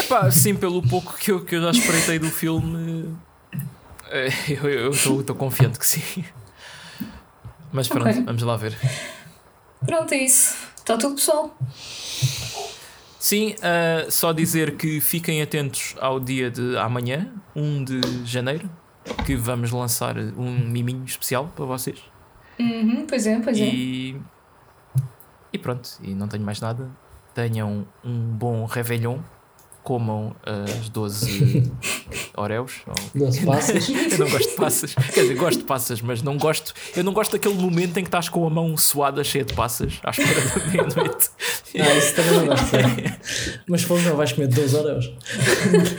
Epá, 0.00 0.30
sim, 0.30 0.54
pelo 0.54 0.82
pouco 0.82 1.16
que 1.16 1.30
eu, 1.30 1.44
que 1.44 1.56
eu 1.56 1.62
já 1.62 1.70
espreitei 1.70 2.18
do 2.18 2.30
filme, 2.30 3.16
eh, 4.10 4.28
eu 4.62 4.90
estou 4.90 5.34
confiante 5.34 5.78
que 5.78 5.86
sim. 5.86 6.24
Mas 7.72 7.88
pronto, 7.88 8.08
okay. 8.08 8.22
vamos 8.22 8.42
lá 8.42 8.56
ver. 8.56 8.78
Pronto, 9.84 10.12
é 10.12 10.18
isso. 10.18 10.56
Está 10.76 10.96
tudo, 10.96 11.16
pessoal. 11.16 11.56
Sim, 13.18 13.54
uh, 13.54 14.10
só 14.10 14.32
dizer 14.32 14.76
que 14.76 15.00
fiquem 15.00 15.42
atentos 15.42 15.96
ao 15.98 16.20
dia 16.20 16.50
de 16.50 16.76
amanhã, 16.76 17.32
1 17.56 17.84
de 17.84 18.00
janeiro, 18.24 18.70
que 19.26 19.34
vamos 19.34 19.70
lançar 19.70 20.16
um 20.16 20.68
miminho 20.68 21.04
especial 21.04 21.50
para 21.56 21.64
vocês. 21.64 22.00
Uhum, 22.58 23.06
pois 23.08 23.26
é, 23.26 23.40
pois 23.40 23.58
e... 23.58 24.16
é. 24.16 25.00
E 25.52 25.58
pronto, 25.58 25.88
e 26.02 26.14
não 26.14 26.28
tenho 26.28 26.44
mais 26.44 26.60
nada. 26.60 26.90
Tenham 27.34 27.86
um 28.04 28.18
bom 28.36 28.64
Réveillon 28.64 29.18
comam 29.84 30.34
as 30.42 30.88
12 30.88 31.70
Oreos. 32.36 32.80
Ou... 32.86 33.20
Doce 33.26 33.44
passas. 33.46 33.88
eu 33.88 34.18
não 34.18 34.30
gosto 34.30 34.50
de 34.50 34.56
passas. 34.56 34.94
Quer 34.94 35.20
dizer, 35.20 35.34
gosto 35.36 35.58
de 35.58 35.64
passas, 35.64 36.00
mas 36.00 36.22
não 36.22 36.36
gosto. 36.36 36.74
Eu 36.96 37.04
não 37.04 37.12
gosto 37.12 37.32
daquele 37.32 37.54
momento 37.54 37.98
em 37.98 38.02
que 38.02 38.08
estás 38.08 38.28
com 38.28 38.46
a 38.46 38.50
mão 38.50 38.76
suada, 38.76 39.22
cheia 39.22 39.44
de 39.44 39.54
passas, 39.54 40.00
à 40.02 40.10
espera 40.10 40.40
da 40.40 40.66
meia-noite. 40.66 41.30
Ah, 41.76 41.94
isso 41.96 42.14
também 42.14 42.32
não 42.38 42.46
gosto. 42.46 42.66
Mas 43.68 43.82
fogo 43.82 44.00
não 44.02 44.16
vais 44.16 44.32
comer 44.32 44.46
12 44.48 44.76
Oreos. 44.76 45.10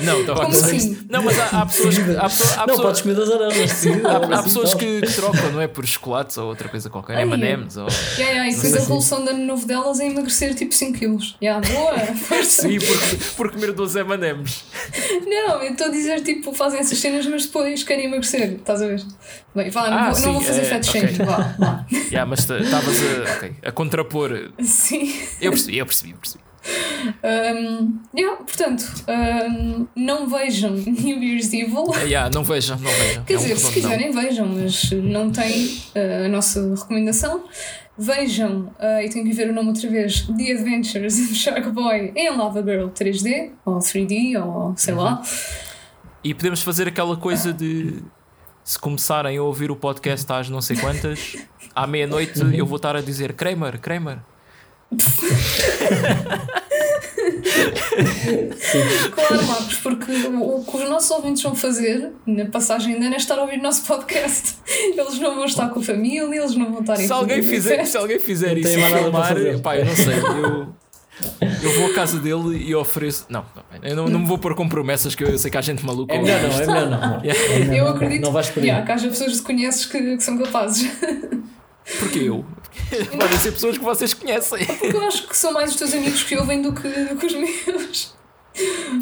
Não, 0.03 0.21
estava 0.21 0.41
a 0.43 0.45
Como 0.45 0.55
dizer 0.55 0.65
assim? 0.76 0.91
isso. 0.91 1.05
Não, 1.09 1.21
mas 1.23 1.38
há, 1.39 1.61
há 1.61 1.65
pessoas 1.65 1.97
que. 1.97 2.11
Há, 2.15 2.21
pessoa- 2.23 2.53
há 2.53 2.57
Não, 2.59 2.65
pessoa- 2.67 2.82
podes 2.84 3.01
comer 3.01 3.13
12 3.15 3.32
Oreos, 3.34 3.57
mas 3.57 3.71
sim. 3.71 3.89
há- 4.05 4.09
há 4.09 4.39
assim, 4.39 4.43
pessoas 4.43 4.73
que, 4.73 5.01
trocam, 5.15 5.51
não 5.51 5.61
é? 5.61 5.67
Por 5.67 5.86
chocolates 5.86 6.38
ou 6.38 6.47
outra 6.47 6.69
coisa 6.69 6.89
qualquer. 6.89 7.17
Ai, 7.17 7.23
M&M's 7.23 7.76
ou. 7.78 7.88
Yeah, 8.17 8.32
yeah, 8.32 8.47
e 8.49 8.53
Não 8.53 8.61
sei 8.61 8.71
a 8.71 8.76
resolução 8.76 9.23
de 9.23 9.30
ano 9.32 9.45
novo 9.45 9.65
delas 9.67 9.99
é 9.99 10.07
emagrecer 10.07 10.53
tipo 10.55 10.73
5 10.73 10.97
quilos. 10.97 11.36
Yeah, 11.41 11.67
boa, 11.67 11.97
força. 12.15 12.61
Sim, 12.69 12.78
por, 12.80 12.97
por 13.36 13.51
comer 13.51 13.71
12 13.73 13.99
M&M's. 13.99 14.63
Não, 15.28 15.61
eu 15.61 15.71
estou 15.71 15.88
a 15.88 15.89
dizer 15.89 16.21
tipo, 16.21 16.53
fazem 16.53 16.80
essas 16.80 16.97
cenas, 16.99 17.26
mas 17.26 17.45
depois 17.47 17.84
querem 17.84 18.05
emagrecer. 18.05 18.53
Estás 18.53 18.82
a 18.82 18.88
ver? 18.88 19.01
Bem, 19.53 19.69
vá, 19.69 19.89
não, 19.89 19.97
Ah, 19.97 20.11
vou, 20.11 20.19
não 20.21 20.34
vou 20.34 20.41
sim, 20.41 20.47
fazer 20.47 20.61
é, 20.61 20.65
fat 20.65 20.88
ok. 20.89 21.01
shaming, 21.01 21.26
vá, 21.26 21.55
vá. 21.57 21.86
Yeah, 22.11 22.26
mas 22.30 22.45
ta- 22.45 22.59
estavas 22.59 22.97
a, 23.01 23.34
ok, 23.38 23.51
a 23.63 23.71
contrapor. 23.71 24.51
Sim. 24.61 25.13
Eu 25.41 25.53
percebi, 25.66 25.78
eu 25.78 25.86
percebi, 25.86 26.11
eu 26.11 26.18
percebi. 26.18 26.43
Um, 27.24 27.99
yeah, 28.18 28.38
portanto, 28.38 28.84
um, 29.07 29.88
não 29.95 30.28
vejam 30.28 30.72
New 30.88 31.22
Year's 31.22 31.53
Evil. 31.53 31.91
Ah, 31.93 32.01
yeah, 32.01 32.30
não 32.34 32.43
vejam, 32.43 32.78
não 32.80 32.91
vejam. 32.91 33.24
Quer 33.24 33.34
É 33.34 33.38
um 33.38 33.41
dizer, 33.41 33.57
se 33.57 33.66
redondo 33.66 33.88
não. 33.88 33.97
quiserem, 33.97 34.11
vejam, 34.11 34.47
mas 34.47 34.91
não 34.91 35.32
tem 35.32 35.66
uh, 35.68 36.26
a 36.26 36.28
nossa 36.28 36.74
recomendação. 36.76 37.43
Vejam, 37.97 38.74
uh, 38.80 39.01
e 39.03 39.09
tenho 39.09 39.26
que 39.26 39.32
ver 39.34 39.49
o 39.49 39.53
nome 39.53 39.70
outra 39.70 39.89
vez: 39.89 40.22
The 40.24 40.51
Adventures 40.53 41.20
of 41.20 41.36
Shark 41.36 41.70
Boy 41.70 42.11
em 42.16 42.36
Lava 42.36 42.61
Girl 42.63 42.88
3D, 42.88 43.51
ou 43.63 43.78
3D, 43.78 44.43
ou 44.43 44.74
sei 44.76 44.95
lá. 44.95 45.22
E 46.24 46.34
podemos 46.34 46.61
fazer 46.61 46.88
aquela 46.88 47.16
coisa 47.16 47.53
de 47.53 48.01
se 48.63 48.80
começarem 48.80 49.38
a 49.38 49.43
ouvir 49.43 49.70
o 49.70 49.76
podcast 49.76 50.30
às 50.34 50.49
não 50.49 50.59
sei 50.59 50.76
quantas, 50.76 51.38
à 51.76 51.86
meia-noite 51.86 52.41
eu 52.57 52.66
vou 52.66 52.78
estar 52.78 52.95
a 52.95 53.01
dizer 53.01 53.34
Kramer, 53.34 53.80
Kramer. 53.80 54.18
Claro, 59.11 59.47
Marcos, 59.47 59.75
porque 59.75 60.11
o, 60.11 60.59
o 60.59 60.63
que 60.65 60.77
os 60.77 60.89
nossos 60.89 61.11
ouvintes 61.11 61.41
vão 61.43 61.55
fazer 61.55 62.11
na 62.25 62.45
passagem 62.45 62.99
de 62.99 63.05
ano 63.05 63.15
é 63.15 63.17
estar 63.17 63.37
a 63.37 63.41
ouvir 63.41 63.59
o 63.59 63.63
nosso 63.63 63.83
podcast. 63.83 64.55
Eles 64.67 65.19
não 65.19 65.35
vão 65.35 65.45
estar 65.45 65.69
com 65.69 65.79
a 65.79 65.83
família, 65.83 66.35
eles 66.37 66.55
não 66.55 66.71
vão 66.71 66.81
estar 66.81 66.99
em 66.99 67.07
Se 67.07 67.13
alguém 67.13 67.41
fizer, 67.41 67.85
se 67.85 67.97
alguém 67.97 68.19
fizer 68.19 68.51
Não 68.51 68.57
isso 68.57 68.69
tem 68.69 68.77
e 68.77 68.81
mais 68.81 68.93
nada 68.93 69.11
para 69.11 69.23
filmar, 69.25 69.45
fazer. 69.45 69.61
pá, 69.61 69.77
eu 69.77 69.85
não 69.85 69.95
sei, 69.95 70.13
eu, 70.15 70.67
eu 71.63 71.79
vou 71.79 71.91
à 71.91 71.93
casa 71.93 72.19
dele 72.19 72.57
e 72.67 72.75
ofereço. 72.75 73.25
Não, 73.29 73.45
não, 73.55 73.89
eu 73.89 73.95
não, 73.95 74.07
não 74.07 74.19
me 74.19 74.27
vou 74.27 74.37
pôr 74.37 74.55
com 74.55 74.67
promessas 74.67 75.15
que 75.15 75.23
eu 75.23 75.37
sei 75.37 75.49
que 75.49 75.57
há 75.57 75.61
gente 75.61 75.85
maluca. 75.85 76.13
É 76.13 76.21
melhor 76.21 76.41
não, 76.41 76.49
é 76.49 76.65
melhor 76.67 76.89
não. 76.89 76.99
não. 76.99 77.23
Yeah. 77.23 77.43
É 77.53 77.59
melhor 77.59 77.75
Eu 77.77 77.85
não. 77.85 77.95
acredito 77.95 78.21
Não 78.21 78.31
vais 78.31 78.49
por 78.49 78.61
yeah, 78.63 78.85
que 78.85 78.91
haja 78.91 79.07
pessoas 79.07 79.39
que 79.39 79.45
conheces 79.45 79.85
que, 79.85 80.17
que 80.17 80.23
são 80.23 80.37
capazes. 80.37 80.89
Porque 81.99 82.19
eu. 82.19 82.43
Podem 83.17 83.39
ser 83.39 83.51
pessoas 83.51 83.78
que 83.78 83.84
vocês 83.84 84.13
conhecem. 84.13 84.65
Porque 84.65 84.95
eu 84.95 85.03
acho 85.07 85.28
que 85.28 85.36
são 85.38 85.51
mais 85.53 85.71
os 85.71 85.76
teus 85.78 85.93
amigos 85.93 86.23
que 86.23 86.36
ouvem 86.38 86.61
do 86.61 86.71
que, 86.73 86.88
do 86.88 87.15
que 87.17 87.26
os 87.26 87.34
meus. 87.34 88.15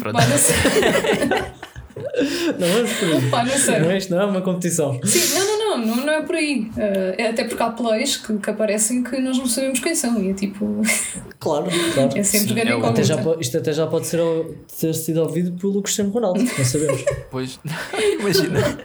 Pronto. 0.00 0.16
Pá, 0.16 0.26
não 0.26 0.38
sei. 0.38 0.54
Não 2.58 2.66
vamos 2.68 2.92
por 2.94 3.08
aí. 3.08 3.30
Pá, 3.30 3.44
não 3.44 3.56
sei. 3.56 3.78
Não 3.78 3.90
é, 3.90 3.98
isto 3.98 4.10
não 4.12 4.20
é 4.20 4.24
uma 4.26 4.40
competição. 4.42 4.98
Sim, 5.04 5.32
não, 5.38 5.46
não, 5.46 5.78
não, 5.78 5.86
não, 5.96 6.06
não 6.06 6.12
é 6.12 6.22
por 6.22 6.34
aí. 6.34 6.68
Eh, 6.76 7.14
é 7.18 7.28
até 7.28 7.44
porque 7.44 7.62
há 7.62 7.70
plays 7.70 8.16
que, 8.16 8.36
que 8.36 8.50
aparecem 8.50 9.04
que 9.04 9.16
nós 9.20 9.38
não 9.38 9.46
sabemos 9.46 9.78
quem 9.78 9.94
são. 9.94 10.20
E 10.20 10.30
é 10.30 10.34
tipo. 10.34 10.82
Claro, 11.38 11.66
claro. 11.94 12.18
É 12.18 12.22
sempre 12.24 12.48
Sim, 12.48 12.54
grande 12.54 12.72
é 12.72 12.76
o- 12.76 12.84
Até 12.84 13.04
já, 13.04 13.16
isto 13.38 13.56
até 13.58 13.72
já 13.72 13.86
pode 13.86 14.08
ser, 14.08 14.18
ter 14.80 14.92
sido 14.92 15.22
ouvido 15.22 15.52
pelo 15.52 15.80
Cristiano 15.82 16.10
Ronaldo, 16.10 16.42
não 16.42 16.64
sabemos. 16.64 17.04
Pois, 17.30 17.60
imagina. 18.18 18.78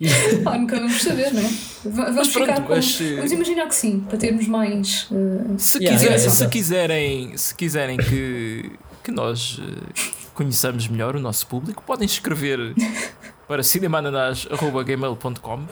Nunca 0.58 0.76
vamos 0.76 1.02
saber, 1.02 1.32
não 1.34 1.40
é? 1.40 1.44
Va- 1.44 2.04
Vamos 2.04 2.16
Mas 2.16 2.28
pronto, 2.28 2.46
ficar 2.48 2.62
com. 2.66 2.74
mas, 2.74 3.00
Vamos 3.16 3.32
imaginar 3.32 3.66
que 3.68 3.74
sim, 3.74 4.00
para 4.00 4.16
termos 4.18 4.46
mais. 4.46 5.08
eh, 5.12 5.54
Se, 5.58 5.78
Yeah, 5.78 5.96
quiser- 5.98 6.10
yeah, 6.16 6.30
se 6.30 6.48
quiserem, 6.48 7.36
se 7.36 7.54
quiserem 7.54 7.96
que, 7.98 8.72
que 9.04 9.10
nós 9.10 9.60
eh, 9.60 9.64
conheçamos 10.34 10.88
melhor 10.88 11.14
o 11.16 11.20
nosso 11.20 11.46
público, 11.46 11.82
podem 11.82 12.06
escrever 12.06 12.74
para 13.46 13.62
cinemananás.gmail.com 13.62 15.66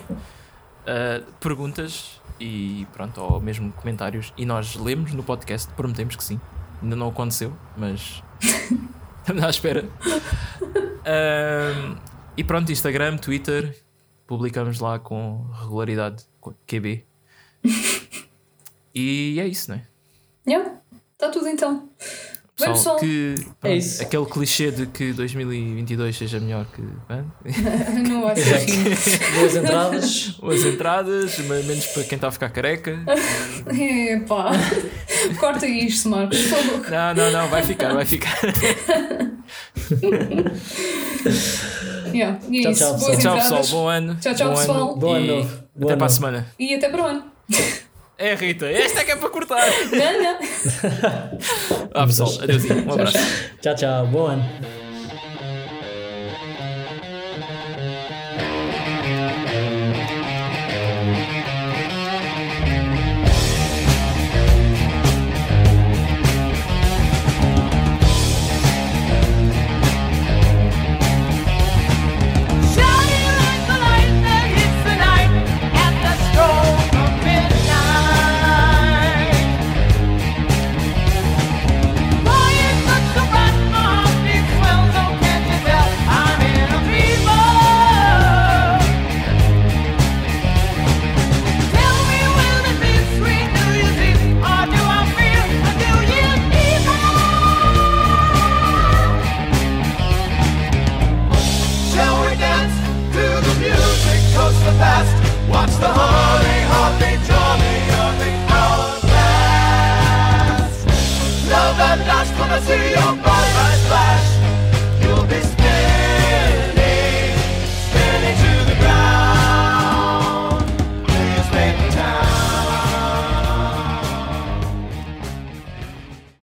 eh, 0.86 1.22
perguntas 1.40 2.20
e 2.40 2.86
pronto, 2.92 3.20
ou 3.20 3.40
mesmo 3.40 3.72
comentários 3.72 4.32
e 4.36 4.44
nós 4.46 4.76
lemos 4.76 5.12
no 5.12 5.22
podcast, 5.22 5.68
prometemos 5.74 6.16
que 6.16 6.24
sim. 6.24 6.40
Ainda 6.82 6.94
não 6.96 7.08
aconteceu, 7.08 7.52
mas 7.76 8.22
estamos 9.20 9.42
à 9.42 9.50
espera. 9.50 9.84
Ahm, 11.04 11.96
e 12.36 12.44
pronto, 12.44 12.70
Instagram, 12.70 13.16
Twitter, 13.16 13.76
publicamos 14.28 14.78
lá 14.78 14.98
com 15.00 15.44
regularidade, 15.60 16.24
com 16.40 16.54
QB. 16.66 17.04
E 18.94 19.38
é 19.38 19.46
isso, 19.46 19.70
não 19.70 19.76
é? 19.76 19.86
Yeah, 20.48 20.80
está 21.12 21.28
tudo 21.28 21.46
então. 21.46 21.88
Bem, 22.58 22.72
pessoal, 22.72 22.96
que 22.96 23.36
É 23.62 23.76
isso. 23.76 24.02
aquele 24.02 24.26
clichê 24.26 24.72
de 24.72 24.86
que 24.86 25.12
2022 25.12 26.16
seja 26.16 26.40
melhor 26.40 26.66
que 26.66 26.82
não 28.08 28.22
vai 28.22 28.34
ser 28.34 28.54
assim. 28.56 28.82
Duas 29.38 29.54
entradas. 29.54 30.38
as 30.42 30.64
entradas, 30.64 31.38
menos 31.38 31.86
para 31.86 32.02
quem 32.04 32.16
está 32.16 32.26
a 32.26 32.32
ficar 32.32 32.50
careca. 32.50 32.98
Epá. 33.70 34.50
Corta 35.38 35.66
isto, 35.68 36.08
Marcos. 36.08 36.50
Não, 36.90 37.14
não, 37.14 37.30
não, 37.30 37.48
vai 37.48 37.62
ficar, 37.62 37.94
vai 37.94 38.04
ficar. 38.04 38.40
Yeah, 42.14 42.38
e 42.50 42.58
é 42.58 42.62
Tchau, 42.62 42.72
isso. 42.72 42.80
tchau, 42.84 42.98
Boas 42.98 43.16
pessoal. 43.16 43.36
Tchau 43.38 43.58
pessoal, 43.58 43.64
bom 43.82 43.88
ano. 43.88 44.16
Tchau, 44.20 44.34
tchau, 44.34 44.48
bom 44.50 44.56
pessoal. 44.56 44.78
Ano, 44.78 44.96
Bom 44.96 45.14
ano 45.14 45.26
e 45.26 45.30
Até 45.40 45.92
ano 45.92 45.96
para 45.98 46.06
a 46.06 46.08
semana. 46.08 46.46
E 46.58 46.74
até 46.74 46.88
para 46.88 47.02
o 47.02 47.06
ano. 47.06 47.24
É 48.20 48.34
Rita, 48.34 48.66
esta 48.66 49.02
é 49.02 49.04
que 49.04 49.12
é 49.12 49.16
para 49.16 49.28
cortar. 49.30 49.64
Não, 49.92 50.22
não. 50.22 50.38
Ah 51.94 52.04
pessoal, 52.04 52.32
adeus. 52.42 52.64
Um 52.64 52.90
abraço. 52.92 53.18
Tchau, 53.60 53.74
tchau. 53.76 54.06
Bom 54.08 54.26
ano. 54.26 54.87